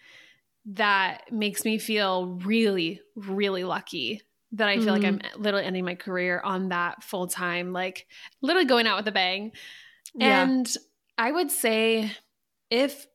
that 0.65 1.31
makes 1.31 1.65
me 1.65 1.77
feel 1.77 2.39
really, 2.43 3.01
really 3.15 3.63
lucky 3.63 4.21
that 4.53 4.67
I 4.67 4.77
feel 4.77 4.85
mm-hmm. 4.85 4.93
like 4.93 5.05
I'm 5.05 5.41
literally 5.41 5.65
ending 5.65 5.85
my 5.85 5.95
career 5.95 6.41
on 6.43 6.69
that 6.69 7.03
full 7.03 7.27
time, 7.27 7.71
like 7.71 8.07
literally 8.41 8.65
going 8.65 8.87
out 8.87 8.97
with 8.97 9.07
a 9.07 9.11
bang. 9.11 9.51
Yeah. 10.15 10.43
And 10.43 10.75
I 11.17 11.31
would 11.31 11.51
say 11.51 12.11
if 12.69 13.05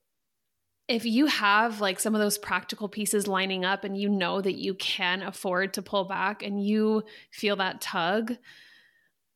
if 0.87 1.05
you 1.05 1.25
have 1.25 1.81
like 1.81 1.99
some 1.99 2.13
of 2.13 2.21
those 2.21 2.37
practical 2.37 2.87
pieces 2.87 3.27
lining 3.27 3.65
up 3.65 3.83
and 3.83 3.97
you 3.97 4.09
know 4.09 4.41
that 4.41 4.55
you 4.55 4.75
can 4.75 5.23
afford 5.23 5.73
to 5.73 5.81
pull 5.81 6.05
back 6.05 6.43
and 6.43 6.63
you 6.63 7.03
feel 7.31 7.55
that 7.55 7.81
tug, 7.81 8.37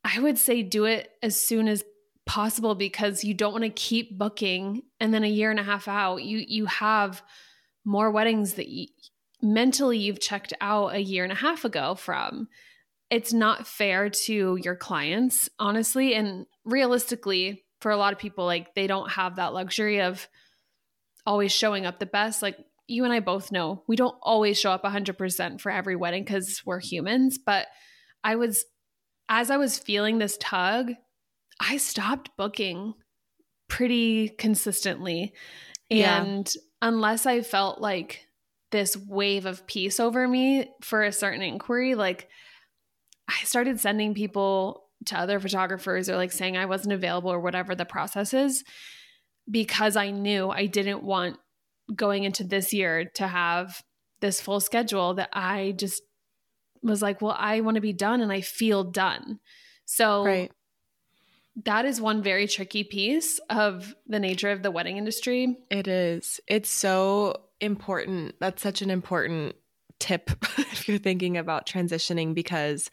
I 0.04 0.20
would 0.20 0.38
say 0.38 0.62
do 0.62 0.86
it 0.86 1.10
as 1.24 1.40
soon 1.40 1.68
as 1.68 1.84
possible 2.26 2.76
because 2.76 3.24
you 3.24 3.34
don't 3.34 3.54
want 3.54 3.64
to 3.64 3.70
keep 3.72 4.18
booking 4.18 4.84
and 5.00 5.12
then 5.14 5.24
a 5.24 5.28
year 5.28 5.50
and 5.50 5.60
a 5.60 5.64
half 5.64 5.88
out 5.88 6.18
you 6.18 6.46
you 6.48 6.68
have 6.68 7.24
more 7.86 8.12
weddings 8.12 8.54
that 8.54 8.68
you, 8.68 8.88
mentally 9.42 9.98
you've 9.98 10.20
checked 10.20 10.54
out 10.62 10.94
a 10.94 11.00
year 11.00 11.24
and 11.24 11.32
a 11.32 11.36
half 11.36 11.66
ago 11.66 11.96
from. 11.96 12.48
It's 13.10 13.34
not 13.34 13.66
fair 13.66 14.10
to 14.10 14.58
your 14.62 14.76
clients, 14.76 15.50
honestly. 15.58 16.14
And 16.14 16.46
realistically, 16.64 17.64
for 17.82 17.92
a 17.92 17.98
lot 17.98 18.14
of 18.14 18.20
people, 18.20 18.46
like 18.46 18.76
they 18.76 18.86
don't 18.86 19.10
have 19.12 19.38
that 19.38 19.54
luxury 19.54 20.02
of 20.02 20.28
always 21.26 21.52
showing 21.52 21.86
up 21.86 22.00
the 22.00 22.06
best. 22.06 22.42
Like 22.42 22.58
you 22.88 23.04
and 23.04 23.14
I 23.14 23.20
both 23.20 23.52
know 23.52 23.84
we 23.88 23.96
don't 23.96 24.16
always 24.22 24.60
show 24.60 24.72
up 24.72 24.84
100% 24.84 25.62
for 25.62 25.72
every 25.72 25.96
wedding 25.96 26.24
because 26.24 26.62
we're 26.66 26.80
humans. 26.80 27.38
But 27.38 27.68
I 28.24 28.36
was, 28.36 28.66
as 29.28 29.52
I 29.52 29.58
was 29.58 29.78
feeling 29.78 30.18
this 30.18 30.38
tug, 30.40 30.94
I 31.60 31.78
stopped 31.78 32.32
booking 32.38 32.94
pretty 33.68 34.30
consistently. 34.30 35.34
And 35.92 36.48
yeah 36.48 36.62
unless 36.82 37.26
I 37.26 37.42
felt 37.42 37.82
like 37.82 38.26
this 38.72 38.96
wave 38.96 39.46
of 39.46 39.66
peace 39.68 40.00
over 40.00 40.28
me 40.28 40.70
for 40.82 41.04
a 41.04 41.12
certain 41.12 41.42
inquiry, 41.42 41.96
like 41.96 42.30
I 43.28 43.44
started 43.44 43.80
sending 43.80 44.14
people 44.14 44.86
to 45.06 45.18
other 45.18 45.40
photographers 45.40 46.10
or 46.10 46.16
like 46.16 46.32
saying 46.32 46.58
I 46.58 46.66
wasn't 46.66 46.94
available 46.94 47.32
or 47.32 47.40
whatever 47.40 47.74
the 47.74 47.86
process 47.86 48.34
is 48.34 48.64
because 49.50 49.96
I 49.96 50.12
knew 50.12 50.50
I 50.50 50.66
didn't 50.66 51.04
want 51.04 51.38
going 51.94 52.24
into 52.24 52.44
this 52.44 52.74
year 52.74 53.06
to 53.16 53.28
have 53.28 53.82
this 54.22 54.42
full 54.42 54.60
schedule 54.60 55.16
that 55.16 55.30
I 55.34 55.74
just 55.78 56.04
was 56.84 57.02
like, 57.02 57.22
well, 57.22 57.36
I 57.38 57.62
want 57.62 57.76
to 57.76 57.82
be 57.82 57.94
done 57.94 58.22
and 58.22 58.32
I 58.32 58.42
feel 58.42 58.84
done. 58.84 59.40
So 59.86 60.24
right 60.26 60.52
that 61.66 61.86
is 61.86 62.00
one 62.00 62.22
very 62.22 62.48
tricky 62.48 62.84
piece 62.84 63.40
of 63.50 63.96
the 64.08 64.20
nature 64.20 64.52
of 64.52 64.64
the 64.64 64.72
wedding 64.72 64.98
industry. 64.98 65.58
It 65.70 65.88
is. 65.88 66.40
It's 66.48 66.70
so 66.70 67.42
important. 67.60 68.36
That's 68.40 68.62
such 68.62 68.82
an 68.82 68.90
important 68.90 69.56
tip 70.00 70.30
if 70.58 70.88
you're 70.88 70.98
thinking 70.98 71.38
about 71.38 71.66
transitioning 71.66 72.34
because 72.34 72.90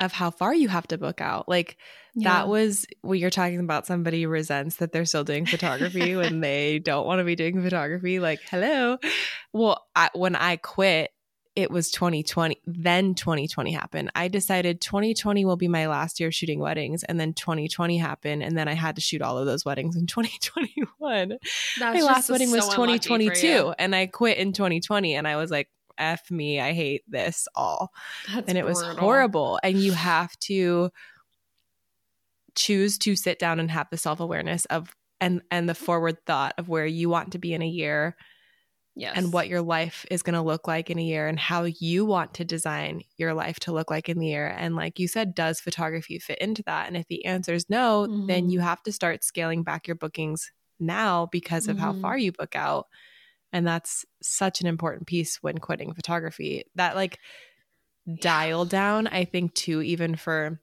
of 0.00 0.12
how 0.12 0.30
far 0.30 0.54
you 0.54 0.68
have 0.68 0.88
to 0.88 0.98
book 0.98 1.20
out. 1.20 1.48
Like 1.48 1.76
yeah. 2.14 2.30
that 2.30 2.48
was 2.48 2.86
when 3.02 3.20
you're 3.20 3.30
talking 3.30 3.60
about 3.60 3.86
somebody 3.86 4.26
resents 4.26 4.76
that 4.76 4.92
they're 4.92 5.04
still 5.04 5.24
doing 5.24 5.46
photography 5.46 6.16
when 6.16 6.40
they 6.40 6.78
don't 6.78 7.06
want 7.06 7.20
to 7.20 7.24
be 7.24 7.36
doing 7.36 7.62
photography. 7.62 8.18
Like, 8.18 8.40
hello. 8.50 8.98
Well, 9.52 9.86
I, 9.94 10.08
when 10.14 10.34
I 10.34 10.56
quit, 10.56 11.10
it 11.56 11.70
was 11.70 11.90
2020. 11.90 12.60
Then 12.64 13.14
2020 13.14 13.72
happened. 13.72 14.10
I 14.14 14.28
decided 14.28 14.80
2020 14.80 15.44
will 15.44 15.56
be 15.56 15.68
my 15.68 15.88
last 15.88 16.20
year 16.20 16.32
shooting 16.32 16.60
weddings. 16.60 17.02
And 17.02 17.20
then 17.20 17.34
2020 17.34 17.98
happened. 17.98 18.42
And 18.42 18.56
then 18.56 18.68
I 18.68 18.74
had 18.74 18.94
to 18.94 19.02
shoot 19.02 19.20
all 19.20 19.36
of 19.36 19.46
those 19.46 19.64
weddings 19.64 19.96
in 19.96 20.06
2021. 20.06 21.38
That's 21.78 21.78
my 21.78 22.00
last 22.00 22.30
wedding 22.30 22.50
was 22.50 22.68
2022. 22.68 23.74
And 23.78 23.94
I 23.94 24.06
quit 24.06 24.38
in 24.38 24.52
2020. 24.52 25.14
And 25.14 25.28
I 25.28 25.36
was 25.36 25.50
like, 25.50 25.68
F 26.00 26.30
me. 26.30 26.60
I 26.60 26.72
hate 26.72 27.02
this 27.08 27.46
all. 27.54 27.92
That's 28.32 28.48
and 28.48 28.58
it 28.58 28.64
brutal. 28.64 28.88
was 28.88 28.98
horrible. 28.98 29.60
And 29.62 29.78
you 29.78 29.92
have 29.92 30.36
to 30.40 30.90
choose 32.54 32.98
to 32.98 33.14
sit 33.14 33.38
down 33.38 33.60
and 33.60 33.70
have 33.70 33.88
the 33.90 33.96
self 33.96 34.20
awareness 34.20 34.64
of 34.66 34.94
and 35.20 35.42
and 35.50 35.68
the 35.68 35.74
forward 35.74 36.16
thought 36.26 36.54
of 36.58 36.68
where 36.68 36.86
you 36.86 37.08
want 37.08 37.32
to 37.32 37.38
be 37.38 37.54
in 37.54 37.62
a 37.62 37.68
year 37.68 38.16
Yes. 38.96 39.16
And 39.16 39.32
what 39.32 39.48
your 39.48 39.62
life 39.62 40.04
is 40.10 40.22
going 40.22 40.34
to 40.34 40.42
look 40.42 40.66
like 40.66 40.90
in 40.90 40.98
a 40.98 41.02
year 41.02 41.28
and 41.28 41.38
how 41.38 41.64
you 41.64 42.04
want 42.04 42.34
to 42.34 42.44
design 42.44 43.02
your 43.16 43.34
life 43.34 43.60
to 43.60 43.72
look 43.72 43.90
like 43.90 44.08
in 44.08 44.18
the 44.18 44.26
year. 44.26 44.48
And 44.48 44.74
like 44.74 44.98
you 44.98 45.06
said, 45.06 45.34
does 45.34 45.60
photography 45.60 46.18
fit 46.18 46.38
into 46.38 46.62
that? 46.64 46.88
And 46.88 46.96
if 46.96 47.06
the 47.06 47.24
answer 47.24 47.54
is 47.54 47.70
no, 47.70 48.06
mm-hmm. 48.08 48.26
then 48.26 48.50
you 48.50 48.60
have 48.60 48.82
to 48.82 48.92
start 48.92 49.24
scaling 49.24 49.62
back 49.62 49.86
your 49.86 49.94
bookings 49.94 50.50
now 50.80 51.28
because 51.30 51.68
of 51.68 51.76
mm-hmm. 51.76 51.84
how 51.84 51.92
far 51.94 52.18
you 52.18 52.32
book 52.32 52.56
out. 52.56 52.88
And 53.52 53.66
that's 53.66 54.04
such 54.22 54.60
an 54.60 54.66
important 54.66 55.06
piece 55.06 55.42
when 55.42 55.58
quitting 55.58 55.92
photography. 55.94 56.64
That 56.76 56.96
like 56.96 57.18
dial 58.20 58.64
down, 58.64 59.06
I 59.06 59.24
think, 59.24 59.54
too, 59.54 59.82
even 59.82 60.16
for 60.16 60.60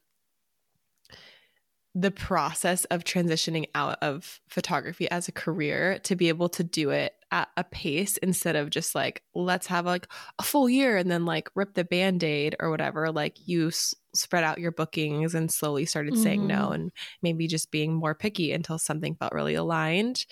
the 1.99 2.11
process 2.11 2.85
of 2.85 3.03
transitioning 3.03 3.65
out 3.73 3.97
of 4.03 4.39
photography 4.49 5.09
as 5.09 5.27
a 5.27 5.31
career 5.31 5.97
to 6.03 6.15
be 6.15 6.29
able 6.29 6.47
to 6.47 6.63
do 6.63 6.91
it 6.91 7.13
at 7.31 7.47
a 7.57 7.63
pace 7.63 8.17
instead 8.17 8.55
of 8.55 8.69
just 8.69 8.93
like 8.93 9.23
let's 9.33 9.65
have 9.65 9.83
like 9.83 10.07
a 10.37 10.43
full 10.43 10.69
year 10.69 10.95
and 10.95 11.09
then 11.09 11.25
like 11.25 11.49
rip 11.55 11.73
the 11.73 11.83
band-aid 11.83 12.55
or 12.59 12.69
whatever 12.69 13.11
like 13.11 13.35
you 13.47 13.69
s- 13.69 13.95
spread 14.13 14.43
out 14.43 14.59
your 14.59 14.71
bookings 14.71 15.33
and 15.33 15.51
slowly 15.51 15.85
started 15.85 16.13
mm-hmm. 16.13 16.21
saying 16.21 16.45
no 16.45 16.69
and 16.69 16.91
maybe 17.23 17.47
just 17.47 17.71
being 17.71 17.95
more 17.95 18.13
picky 18.13 18.51
until 18.51 18.77
something 18.77 19.15
felt 19.15 19.33
really 19.33 19.55
aligned 19.55 20.27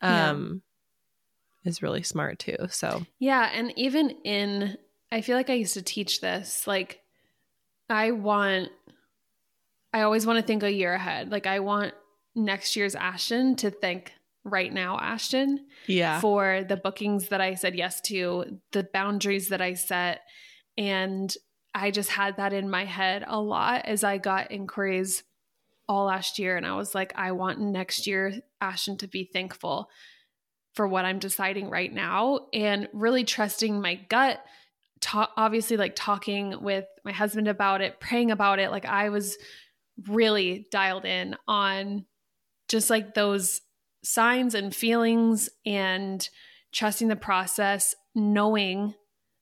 um 0.00 0.62
yeah. 0.64 0.73
Is 1.64 1.82
really 1.82 2.02
smart 2.02 2.38
too 2.38 2.56
so 2.68 3.06
yeah 3.18 3.50
and 3.52 3.72
even 3.76 4.10
in 4.24 4.76
i 5.10 5.20
feel 5.22 5.36
like 5.36 5.48
i 5.48 5.54
used 5.54 5.74
to 5.74 5.82
teach 5.82 6.20
this 6.20 6.66
like 6.66 7.00
i 7.88 8.10
want 8.10 8.70
I 9.94 10.02
always 10.02 10.26
want 10.26 10.40
to 10.40 10.44
think 10.44 10.64
a 10.64 10.72
year 10.72 10.92
ahead. 10.92 11.30
Like 11.30 11.46
I 11.46 11.60
want 11.60 11.94
next 12.34 12.74
year's 12.74 12.96
Ashtyn 12.96 13.56
to 13.58 13.70
think 13.70 14.12
right 14.42 14.72
now 14.72 14.98
Ashtyn. 14.98 15.58
Yeah. 15.86 16.20
For 16.20 16.64
the 16.68 16.76
bookings 16.76 17.28
that 17.28 17.40
I 17.40 17.54
said 17.54 17.76
yes 17.76 18.00
to, 18.02 18.58
the 18.72 18.88
boundaries 18.92 19.50
that 19.50 19.60
I 19.62 19.74
set. 19.74 20.22
And 20.76 21.32
I 21.72 21.92
just 21.92 22.10
had 22.10 22.38
that 22.38 22.52
in 22.52 22.68
my 22.68 22.84
head 22.84 23.24
a 23.24 23.40
lot 23.40 23.84
as 23.84 24.02
I 24.02 24.18
got 24.18 24.50
inquiries 24.50 25.22
all 25.88 26.06
last 26.06 26.40
year 26.40 26.56
and 26.56 26.66
I 26.66 26.74
was 26.74 26.92
like, 26.92 27.12
I 27.14 27.30
want 27.30 27.60
next 27.60 28.08
year 28.08 28.40
Ashtyn 28.60 28.98
to 28.98 29.06
be 29.06 29.30
thankful 29.32 29.88
for 30.74 30.86
what 30.86 31.04
I'm 31.04 31.18
deciding 31.18 31.70
right 31.70 31.92
now 31.92 32.46
and 32.52 32.88
really 32.92 33.24
trusting 33.24 33.80
my 33.80 33.94
gut. 33.94 34.44
Ta- 35.00 35.32
obviously, 35.36 35.76
like 35.76 35.94
talking 35.94 36.62
with 36.62 36.84
my 37.04 37.12
husband 37.12 37.48
about 37.48 37.80
it, 37.80 38.00
praying 38.00 38.30
about 38.30 38.58
it. 38.58 38.70
Like 38.70 38.86
I 38.86 39.08
was 39.10 39.36
really 40.08 40.66
dialed 40.70 41.04
in 41.04 41.36
on 41.46 42.04
just 42.68 42.90
like 42.90 43.14
those 43.14 43.60
signs 44.02 44.54
and 44.54 44.74
feelings 44.74 45.48
and 45.64 46.28
trusting 46.72 47.08
the 47.08 47.16
process, 47.16 47.94
knowing 48.14 48.94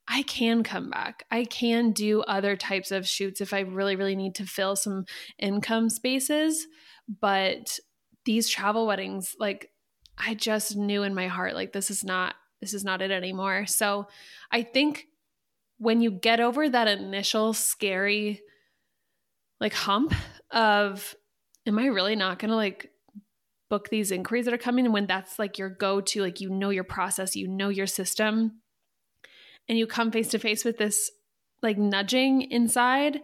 I 0.08 0.22
can 0.24 0.62
come 0.62 0.90
back. 0.90 1.24
I 1.30 1.44
can 1.44 1.92
do 1.92 2.22
other 2.22 2.56
types 2.56 2.90
of 2.90 3.08
shoots 3.08 3.40
if 3.40 3.54
I 3.54 3.60
really, 3.60 3.96
really 3.96 4.16
need 4.16 4.34
to 4.36 4.46
fill 4.46 4.76
some 4.76 5.06
income 5.38 5.88
spaces. 5.88 6.66
But 7.20 7.78
these 8.24 8.48
travel 8.48 8.86
weddings, 8.86 9.34
like 9.38 9.70
I 10.16 10.34
just 10.34 10.76
knew 10.76 11.02
in 11.02 11.14
my 11.14 11.28
heart, 11.28 11.54
like 11.54 11.72
this 11.72 11.90
is 11.90 12.04
not 12.04 12.34
this 12.60 12.74
is 12.74 12.84
not 12.84 13.02
it 13.02 13.10
anymore. 13.10 13.66
So 13.66 14.06
I 14.50 14.62
think 14.62 15.06
when 15.78 16.00
you 16.00 16.12
get 16.12 16.38
over 16.38 16.68
that 16.68 16.86
initial 16.86 17.52
scary 17.52 18.40
like 19.60 19.74
hump 19.74 20.14
of 20.50 21.14
am 21.66 21.78
I 21.78 21.86
really 21.86 22.16
not 22.16 22.38
gonna 22.38 22.56
like 22.56 22.90
book 23.68 23.88
these 23.88 24.12
inquiries 24.12 24.44
that 24.44 24.54
are 24.54 24.58
coming 24.58 24.84
and 24.84 24.94
when 24.94 25.06
that's 25.06 25.38
like 25.38 25.58
your 25.58 25.70
go-to, 25.70 26.20
like 26.20 26.40
you 26.40 26.50
know 26.50 26.70
your 26.70 26.84
process, 26.84 27.34
you 27.34 27.48
know 27.48 27.68
your 27.68 27.86
system 27.86 28.60
and 29.68 29.78
you 29.78 29.86
come 29.86 30.10
face 30.10 30.28
to 30.28 30.38
face 30.38 30.64
with 30.64 30.78
this 30.78 31.10
like 31.62 31.78
nudging 31.78 32.42
inside, 32.42 33.20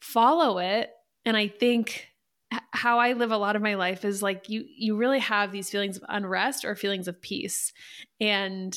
follow 0.00 0.58
it. 0.58 0.90
And 1.24 1.36
I 1.36 1.48
think 1.48 2.08
how 2.72 2.98
I 2.98 3.12
live 3.12 3.30
a 3.30 3.36
lot 3.36 3.56
of 3.56 3.62
my 3.62 3.74
life 3.74 4.04
is 4.04 4.22
like 4.22 4.48
you 4.48 4.64
you 4.76 4.96
really 4.96 5.20
have 5.20 5.52
these 5.52 5.70
feelings 5.70 5.96
of 5.96 6.04
unrest 6.08 6.64
or 6.64 6.74
feelings 6.74 7.08
of 7.08 7.20
peace. 7.20 7.72
And 8.20 8.76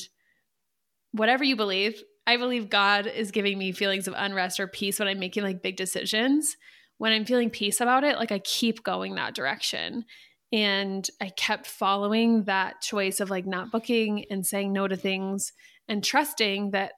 whatever 1.12 1.44
you 1.44 1.56
believe, 1.56 2.02
I 2.26 2.36
believe 2.36 2.68
God 2.68 3.06
is 3.06 3.30
giving 3.30 3.58
me 3.58 3.72
feelings 3.72 4.06
of 4.06 4.14
unrest 4.16 4.60
or 4.60 4.66
peace 4.66 4.98
when 4.98 5.08
I'm 5.08 5.18
making 5.18 5.42
like 5.42 5.62
big 5.62 5.76
decisions. 5.76 6.56
When 6.98 7.12
I'm 7.12 7.24
feeling 7.24 7.48
peace 7.50 7.80
about 7.80 8.04
it, 8.04 8.18
like 8.18 8.32
I 8.32 8.40
keep 8.40 8.82
going 8.82 9.14
that 9.14 9.34
direction. 9.34 10.04
And 10.52 11.08
I 11.20 11.30
kept 11.30 11.66
following 11.66 12.44
that 12.44 12.80
choice 12.80 13.20
of 13.20 13.30
like 13.30 13.46
not 13.46 13.70
booking 13.70 14.24
and 14.30 14.44
saying 14.46 14.72
no 14.72 14.88
to 14.88 14.96
things 14.96 15.52
and 15.88 16.02
trusting 16.02 16.72
that 16.72 16.92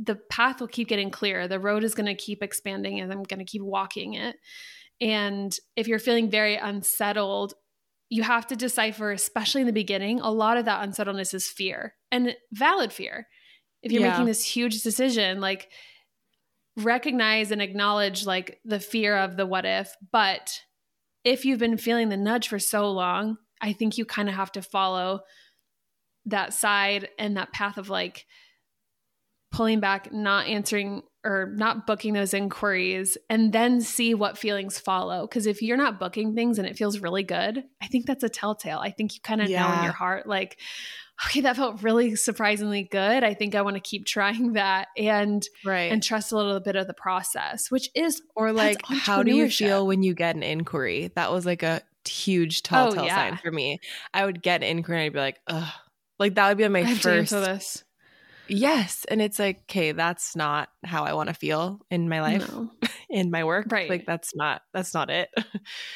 the 0.00 0.14
path 0.14 0.60
will 0.60 0.68
keep 0.68 0.88
getting 0.88 1.10
clearer. 1.10 1.48
The 1.48 1.60
road 1.60 1.84
is 1.84 1.94
going 1.94 2.06
to 2.06 2.14
keep 2.14 2.42
expanding 2.42 3.00
and 3.00 3.12
I'm 3.12 3.24
going 3.24 3.40
to 3.40 3.44
keep 3.44 3.62
walking 3.62 4.14
it. 4.14 4.36
And 5.00 5.54
if 5.76 5.88
you're 5.88 5.98
feeling 5.98 6.30
very 6.30 6.56
unsettled, 6.56 7.54
you 8.10 8.22
have 8.22 8.46
to 8.48 8.56
decipher, 8.56 9.12
especially 9.12 9.62
in 9.62 9.66
the 9.66 9.72
beginning, 9.72 10.20
a 10.20 10.30
lot 10.30 10.56
of 10.56 10.64
that 10.64 10.82
unsettledness 10.82 11.32
is 11.32 11.48
fear 11.48 11.94
and 12.10 12.36
valid 12.52 12.92
fear. 12.92 13.28
If 13.82 13.92
you're 13.92 14.02
yeah. 14.02 14.10
making 14.10 14.26
this 14.26 14.44
huge 14.44 14.82
decision, 14.82 15.40
like 15.40 15.68
recognize 16.76 17.50
and 17.50 17.62
acknowledge 17.62 18.26
like 18.26 18.58
the 18.64 18.80
fear 18.80 19.16
of 19.16 19.36
the 19.36 19.46
what 19.46 19.64
if, 19.64 19.94
but 20.12 20.60
if 21.24 21.44
you've 21.44 21.58
been 21.58 21.78
feeling 21.78 22.08
the 22.08 22.16
nudge 22.16 22.48
for 22.48 22.58
so 22.58 22.90
long, 22.90 23.36
I 23.60 23.72
think 23.72 23.96
you 23.96 24.04
kind 24.04 24.28
of 24.28 24.34
have 24.34 24.52
to 24.52 24.62
follow 24.62 25.20
that 26.26 26.52
side 26.52 27.08
and 27.18 27.36
that 27.36 27.52
path 27.52 27.78
of 27.78 27.88
like 27.88 28.26
pulling 29.52 29.80
back, 29.80 30.12
not 30.12 30.46
answering 30.46 31.02
or 31.24 31.52
not 31.54 31.86
booking 31.86 32.14
those 32.14 32.34
inquiries, 32.34 33.18
and 33.28 33.52
then 33.52 33.80
see 33.80 34.14
what 34.14 34.38
feelings 34.38 34.78
follow. 34.78 35.26
Because 35.26 35.46
if 35.46 35.62
you're 35.62 35.76
not 35.76 35.98
booking 35.98 36.34
things 36.34 36.58
and 36.58 36.66
it 36.66 36.76
feels 36.76 37.00
really 37.00 37.22
good, 37.22 37.64
I 37.82 37.86
think 37.86 38.06
that's 38.06 38.24
a 38.24 38.28
telltale. 38.28 38.78
I 38.78 38.90
think 38.90 39.14
you 39.14 39.20
kind 39.22 39.40
of 39.40 39.48
yeah. 39.48 39.66
know 39.66 39.78
in 39.78 39.84
your 39.84 39.92
heart, 39.92 40.26
like, 40.26 40.58
okay, 41.26 41.42
that 41.42 41.56
felt 41.56 41.82
really 41.82 42.16
surprisingly 42.16 42.84
good. 42.84 43.24
I 43.24 43.34
think 43.34 43.54
I 43.54 43.62
want 43.62 43.76
to 43.76 43.80
keep 43.80 44.06
trying 44.06 44.54
that 44.54 44.88
and 44.96 45.46
right. 45.64 45.92
and 45.92 46.02
trust 46.02 46.32
a 46.32 46.36
little 46.36 46.60
bit 46.60 46.76
of 46.76 46.86
the 46.86 46.94
process, 46.94 47.70
which 47.70 47.90
is 47.94 48.22
or 48.34 48.52
like 48.52 48.80
how 48.86 49.22
do 49.22 49.34
you 49.34 49.50
feel 49.50 49.86
when 49.86 50.02
you 50.02 50.14
get 50.14 50.36
an 50.36 50.42
inquiry? 50.42 51.10
That 51.16 51.32
was 51.32 51.44
like 51.44 51.62
a 51.62 51.82
huge 52.06 52.62
oh, 52.64 52.68
telltale 52.68 53.02
oh, 53.02 53.06
yeah. 53.06 53.16
sign 53.16 53.36
for 53.36 53.50
me. 53.50 53.80
I 54.14 54.24
would 54.24 54.42
get 54.42 54.62
an 54.62 54.68
inquiry 54.68 54.98
and 54.98 55.06
I'd 55.06 55.12
be 55.12 55.18
like, 55.18 55.40
ugh 55.46 55.72
like 56.20 56.34
that 56.34 56.48
would 56.48 56.58
be 56.58 56.68
my 56.68 56.94
first. 56.94 57.82
Yes, 58.50 59.06
and 59.08 59.22
it's 59.22 59.38
like, 59.38 59.60
okay, 59.62 59.92
that's 59.92 60.34
not 60.34 60.68
how 60.84 61.04
I 61.04 61.14
want 61.14 61.28
to 61.28 61.34
feel 61.34 61.80
in 61.90 62.08
my 62.08 62.20
life, 62.20 62.50
no. 62.50 62.70
in 63.10 63.30
my 63.30 63.44
work. 63.44 63.66
Right. 63.70 63.88
Like 63.88 64.06
that's 64.06 64.34
not 64.34 64.62
that's 64.72 64.94
not 64.94 65.10
it. 65.10 65.28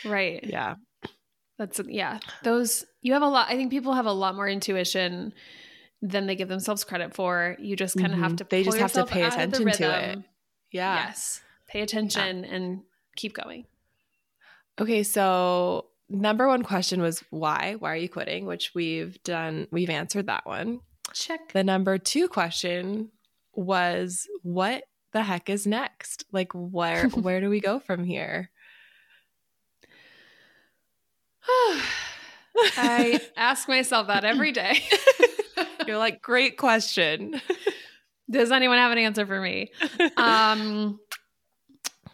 Right. 0.04 0.44
yeah. 0.46 0.76
That's 1.58 1.80
yeah. 1.86 2.20
Those 2.42 2.84
you 3.02 3.12
have 3.12 3.22
a 3.22 3.28
lot. 3.28 3.48
I 3.48 3.56
think 3.56 3.70
people 3.70 3.94
have 3.94 4.06
a 4.06 4.12
lot 4.12 4.34
more 4.34 4.48
intuition 4.48 5.32
than 6.02 6.26
they 6.26 6.36
give 6.36 6.48
themselves 6.48 6.84
credit 6.84 7.14
for. 7.14 7.56
You 7.58 7.76
just 7.76 7.96
kind 7.96 8.08
of 8.08 8.12
mm-hmm. 8.12 8.22
have 8.22 8.36
to. 8.36 8.46
They 8.48 8.62
just 8.62 8.78
have 8.78 8.92
to 8.92 9.06
pay 9.06 9.22
attention 9.22 9.70
to 9.70 10.10
it. 10.10 10.18
Yeah. 10.70 11.06
Yes. 11.06 11.40
Pay 11.68 11.80
attention 11.80 12.44
yeah. 12.44 12.54
and 12.54 12.82
keep 13.16 13.34
going. 13.34 13.66
Okay, 14.80 15.04
so 15.04 15.86
number 16.08 16.48
one 16.48 16.62
question 16.62 17.00
was 17.00 17.22
why? 17.30 17.76
Why 17.78 17.92
are 17.92 17.96
you 17.96 18.08
quitting? 18.08 18.46
Which 18.46 18.72
we've 18.74 19.22
done, 19.22 19.68
we've 19.70 19.90
answered 19.90 20.26
that 20.26 20.46
one. 20.46 20.80
Check. 21.14 21.52
The 21.52 21.64
number 21.64 21.98
two 21.98 22.28
question 22.28 23.10
was 23.54 24.28
what 24.42 24.84
the 25.12 25.22
heck 25.22 25.48
is 25.48 25.66
next? 25.66 26.24
Like 26.32 26.52
where 26.52 27.08
where 27.08 27.40
do 27.40 27.48
we 27.48 27.60
go 27.60 27.78
from 27.78 28.04
here? 28.04 28.50
I 32.56 33.20
ask 33.36 33.68
myself 33.68 34.06
that 34.08 34.24
every 34.24 34.52
day. 34.52 34.82
You're 35.86 35.98
like, 35.98 36.22
great 36.22 36.56
question. 36.56 37.40
Does 38.30 38.50
anyone 38.50 38.78
have 38.78 38.92
an 38.92 38.98
answer 38.98 39.26
for 39.26 39.40
me? 39.40 39.70
Um, 40.16 40.98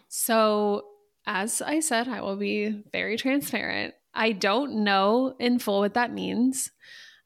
so 0.09 0.87
as 1.27 1.63
I 1.63 1.81
said, 1.81 2.09
I 2.09 2.23
will 2.23 2.37
be 2.37 2.83
very 2.93 3.17
transparent. 3.17 3.95
I 4.13 4.33
don't 4.33 4.83
know 4.83 5.37
in 5.39 5.59
full 5.59 5.81
what 5.81 5.95
that 5.95 6.13
means. 6.13 6.71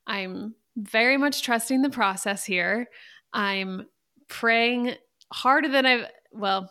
I'm 0.06 0.54
very 0.76 1.16
much 1.16 1.42
trusting 1.42 1.82
the 1.82 1.90
process 1.90 2.44
here. 2.44 2.88
I'm 3.32 3.86
praying 4.28 4.94
harder 5.32 5.68
than 5.68 5.86
I've, 5.86 6.06
well, 6.32 6.70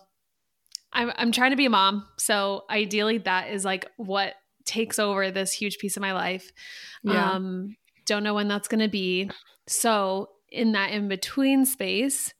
I'm, 0.92 1.12
I'm 1.16 1.32
trying 1.32 1.52
to 1.52 1.58
be 1.58 1.66
a 1.66 1.70
mom. 1.70 2.06
So 2.18 2.64
ideally, 2.70 3.18
that 3.20 3.50
is 3.50 3.66
like 3.66 3.86
what 3.98 4.34
takes 4.66 5.00
over 5.00 5.32
this 5.32 5.52
huge 5.54 5.78
piece 5.78 5.98
of 5.98 6.02
my 6.02 6.14
life. 6.14 6.52
Yeah. 7.04 7.32
Um, 7.32 7.76
don't 8.06 8.24
know 8.24 8.34
when 8.34 8.48
that's 8.48 8.68
going 8.68 8.82
to 8.82 8.90
be. 8.90 9.30
So, 9.68 10.30
in 10.52 10.74
that 10.74 10.92
in 10.92 11.08
between 11.08 11.66
space, 11.66 12.34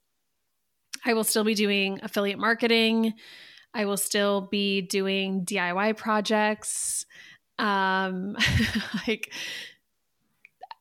I 1.06 1.14
will 1.14 1.24
still 1.24 1.44
be 1.44 1.56
doing 1.56 2.00
affiliate 2.04 2.38
marketing. 2.38 3.14
I 3.74 3.86
will 3.86 3.98
still 3.98 4.42
be 4.52 4.82
doing 4.82 5.46
DIY 5.46 5.98
projects. 5.98 7.06
Um, 7.58 8.36
like, 9.08 9.34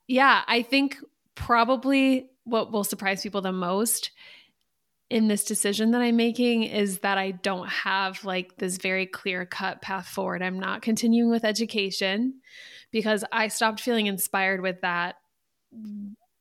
yeah, 0.07 0.43
I 0.47 0.63
think 0.63 0.99
probably 1.35 2.31
what 2.45 2.73
will 2.73 2.85
surprise 2.85 3.23
people 3.23 3.41
the 3.41 3.53
most 3.53 4.11
in 5.09 5.29
this 5.29 5.45
decision 5.45 5.91
that 5.91 6.01
I'm 6.01 6.17
making 6.17 6.63
is 6.63 7.01
that 7.01 7.19
I 7.19 7.33
don't 7.33 7.69
have 7.69 8.25
like 8.25 8.57
this 8.57 8.79
very 8.79 9.07
clear 9.07 9.45
cut 9.45 9.83
path 9.83 10.09
forward. 10.09 10.43
I'm 10.43 10.59
not 10.59 10.81
continuing 10.81 11.31
with 11.31 11.45
education 11.45 12.41
because 12.91 13.23
I 13.31 13.49
stopped 13.49 13.81
feeling 13.81 14.07
inspired 14.07 14.63
with 14.63 14.81
that 14.81 15.17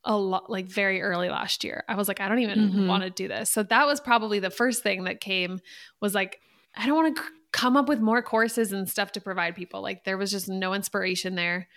a 0.03 0.15
lot 0.17 0.49
like 0.49 0.67
very 0.67 1.01
early 1.01 1.29
last 1.29 1.63
year. 1.63 1.83
I 1.87 1.95
was 1.95 2.07
like, 2.07 2.21
I 2.21 2.27
don't 2.27 2.39
even 2.39 2.59
mm-hmm. 2.59 2.87
want 2.87 3.03
to 3.03 3.09
do 3.09 3.27
this. 3.27 3.49
So 3.49 3.63
that 3.63 3.85
was 3.85 3.99
probably 3.99 4.39
the 4.39 4.49
first 4.49 4.83
thing 4.83 5.03
that 5.03 5.19
came 5.19 5.59
was 5.99 6.15
like, 6.15 6.39
I 6.75 6.85
don't 6.85 6.95
want 6.95 7.15
to 7.17 7.21
c- 7.21 7.29
come 7.51 7.75
up 7.75 7.89
with 7.89 7.99
more 7.99 8.21
courses 8.21 8.71
and 8.71 8.89
stuff 8.89 9.11
to 9.13 9.21
provide 9.21 9.55
people. 9.55 9.81
Like 9.81 10.03
there 10.03 10.17
was 10.17 10.31
just 10.31 10.47
no 10.47 10.73
inspiration 10.73 11.35
there. 11.35 11.67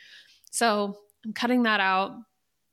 So 0.53 0.97
I'm 1.25 1.33
cutting 1.33 1.63
that 1.65 1.81
out. 1.81 2.17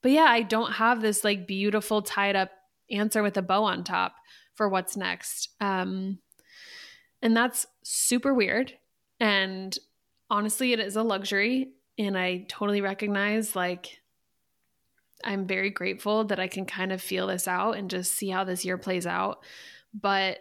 But 0.02 0.12
yeah, 0.12 0.26
I 0.26 0.41
don't 0.41 0.74
have 0.74 1.02
this 1.02 1.24
like 1.24 1.47
beautiful 1.47 2.02
tied 2.02 2.36
up 2.36 2.52
answer 2.89 3.24
with 3.24 3.38
a 3.38 3.41
bow 3.41 3.64
on 3.64 3.84
top 3.84 4.16
for 4.56 4.68
what's 4.68 4.97
next. 4.97 5.49
Um, 5.60 6.20
and 7.22 7.36
that's 7.36 7.68
super 7.84 8.34
weird. 8.34 8.74
And 9.20 9.78
honestly, 10.30 10.74
it 10.74 10.80
is 10.80 10.95
a 10.95 11.04
luxury. 11.04 11.74
And 11.97 12.18
I 12.18 12.45
totally 12.47 12.82
recognize 12.82 13.56
like 13.56 13.99
I'm 15.24 15.45
very 15.45 15.70
grateful 15.70 16.24
that 16.26 16.39
I 16.39 16.47
can 16.47 16.66
kind 16.66 16.91
of 16.91 17.02
feel 17.02 17.28
this 17.28 17.47
out 17.47 17.78
and 17.78 17.91
just 17.91 18.14
see 18.14 18.30
how 18.30 18.43
this 18.43 18.66
year 18.66 18.78
plays 18.78 19.06
out. 19.06 19.43
But 19.93 20.39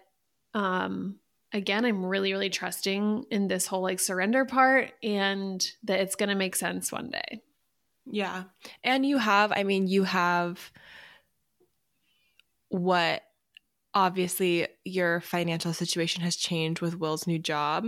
um 0.54 1.16
again, 1.52 1.84
I'm 1.84 2.04
really, 2.04 2.32
really 2.32 2.50
trusting 2.50 3.24
in 3.30 3.48
this 3.48 3.66
whole 3.66 3.82
like 3.82 4.00
surrender 4.00 4.44
part 4.44 4.92
and 5.02 5.64
that 5.84 6.00
it's 6.00 6.14
going 6.14 6.28
to 6.28 6.34
make 6.34 6.54
sense 6.54 6.92
one 6.92 7.10
day. 7.10 7.42
Yeah. 8.06 8.44
And 8.82 9.04
you 9.04 9.18
have, 9.18 9.52
I 9.54 9.62
mean, 9.62 9.86
you 9.86 10.04
have 10.04 10.70
what 12.68 13.22
obviously 13.94 14.68
your 14.84 15.20
financial 15.20 15.72
situation 15.72 16.22
has 16.22 16.36
changed 16.36 16.80
with 16.80 16.98
Will's 16.98 17.26
new 17.26 17.38
job. 17.38 17.86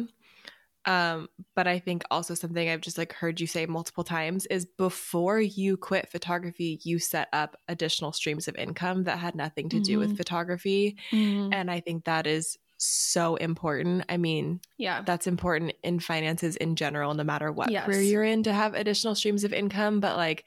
Um, 0.85 1.29
but 1.55 1.69
I 1.69 1.79
think 1.79 2.03
also 2.11 2.35
something 2.35 2.69
I've 2.69 2.81
just 2.81 2.99
like 2.99 3.13
heard 3.13 3.41
you 3.41 3.47
say 3.47 3.67
multiple 3.67 4.03
times 4.03 4.47
is 4.47 4.67
before 4.67 5.41
you 5.41 5.77
quit 5.77 6.11
photography, 6.11 6.81
you 6.83 6.99
set 6.99 7.29
up 7.33 7.57
additional 7.69 8.13
streams 8.13 8.49
of 8.49 8.57
income 8.57 9.05
that 9.05 9.19
had 9.19 9.37
nothing 9.37 9.69
to 9.69 9.81
do 9.81 9.93
mm-hmm. 9.93 10.09
with 10.09 10.17
photography. 10.17 10.97
Mm-hmm. 11.13 11.53
And 11.53 11.71
I 11.71 11.79
think 11.79 12.05
that 12.05 12.27
is 12.27 12.59
so 12.85 13.37
important. 13.37 14.05
I 14.09 14.17
mean, 14.17 14.61
yeah, 14.77 15.03
that's 15.03 15.27
important 15.27 15.73
in 15.83 16.01
finances 16.01 16.57
in 16.57 16.77
general, 16.77 17.15
no 17.15 17.25
matter 17.25 17.53
what 17.53 17.71
yes. 17.71 17.87
career 17.87 18.03
you're 18.03 18.25
in, 18.25 18.43
to 18.43 18.53
have 18.53 18.75
additional 18.75 19.15
streams 19.15 19.45
of 19.45 19.53
income. 19.53 20.01
But 20.01 20.17
like 20.17 20.45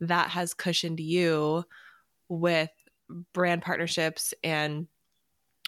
that 0.00 0.30
has 0.30 0.54
cushioned 0.54 1.00
you 1.00 1.64
with 2.28 2.70
brand 3.32 3.62
partnerships 3.62 4.32
and 4.42 4.86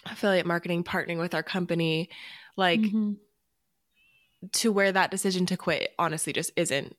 affiliate 0.05 0.45
marketing, 0.45 0.83
partnering 0.83 1.19
with 1.19 1.35
our 1.35 1.43
company, 1.43 2.09
like 2.55 2.79
mm-hmm. 2.79 3.13
to 4.53 4.71
where 4.71 4.91
that 4.91 5.11
decision 5.11 5.45
to 5.47 5.57
quit 5.57 5.91
honestly 5.99 6.33
just 6.33 6.51
isn't 6.55 6.95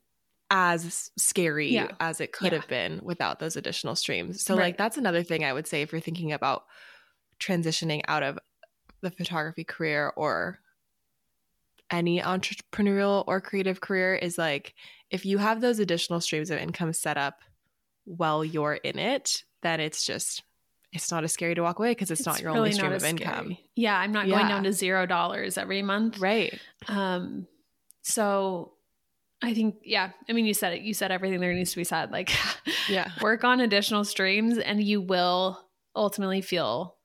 as 0.50 1.10
scary 1.18 1.70
yeah. 1.72 1.88
as 2.00 2.20
it 2.20 2.32
could 2.32 2.52
yeah. 2.52 2.58
have 2.58 2.68
been 2.68 3.00
without 3.02 3.38
those 3.38 3.56
additional 3.56 3.96
streams. 3.96 4.44
So, 4.44 4.54
right. 4.54 4.62
like, 4.62 4.78
that's 4.78 4.96
another 4.96 5.22
thing 5.22 5.44
I 5.44 5.52
would 5.52 5.66
say 5.66 5.82
if 5.82 5.92
you're 5.92 6.00
thinking 6.00 6.32
about 6.32 6.64
transitioning 7.40 8.02
out 8.08 8.22
of 8.22 8.38
the 9.00 9.10
photography 9.10 9.64
career 9.64 10.12
or 10.16 10.60
any 11.90 12.20
entrepreneurial 12.20 13.24
or 13.26 13.40
creative 13.40 13.80
career 13.80 14.14
is 14.14 14.36
like 14.36 14.74
if 15.10 15.24
you 15.24 15.38
have 15.38 15.60
those 15.60 15.78
additional 15.78 16.20
streams 16.20 16.50
of 16.50 16.58
income 16.58 16.92
set 16.92 17.16
up 17.16 17.40
while 18.04 18.44
you're 18.44 18.74
in 18.74 18.98
it, 18.98 19.44
then 19.62 19.80
it's 19.80 20.04
just 20.04 20.42
it's 20.92 21.10
not 21.10 21.24
as 21.24 21.32
scary 21.32 21.54
to 21.54 21.62
walk 21.62 21.78
away 21.78 21.90
because 21.90 22.10
it's, 22.10 22.20
it's, 22.20 22.26
not 22.26 22.40
your 22.40 22.52
really 22.52 22.70
only 22.70 22.72
stream 22.72 22.92
of 22.92 23.04
income. 23.04 23.56
Yeah, 23.76 23.98
I'm 23.98 24.12
not 24.12 24.26
yeah. 24.26 24.36
going 24.36 24.48
down 24.48 24.64
to 24.64 24.72
zero 24.72 25.06
dollars 25.06 25.58
every 25.58 25.82
month. 25.82 26.18
Right. 26.18 26.58
Um 26.88 27.46
so 28.02 28.72
I 29.42 29.54
think 29.54 29.76
yeah, 29.84 30.10
I 30.28 30.32
mean 30.32 30.46
you 30.46 30.54
said 30.54 30.74
it. 30.74 30.82
You 30.82 30.94
said 30.94 31.10
everything 31.10 31.40
there 31.40 31.52
needs 31.52 31.70
to 31.72 31.76
be 31.76 31.84
said. 31.84 32.10
Like 32.10 32.32
yeah. 32.88 33.10
work 33.22 33.44
on 33.44 33.60
additional 33.60 34.04
streams 34.04 34.58
and 34.58 34.82
you 34.82 35.00
will 35.00 35.60
ultimately 35.94 36.40
feel 36.40 36.96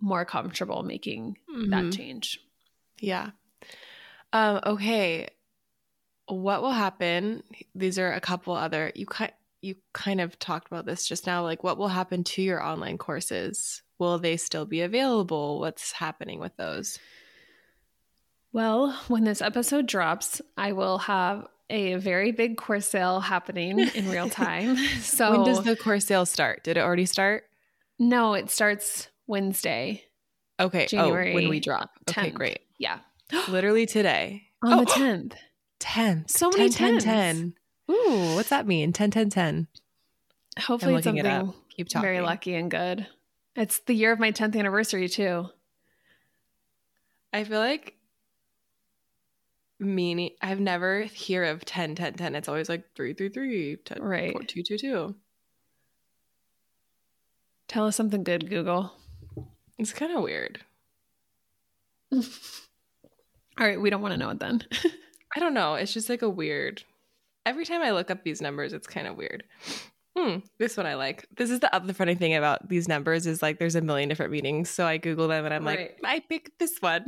more 0.00 0.24
comfortable 0.24 0.82
making 0.82 1.36
mm-hmm. 1.50 1.70
that 1.70 1.92
change. 1.92 2.40
Yeah. 3.00 3.30
Um, 4.32 4.60
okay. 4.64 5.28
What 6.26 6.62
will 6.62 6.72
happen? 6.72 7.42
These 7.74 7.98
are 7.98 8.12
a 8.12 8.20
couple 8.20 8.54
other 8.54 8.92
you 8.94 9.06
kind 9.06 9.32
you 9.60 9.74
kind 9.92 10.20
of 10.20 10.38
talked 10.38 10.68
about 10.68 10.86
this 10.86 11.06
just 11.06 11.26
now. 11.26 11.42
Like, 11.42 11.64
what 11.64 11.78
will 11.78 11.88
happen 11.88 12.22
to 12.24 12.42
your 12.42 12.62
online 12.62 12.98
courses? 12.98 13.82
Will 13.98 14.18
they 14.18 14.36
still 14.36 14.66
be 14.66 14.82
available? 14.82 15.58
What's 15.58 15.92
happening 15.92 16.38
with 16.38 16.56
those? 16.56 16.98
Well, 18.52 18.92
when 19.08 19.24
this 19.24 19.42
episode 19.42 19.86
drops, 19.86 20.40
I 20.56 20.72
will 20.72 20.98
have 20.98 21.46
a 21.70 21.96
very 21.96 22.32
big 22.32 22.56
course 22.56 22.86
sale 22.86 23.20
happening 23.20 23.78
in 23.78 24.08
real 24.08 24.30
time. 24.30 24.76
So, 25.00 25.32
when 25.32 25.44
does 25.44 25.64
the 25.64 25.76
course 25.76 26.06
sale 26.06 26.26
start? 26.26 26.64
Did 26.64 26.76
it 26.76 26.80
already 26.80 27.06
start? 27.06 27.44
No, 27.98 28.34
it 28.34 28.50
starts 28.50 29.08
Wednesday. 29.28 30.02
Okay. 30.58 30.86
January 30.86 31.32
oh, 31.32 31.34
when 31.36 31.48
we 31.48 31.60
drop. 31.60 31.90
10th. 32.06 32.18
Okay, 32.18 32.30
great. 32.30 32.60
Yeah. 32.78 32.98
Literally 33.48 33.86
today. 33.86 34.48
On 34.64 34.72
oh, 34.72 34.80
the 34.80 34.86
10th. 34.90 35.34
10th. 35.80 36.30
So 36.30 36.50
many 36.50 36.68
10, 36.68 36.98
10, 36.98 37.00
10. 37.00 37.54
Ooh, 37.90 38.34
what's 38.34 38.48
that 38.48 38.66
mean? 38.66 38.92
10, 38.92 39.10
10, 39.12 39.30
10. 39.30 39.68
Hopefully 40.58 40.96
it's 40.96 41.04
something 41.04 41.24
it 41.24 41.54
Keep 41.70 41.88
talking. 41.88 42.02
very 42.02 42.20
lucky 42.20 42.54
and 42.54 42.70
good. 42.70 43.06
It's 43.54 43.78
the 43.80 43.94
year 43.94 44.12
of 44.12 44.18
my 44.18 44.32
10th 44.32 44.56
anniversary 44.58 45.08
too. 45.08 45.48
I 47.32 47.44
feel 47.44 47.60
like 47.60 47.94
meaning 49.78 50.30
I've 50.42 50.60
never 50.60 51.02
hear 51.02 51.44
of 51.44 51.64
10, 51.64 51.94
10, 51.94 52.14
10. 52.14 52.34
It's 52.34 52.48
always 52.48 52.68
like 52.68 52.94
3, 52.96 53.14
3, 53.14 53.28
3, 53.28 53.76
10, 53.84 54.02
right. 54.02 54.32
4, 54.32 54.42
2, 54.42 54.62
2, 54.62 54.78
2. 54.78 55.14
Tell 57.68 57.86
us 57.86 57.96
something 57.96 58.24
good, 58.24 58.48
Google. 58.48 58.92
It's 59.78 59.92
kind 59.92 60.12
of 60.12 60.22
weird. 60.22 60.60
All 62.12 63.66
right, 63.66 63.80
we 63.80 63.90
don't 63.90 64.02
want 64.02 64.12
to 64.12 64.18
know 64.18 64.30
it 64.30 64.40
then. 64.40 64.62
I 65.36 65.40
don't 65.40 65.54
know. 65.54 65.74
It's 65.74 65.92
just 65.92 66.08
like 66.08 66.22
a 66.22 66.28
weird. 66.28 66.82
Every 67.46 67.64
time 67.64 67.82
I 67.82 67.92
look 67.92 68.10
up 68.10 68.24
these 68.24 68.40
numbers, 68.40 68.72
it's 68.72 68.86
kind 68.86 69.06
of 69.06 69.16
weird. 69.16 69.44
Hmm, 70.16 70.38
this 70.58 70.76
one 70.76 70.86
I 70.86 70.94
like. 70.94 71.26
This 71.36 71.50
is 71.50 71.60
the 71.60 71.72
other 71.74 71.92
funny 71.92 72.14
thing 72.14 72.34
about 72.34 72.68
these 72.68 72.88
numbers 72.88 73.26
is 73.26 73.40
like 73.40 73.58
there's 73.58 73.76
a 73.76 73.80
million 73.80 74.08
different 74.08 74.32
meanings. 74.32 74.68
So 74.68 74.86
I 74.86 74.96
Google 74.96 75.28
them 75.28 75.44
and 75.44 75.54
I'm 75.54 75.64
right. 75.64 75.78
like, 75.78 75.98
I 76.04 76.20
picked 76.20 76.58
this 76.58 76.78
one. 76.80 77.06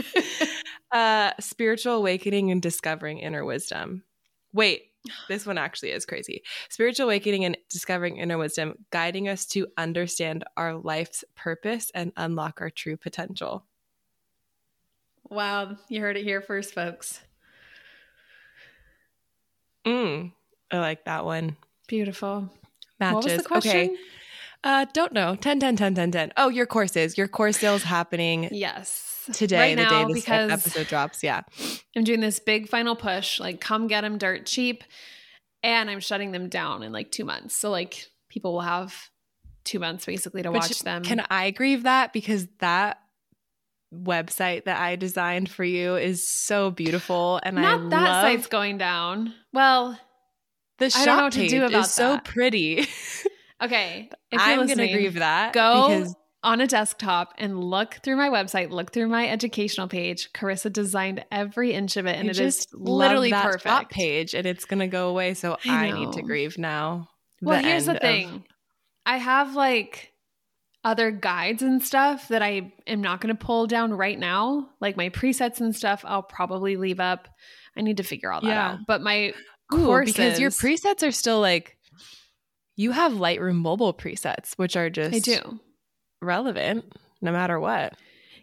uh 0.92 1.32
spiritual 1.40 1.94
awakening 1.94 2.50
and 2.50 2.60
discovering 2.60 3.18
inner 3.18 3.44
wisdom. 3.44 4.02
Wait, 4.52 4.87
this 5.28 5.46
one 5.46 5.58
actually 5.58 5.90
is 5.90 6.04
crazy. 6.04 6.42
Spiritual 6.68 7.06
awakening 7.06 7.44
and 7.44 7.56
discovering 7.70 8.16
inner 8.16 8.38
wisdom, 8.38 8.74
guiding 8.90 9.28
us 9.28 9.46
to 9.46 9.66
understand 9.76 10.44
our 10.56 10.74
life's 10.74 11.24
purpose 11.34 11.90
and 11.94 12.12
unlock 12.16 12.60
our 12.60 12.70
true 12.70 12.96
potential. 12.96 13.64
Wow, 15.30 15.76
you 15.88 16.00
heard 16.00 16.16
it 16.16 16.24
here 16.24 16.40
first, 16.40 16.74
folks. 16.74 17.20
Mm, 19.86 20.32
I 20.70 20.78
like 20.78 21.04
that 21.04 21.24
one. 21.24 21.56
Beautiful. 21.86 22.50
Matches. 22.98 23.14
What 23.14 23.24
was 23.24 23.36
the 23.36 23.48
question? 23.48 23.76
Okay. 23.76 23.96
Uh, 24.64 24.86
don't 24.92 25.12
know. 25.12 25.36
10, 25.36 25.60
10, 25.60 25.76
10, 25.76 25.94
10, 25.94 26.10
10. 26.10 26.32
Oh, 26.36 26.48
your 26.48 26.66
courses. 26.66 27.16
Your 27.16 27.28
course 27.28 27.58
sales 27.58 27.84
happening. 27.84 28.48
Yes 28.50 29.07
today, 29.32 29.74
right 29.74 29.76
the 29.76 29.84
day 29.84 30.12
this 30.12 30.28
episode 30.28 30.86
drops. 30.88 31.22
Yeah. 31.22 31.42
I'm 31.96 32.04
doing 32.04 32.20
this 32.20 32.38
big 32.38 32.68
final 32.68 32.96
push, 32.96 33.38
like 33.40 33.60
come 33.60 33.86
get 33.86 34.02
them 34.02 34.18
dirt 34.18 34.46
cheap. 34.46 34.84
And 35.62 35.90
I'm 35.90 36.00
shutting 36.00 36.30
them 36.32 36.48
down 36.48 36.82
in 36.82 36.92
like 36.92 37.10
two 37.10 37.24
months. 37.24 37.54
So 37.54 37.70
like 37.70 38.06
people 38.28 38.52
will 38.52 38.60
have 38.60 38.94
two 39.64 39.78
months 39.78 40.06
basically 40.06 40.42
to 40.42 40.50
Which, 40.52 40.62
watch 40.62 40.80
them. 40.80 41.02
Can 41.02 41.24
I 41.30 41.50
grieve 41.50 41.82
that? 41.82 42.12
Because 42.12 42.46
that 42.60 43.00
website 43.94 44.64
that 44.64 44.78
I 44.80 44.96
designed 44.96 45.50
for 45.50 45.64
you 45.64 45.96
is 45.96 46.28
so 46.28 46.70
beautiful. 46.70 47.40
And 47.42 47.56
Not 47.56 47.80
I 47.80 47.88
that 47.88 48.02
love- 48.02 48.22
site's 48.22 48.46
going 48.46 48.78
down. 48.78 49.34
Well, 49.52 49.98
the 50.78 50.90
shop 50.90 51.00
I 51.00 51.04
don't 51.06 51.16
know 51.16 51.22
what 51.24 51.32
to 51.32 51.48
do 51.48 51.64
about 51.64 51.80
is 51.80 51.96
that. 51.96 52.24
so 52.26 52.32
pretty. 52.32 52.86
Okay. 53.60 54.10
I'm 54.32 54.66
going 54.66 54.78
to 54.78 54.88
grieve 54.92 55.14
that. 55.14 55.52
Go 55.52 55.88
because 55.88 56.14
on 56.42 56.60
a 56.60 56.66
desktop 56.66 57.34
and 57.38 57.62
look 57.62 57.98
through 58.02 58.16
my 58.16 58.28
website, 58.28 58.70
look 58.70 58.92
through 58.92 59.08
my 59.08 59.28
educational 59.28 59.88
page. 59.88 60.32
Charissa 60.32 60.72
designed 60.72 61.24
every 61.32 61.72
inch 61.72 61.96
of 61.96 62.06
it, 62.06 62.16
and 62.16 62.28
I 62.28 62.30
it 62.30 62.38
is 62.38 62.66
literally 62.72 63.32
perfect. 63.32 63.90
page, 63.90 64.34
and 64.34 64.46
it's 64.46 64.64
gonna 64.64 64.88
go 64.88 65.08
away. 65.08 65.34
So 65.34 65.56
I, 65.66 65.88
I 65.88 65.90
need 65.92 66.12
to 66.12 66.22
grieve 66.22 66.58
now. 66.58 67.08
Well, 67.42 67.60
the 67.60 67.68
here's 67.68 67.86
the 67.86 67.98
thing: 67.98 68.28
of- 68.28 68.42
I 69.06 69.16
have 69.16 69.54
like 69.54 70.12
other 70.84 71.10
guides 71.10 71.62
and 71.62 71.82
stuff 71.82 72.28
that 72.28 72.42
I 72.42 72.72
am 72.86 73.00
not 73.00 73.20
going 73.20 73.36
to 73.36 73.44
pull 73.44 73.66
down 73.66 73.92
right 73.92 74.18
now. 74.18 74.70
Like 74.80 74.96
my 74.96 75.10
presets 75.10 75.60
and 75.60 75.74
stuff, 75.74 76.04
I'll 76.06 76.22
probably 76.22 76.76
leave 76.76 77.00
up. 77.00 77.28
I 77.76 77.82
need 77.82 77.96
to 77.98 78.02
figure 78.02 78.32
all 78.32 78.40
that 78.40 78.46
yeah. 78.46 78.70
out. 78.70 78.78
But 78.86 79.02
my 79.02 79.34
Ooh, 79.74 79.84
courses, 79.84 80.14
because 80.14 80.40
your 80.40 80.50
presets 80.50 81.06
are 81.06 81.10
still 81.10 81.40
like 81.40 81.76
you 82.76 82.92
have 82.92 83.12
Lightroom 83.12 83.56
mobile 83.56 83.92
presets, 83.92 84.54
which 84.54 84.76
are 84.76 84.88
just 84.88 85.14
I 85.14 85.18
do 85.18 85.60
relevant 86.20 86.84
no 87.20 87.32
matter 87.32 87.58
what. 87.58 87.94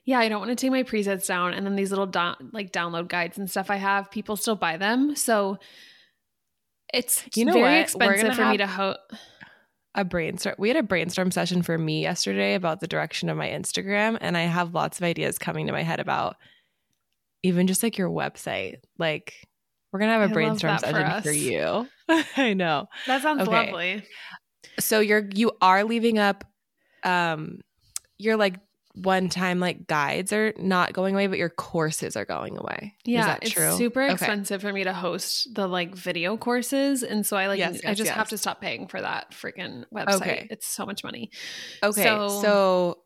Yeah, 0.05 0.19
I 0.19 0.29
don't 0.29 0.39
want 0.39 0.49
to 0.49 0.55
take 0.55 0.71
my 0.71 0.83
presets 0.83 1.27
down 1.27 1.53
and 1.53 1.65
then 1.65 1.75
these 1.75 1.89
little 1.89 2.05
do- 2.05 2.49
like 2.51 2.71
download 2.71 3.07
guides 3.07 3.37
and 3.37 3.49
stuff 3.49 3.69
I 3.69 3.77
have, 3.77 4.11
people 4.11 4.35
still 4.35 4.55
buy 4.55 4.77
them. 4.77 5.15
So 5.15 5.57
it's 6.93 7.23
you 7.35 7.45
know 7.45 7.53
very 7.53 7.63
what? 7.63 7.81
expensive 7.81 8.35
for 8.35 8.45
me 8.45 8.57
to 8.57 8.67
host 8.67 8.99
a 9.95 10.05
brainstorm. 10.05 10.55
We 10.59 10.67
had 10.67 10.77
a 10.77 10.83
brainstorm 10.83 11.31
session 11.31 11.63
for 11.63 11.77
me 11.77 12.01
yesterday 12.01 12.53
about 12.53 12.81
the 12.81 12.87
direction 12.87 13.29
of 13.29 13.37
my 13.37 13.47
Instagram 13.47 14.17
and 14.21 14.37
I 14.37 14.41
have 14.41 14.73
lots 14.73 14.99
of 14.99 15.03
ideas 15.03 15.37
coming 15.39 15.67
to 15.67 15.73
my 15.73 15.83
head 15.83 15.99
about 15.99 16.35
even 17.43 17.65
just 17.65 17.81
like 17.81 17.97
your 17.97 18.09
website. 18.09 18.77
Like 18.99 19.33
we're 19.91 19.99
going 19.99 20.09
to 20.09 20.19
have 20.19 20.29
a 20.29 20.31
I 20.31 20.33
brainstorm 20.33 20.77
session 20.77 21.21
for, 21.21 21.29
for 21.29 21.31
you. 21.31 21.87
I 22.37 22.53
know. 22.53 22.87
That 23.07 23.21
sounds 23.21 23.41
okay. 23.41 23.51
lovely. 23.51 24.03
So 24.79 24.99
you're 24.99 25.27
you 25.33 25.51
are 25.61 25.83
leaving 25.83 26.19
up 26.19 26.43
um 27.05 27.61
your 28.17 28.35
like 28.35 28.55
one 28.95 29.27
time 29.27 29.59
like 29.59 29.87
guides 29.87 30.31
are 30.31 30.53
not 30.57 30.93
going 30.93 31.15
away, 31.15 31.27
but 31.27 31.37
your 31.37 31.49
courses 31.49 32.15
are 32.15 32.25
going 32.25 32.57
away. 32.57 32.95
Yeah, 33.03 33.37
it's 33.41 33.51
true? 33.51 33.73
super 33.73 34.03
okay. 34.03 34.13
expensive 34.13 34.61
for 34.61 34.71
me 34.71 34.85
to 34.85 34.93
host 34.93 35.53
the 35.53 35.67
like 35.67 35.93
video 35.93 36.37
courses, 36.37 37.03
and 37.03 37.25
so 37.25 37.37
I 37.37 37.47
like 37.47 37.59
yes, 37.59 37.75
yes, 37.75 37.85
I 37.85 37.93
just 37.93 38.07
yes. 38.07 38.15
have 38.15 38.29
to 38.29 38.37
stop 38.37 38.61
paying 38.61 38.87
for 38.87 39.01
that 39.01 39.31
freaking 39.31 39.83
website. 39.93 40.21
Okay. 40.21 40.47
It's 40.49 40.67
so 40.67 40.85
much 40.85 41.03
money. 41.03 41.29
Okay, 41.83 42.03
so, 42.03 42.29
so 42.41 42.97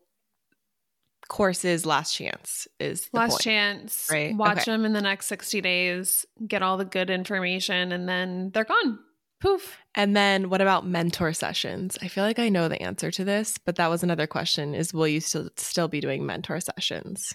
courses 1.28 1.86
last 1.86 2.14
chance 2.14 2.68
is 2.78 3.08
last 3.12 3.32
point, 3.32 3.42
chance. 3.42 4.08
Right, 4.10 4.36
watch 4.36 4.58
okay. 4.58 4.70
them 4.70 4.84
in 4.84 4.92
the 4.92 5.02
next 5.02 5.26
sixty 5.26 5.60
days, 5.60 6.24
get 6.46 6.62
all 6.62 6.76
the 6.76 6.84
good 6.84 7.10
information, 7.10 7.90
and 7.90 8.08
then 8.08 8.50
they're 8.54 8.64
gone. 8.64 9.00
Poof. 9.40 9.78
And 9.94 10.14
then 10.14 10.50
what 10.50 10.60
about 10.60 10.86
mentor 10.86 11.32
sessions? 11.32 11.98
I 12.02 12.08
feel 12.08 12.24
like 12.24 12.38
I 12.38 12.50
know 12.50 12.68
the 12.68 12.80
answer 12.80 13.10
to 13.10 13.24
this, 13.24 13.56
but 13.58 13.76
that 13.76 13.88
was 13.88 14.02
another 14.02 14.26
question 14.26 14.74
is 14.74 14.92
will 14.92 15.08
you 15.08 15.20
still 15.20 15.48
still 15.56 15.88
be 15.88 16.00
doing 16.00 16.26
mentor 16.26 16.60
sessions? 16.60 17.34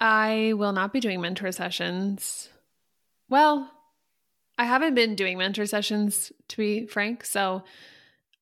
I 0.00 0.54
will 0.56 0.72
not 0.72 0.92
be 0.92 1.00
doing 1.00 1.20
mentor 1.20 1.52
sessions. 1.52 2.48
Well, 3.28 3.70
I 4.56 4.64
haven't 4.64 4.94
been 4.94 5.14
doing 5.14 5.38
mentor 5.38 5.66
sessions 5.66 6.32
to 6.48 6.56
be 6.56 6.86
frank, 6.86 7.24
so 7.24 7.62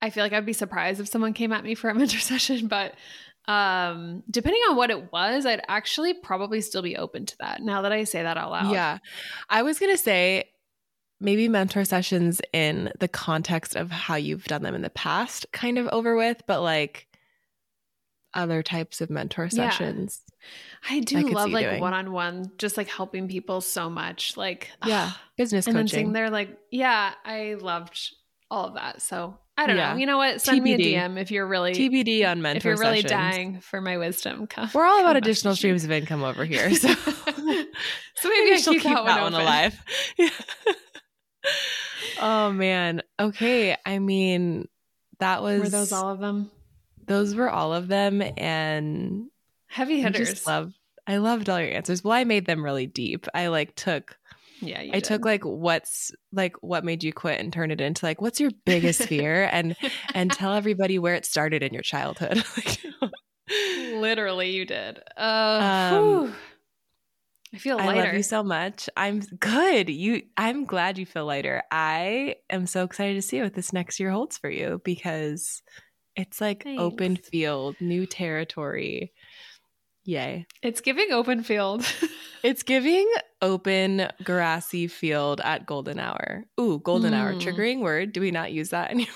I 0.00 0.10
feel 0.10 0.24
like 0.24 0.32
I'd 0.32 0.46
be 0.46 0.52
surprised 0.52 1.00
if 1.00 1.08
someone 1.08 1.34
came 1.34 1.52
at 1.52 1.64
me 1.64 1.74
for 1.74 1.90
a 1.90 1.94
mentor 1.98 2.18
session, 2.18 2.68
but 2.68 2.94
um 3.48 4.24
depending 4.28 4.60
on 4.70 4.76
what 4.76 4.90
it 4.90 5.12
was, 5.12 5.44
I'd 5.44 5.62
actually 5.68 6.14
probably 6.14 6.62
still 6.62 6.82
be 6.82 6.96
open 6.96 7.26
to 7.26 7.36
that 7.40 7.60
now 7.60 7.82
that 7.82 7.92
I 7.92 8.04
say 8.04 8.22
that 8.22 8.38
out 8.38 8.50
loud. 8.50 8.72
Yeah. 8.72 8.98
I 9.48 9.62
was 9.62 9.78
going 9.78 9.92
to 9.92 10.02
say 10.02 10.50
maybe 11.20 11.48
mentor 11.48 11.84
sessions 11.84 12.40
in 12.52 12.92
the 12.98 13.08
context 13.08 13.76
of 13.76 13.90
how 13.90 14.16
you've 14.16 14.44
done 14.44 14.62
them 14.62 14.74
in 14.74 14.82
the 14.82 14.90
past 14.90 15.46
kind 15.52 15.78
of 15.78 15.88
over 15.88 16.16
with, 16.16 16.42
but 16.46 16.62
like 16.62 17.08
other 18.34 18.62
types 18.62 19.00
of 19.00 19.10
mentor 19.10 19.48
sessions. 19.48 20.20
Yeah. 20.26 20.32
I 20.90 21.00
do 21.00 21.18
I 21.18 21.22
love 21.22 21.50
like 21.50 21.80
one 21.80 21.94
on 21.94 22.12
one, 22.12 22.52
just 22.58 22.76
like 22.76 22.88
helping 22.88 23.28
people 23.28 23.60
so 23.60 23.88
much. 23.90 24.36
Like, 24.36 24.70
yeah, 24.86 25.12
business 25.36 25.66
and 25.66 25.74
coaching. 25.74 25.84
then 25.84 25.88
sitting 25.88 26.12
there, 26.12 26.30
like, 26.30 26.56
yeah, 26.70 27.14
I 27.24 27.54
loved 27.54 28.14
all 28.50 28.66
of 28.66 28.74
that. 28.74 29.02
So 29.02 29.38
I 29.58 29.66
don't 29.66 29.76
yeah. 29.76 29.94
know. 29.94 29.98
You 29.98 30.06
know 30.06 30.18
what? 30.18 30.40
Send 30.42 30.60
TBD. 30.60 30.64
me 30.64 30.74
a 30.74 30.98
DM 30.98 31.18
if 31.18 31.30
you're 31.30 31.46
really 31.46 31.72
TBD 31.72 32.30
on 32.30 32.42
mentor. 32.42 32.58
If 32.58 32.64
you're 32.64 32.76
really 32.76 33.00
sessions. 33.00 33.10
dying 33.10 33.60
for 33.60 33.80
my 33.80 33.96
wisdom, 33.96 34.46
come, 34.50 34.68
we're 34.74 34.84
all 34.84 35.00
about 35.00 35.16
additional 35.16 35.56
streams 35.56 35.84
of 35.84 35.90
income 35.90 36.22
over 36.22 36.44
here. 36.44 36.72
So, 36.74 36.88
so 36.94 37.14
maybe 37.34 38.52
I 38.52 38.56
should 38.62 38.74
keep, 38.74 38.82
keep 38.82 38.94
that, 38.94 39.22
one, 39.22 39.32
one 39.32 39.34
alive. 39.34 39.82
Oh 42.20 42.52
man. 42.52 43.02
Okay. 43.18 43.76
I 43.84 43.98
mean, 43.98 44.68
that 45.18 45.42
was 45.42 45.62
were 45.62 45.68
those 45.68 45.92
all 45.92 46.10
of 46.10 46.20
them? 46.20 46.50
Those 47.06 47.34
were 47.34 47.50
all 47.50 47.72
of 47.72 47.88
them, 47.88 48.22
and 48.36 49.26
heavy 49.68 50.00
hitters. 50.00 50.28
I 50.28 50.32
just 50.32 50.46
love. 50.46 50.72
I 51.06 51.18
loved 51.18 51.48
all 51.48 51.60
your 51.60 51.70
answers. 51.70 52.02
Well, 52.02 52.12
I 52.12 52.24
made 52.24 52.46
them 52.46 52.64
really 52.64 52.86
deep. 52.86 53.26
I 53.32 53.46
like 53.46 53.76
took 53.76 54.16
yeah, 54.60 54.80
I 54.80 54.86
did. 54.86 55.04
took 55.04 55.24
like 55.24 55.44
what's 55.44 56.12
like 56.32 56.56
what 56.62 56.84
made 56.84 57.04
you 57.04 57.12
quit 57.12 57.40
and 57.40 57.52
turned 57.52 57.72
it 57.72 57.80
into 57.80 58.04
like 58.04 58.20
what's 58.20 58.40
your 58.40 58.50
biggest 58.64 59.02
fear 59.02 59.48
and 59.52 59.76
and 60.14 60.32
tell 60.32 60.54
everybody 60.54 60.98
where 60.98 61.14
it 61.14 61.26
started 61.26 61.62
in 61.62 61.72
your 61.72 61.82
childhood. 61.82 62.42
Literally, 63.94 64.50
you 64.50 64.64
did. 64.64 65.00
Uh, 65.16 65.92
um, 65.92 66.34
I 67.54 67.58
feel 67.58 67.76
lighter. 67.76 68.00
I 68.00 68.04
love 68.04 68.14
you 68.14 68.22
so 68.22 68.42
much. 68.42 68.88
I'm 68.96 69.20
good. 69.20 69.88
You 69.88 70.22
I'm 70.36 70.64
glad 70.64 70.98
you 70.98 71.06
feel 71.06 71.26
lighter. 71.26 71.62
I 71.70 72.36
am 72.50 72.66
so 72.66 72.84
excited 72.84 73.14
to 73.14 73.22
see 73.22 73.40
what 73.40 73.54
this 73.54 73.72
next 73.72 74.00
year 74.00 74.10
holds 74.10 74.36
for 74.36 74.50
you 74.50 74.80
because 74.84 75.62
it's 76.16 76.40
like 76.40 76.64
Thanks. 76.64 76.82
open 76.82 77.16
field, 77.16 77.76
new 77.80 78.06
territory. 78.06 79.12
Yay. 80.06 80.46
It's 80.62 80.80
giving 80.80 81.10
open 81.10 81.42
field. 81.42 81.84
it's 82.44 82.62
giving 82.62 83.12
open 83.42 84.08
grassy 84.22 84.86
field 84.86 85.40
at 85.40 85.66
golden 85.66 85.98
hour. 85.98 86.44
Ooh, 86.60 86.78
golden 86.78 87.12
mm. 87.12 87.16
hour. 87.16 87.32
Hmm. 87.32 87.40
Triggering 87.40 87.80
word. 87.80 88.12
Do 88.12 88.20
we 88.20 88.30
not 88.30 88.52
use 88.52 88.70
that 88.70 88.90
anymore? 88.92 89.10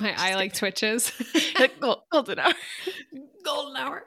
My 0.00 0.14
eye 0.18 0.34
like 0.34 0.52
twitches. 0.52 1.12
golden 2.10 2.40
hour. 2.40 2.52
golden 3.44 3.76
hour. 3.76 4.04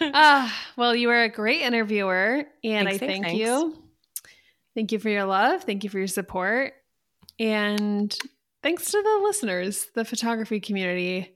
uh, 0.00 0.48
well, 0.76 0.94
you 0.94 1.08
were 1.08 1.24
a 1.24 1.28
great 1.28 1.60
interviewer, 1.62 2.44
and 2.62 2.88
thanks, 2.88 3.02
I 3.02 3.06
thank 3.06 3.24
thanks. 3.24 3.40
you. 3.40 3.82
Thank 4.76 4.92
you 4.92 5.00
for 5.00 5.08
your 5.08 5.24
love. 5.24 5.64
Thank 5.64 5.82
you 5.82 5.90
for 5.90 5.98
your 5.98 6.06
support. 6.06 6.72
And 7.40 8.16
thanks 8.62 8.92
to 8.92 9.02
the 9.02 9.20
listeners, 9.24 9.88
the 9.96 10.04
photography 10.04 10.60
community, 10.60 11.34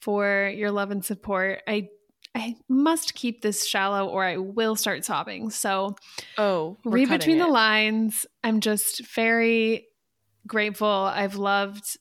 for 0.00 0.52
your 0.54 0.70
love 0.70 0.92
and 0.92 1.04
support. 1.04 1.62
I 1.66 1.88
I 2.36 2.56
must 2.68 3.14
keep 3.14 3.40
this 3.40 3.66
shallow 3.66 4.08
or 4.08 4.22
I 4.22 4.36
will 4.36 4.76
start 4.76 5.04
sobbing. 5.06 5.48
So, 5.48 5.96
oh, 6.36 6.76
read 6.84 7.08
between 7.08 7.36
it. 7.36 7.44
the 7.44 7.48
lines. 7.48 8.26
I'm 8.44 8.60
just 8.60 9.06
very 9.14 9.86
grateful. 10.46 10.86
I've 10.86 11.36
loved 11.36 11.96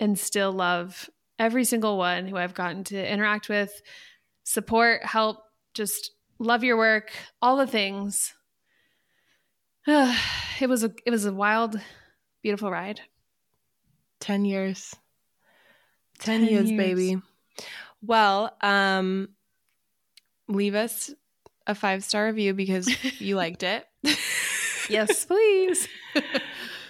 and 0.00 0.18
still 0.18 0.52
love 0.52 1.08
every 1.38 1.62
single 1.64 1.96
one 1.98 2.26
who 2.26 2.36
I've 2.36 2.54
gotten 2.54 2.82
to 2.84 3.12
interact 3.12 3.48
with, 3.48 3.70
support, 4.42 5.04
help, 5.04 5.38
just 5.72 6.10
love 6.40 6.64
your 6.64 6.76
work, 6.76 7.12
all 7.40 7.56
the 7.56 7.66
things. 7.66 8.34
it 9.86 10.68
was 10.68 10.82
a 10.82 10.92
it 11.06 11.10
was 11.10 11.26
a 11.26 11.32
wild, 11.32 11.80
beautiful 12.42 12.72
ride. 12.72 13.00
10 14.18 14.44
years. 14.44 14.96
10, 16.18 16.40
10 16.40 16.48
years, 16.48 16.70
years, 16.70 16.78
baby. 16.78 17.22
Well, 18.02 18.54
um 18.60 19.28
leave 20.50 20.74
us 20.74 21.10
a 21.66 21.74
five 21.74 22.04
star 22.04 22.26
review 22.26 22.54
because 22.54 22.88
you 23.20 23.36
liked 23.44 23.62
it. 23.62 23.86
yes, 24.88 25.24
please. 25.24 25.88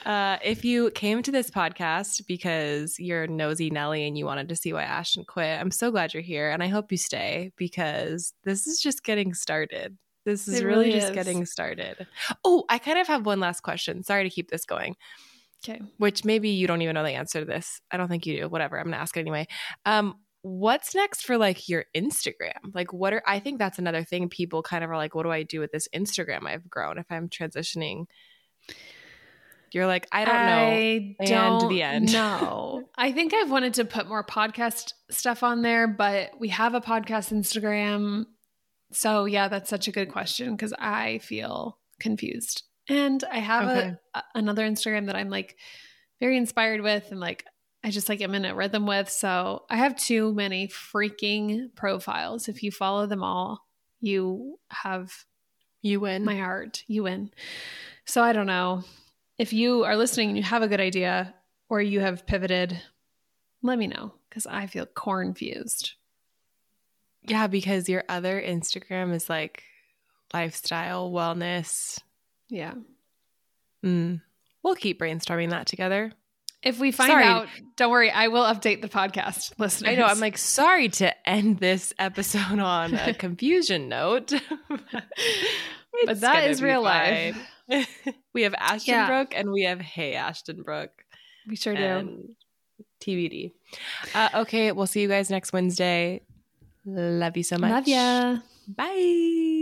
Uh, 0.06 0.38
if 0.42 0.64
you 0.64 0.90
came 0.92 1.22
to 1.22 1.30
this 1.30 1.50
podcast 1.50 2.26
because 2.26 2.98
you're 2.98 3.26
nosy 3.26 3.68
Nelly 3.68 4.06
and 4.06 4.16
you 4.16 4.24
wanted 4.24 4.48
to 4.48 4.56
see 4.56 4.72
why 4.72 4.82
Ashtyn 4.82 5.26
quit, 5.26 5.60
I'm 5.60 5.70
so 5.70 5.90
glad 5.90 6.14
you're 6.14 6.22
here 6.22 6.50
and 6.50 6.62
I 6.62 6.68
hope 6.68 6.90
you 6.90 6.98
stay 6.98 7.52
because 7.56 8.32
this 8.44 8.66
is 8.66 8.80
just 8.80 9.04
getting 9.04 9.34
started. 9.34 9.98
This 10.24 10.48
is 10.48 10.64
really, 10.64 10.86
really, 10.86 11.00
just 11.00 11.12
getting 11.12 11.44
started. 11.46 12.06
Oh, 12.44 12.64
I 12.68 12.78
kind 12.78 12.98
of 12.98 13.06
have 13.08 13.26
one 13.26 13.40
last 13.40 13.62
question. 13.62 14.02
Sorry 14.02 14.24
to 14.24 14.34
keep 14.34 14.50
this 14.50 14.64
going. 14.64 14.96
Okay. 15.62 15.80
Which 15.98 16.24
maybe 16.24 16.48
you 16.48 16.66
don't 16.66 16.80
even 16.82 16.94
know 16.94 17.04
the 17.04 17.10
answer 17.10 17.40
to 17.40 17.46
this. 17.46 17.80
I 17.90 17.96
don't 17.96 18.08
think 18.08 18.26
you 18.26 18.40
do. 18.40 18.48
Whatever. 18.48 18.78
I'm 18.78 18.84
going 18.84 18.94
to 18.94 19.00
ask 19.00 19.16
it 19.16 19.20
anyway. 19.20 19.46
Um, 19.84 20.14
what's 20.42 20.94
next 20.94 21.24
for 21.24 21.36
like 21.36 21.68
your 21.68 21.84
Instagram? 21.94 22.74
Like, 22.74 22.92
what 22.92 23.12
are, 23.12 23.22
I 23.26 23.38
think 23.40 23.58
that's 23.58 23.78
another 23.78 24.04
thing 24.04 24.28
people 24.28 24.62
kind 24.62 24.84
of 24.84 24.90
are 24.90 24.96
like, 24.96 25.14
what 25.14 25.24
do 25.24 25.30
I 25.30 25.42
do 25.42 25.60
with 25.60 25.72
this 25.72 25.88
Instagram 25.94 26.46
I've 26.46 26.68
grown 26.68 26.98
if 26.98 27.06
I'm 27.10 27.28
transitioning? 27.28 28.06
You're 29.72 29.86
like, 29.86 30.08
I 30.10 30.24
don't 30.24 30.34
know. 30.34 31.14
I 31.20 31.24
don't 31.26 31.68
the 31.68 31.82
end. 31.82 32.12
No. 32.12 32.88
I 32.96 33.12
think 33.12 33.32
I've 33.34 33.50
wanted 33.50 33.74
to 33.74 33.84
put 33.84 34.08
more 34.08 34.24
podcast 34.24 34.94
stuff 35.10 35.42
on 35.42 35.62
there, 35.62 35.86
but 35.86 36.30
we 36.40 36.48
have 36.48 36.74
a 36.74 36.80
podcast 36.80 37.32
Instagram. 37.32 38.24
So, 38.92 39.26
yeah, 39.26 39.48
that's 39.48 39.70
such 39.70 39.86
a 39.86 39.92
good 39.92 40.10
question 40.10 40.56
because 40.56 40.74
I 40.76 41.18
feel 41.18 41.78
confused. 42.00 42.64
And 42.88 43.22
I 43.30 43.38
have 43.38 43.68
okay. 43.68 43.94
a, 44.14 44.22
another 44.34 44.68
Instagram 44.68 45.06
that 45.06 45.14
I'm 45.14 45.30
like 45.30 45.56
very 46.18 46.36
inspired 46.36 46.80
with 46.80 47.12
and 47.12 47.20
like 47.20 47.44
I 47.82 47.90
just 47.90 48.08
like 48.08 48.20
am 48.20 48.34
in 48.34 48.44
a 48.44 48.54
rhythm 48.54 48.86
with. 48.86 49.10
So 49.10 49.64
I 49.70 49.76
have 49.76 49.96
too 49.96 50.34
many 50.34 50.68
freaking 50.68 51.74
profiles. 51.74 52.48
If 52.48 52.62
you 52.62 52.70
follow 52.70 53.06
them 53.06 53.22
all, 53.22 53.66
you 54.00 54.58
have 54.68 55.24
you 55.82 56.00
win. 56.00 56.24
My 56.24 56.36
heart. 56.36 56.84
You 56.86 57.04
win. 57.04 57.30
So 58.04 58.22
I 58.22 58.32
don't 58.32 58.46
know. 58.46 58.84
If 59.38 59.52
you 59.52 59.84
are 59.84 59.96
listening 59.96 60.28
and 60.28 60.36
you 60.36 60.42
have 60.42 60.62
a 60.62 60.68
good 60.68 60.80
idea 60.80 61.34
or 61.68 61.80
you 61.80 62.00
have 62.00 62.26
pivoted, 62.26 62.80
let 63.62 63.78
me 63.78 63.86
know 63.86 64.12
because 64.28 64.46
I 64.46 64.66
feel 64.66 64.86
confused. 64.86 65.92
Yeah, 67.22 67.46
because 67.46 67.88
your 67.88 68.04
other 68.08 68.40
Instagram 68.40 69.14
is 69.14 69.30
like 69.30 69.62
lifestyle, 70.34 71.10
wellness. 71.10 71.98
Yeah. 72.48 72.74
Mm. 73.84 74.20
We'll 74.62 74.74
keep 74.74 75.00
brainstorming 75.00 75.50
that 75.50 75.66
together. 75.66 76.12
If 76.62 76.78
we 76.78 76.92
find 76.92 77.10
sorry. 77.10 77.24
out, 77.24 77.48
don't 77.76 77.90
worry, 77.90 78.10
I 78.10 78.28
will 78.28 78.42
update 78.42 78.82
the 78.82 78.88
podcast 78.88 79.52
listeners. 79.58 79.92
I 79.92 79.94
know. 79.94 80.04
I'm 80.04 80.20
like, 80.20 80.36
sorry 80.36 80.88
to 80.90 81.28
end 81.28 81.58
this 81.58 81.94
episode 81.98 82.58
on 82.58 82.94
a 82.94 83.14
confusion 83.18 83.88
note. 83.88 84.32
but 86.04 86.20
that 86.20 86.50
is 86.50 86.62
real 86.62 86.82
life. 86.82 87.36
we 88.34 88.42
have 88.42 88.52
Ashtyn 88.52 88.88
yeah. 88.88 89.06
Brook 89.06 89.32
and 89.34 89.50
we 89.50 89.62
have 89.62 89.80
Hey 89.80 90.14
Ashtyn 90.14 90.62
Brook. 90.64 90.90
We 91.48 91.56
sure 91.56 91.74
do. 91.74 92.34
TBD. 93.00 93.52
Uh, 94.14 94.28
okay, 94.34 94.72
we'll 94.72 94.86
see 94.86 95.00
you 95.00 95.08
guys 95.08 95.30
next 95.30 95.54
Wednesday. 95.54 96.20
Love 96.84 97.36
you 97.36 97.42
so 97.42 97.56
much. 97.56 97.70
Love 97.70 97.88
ya. 97.88 98.38
Bye. 98.68 99.59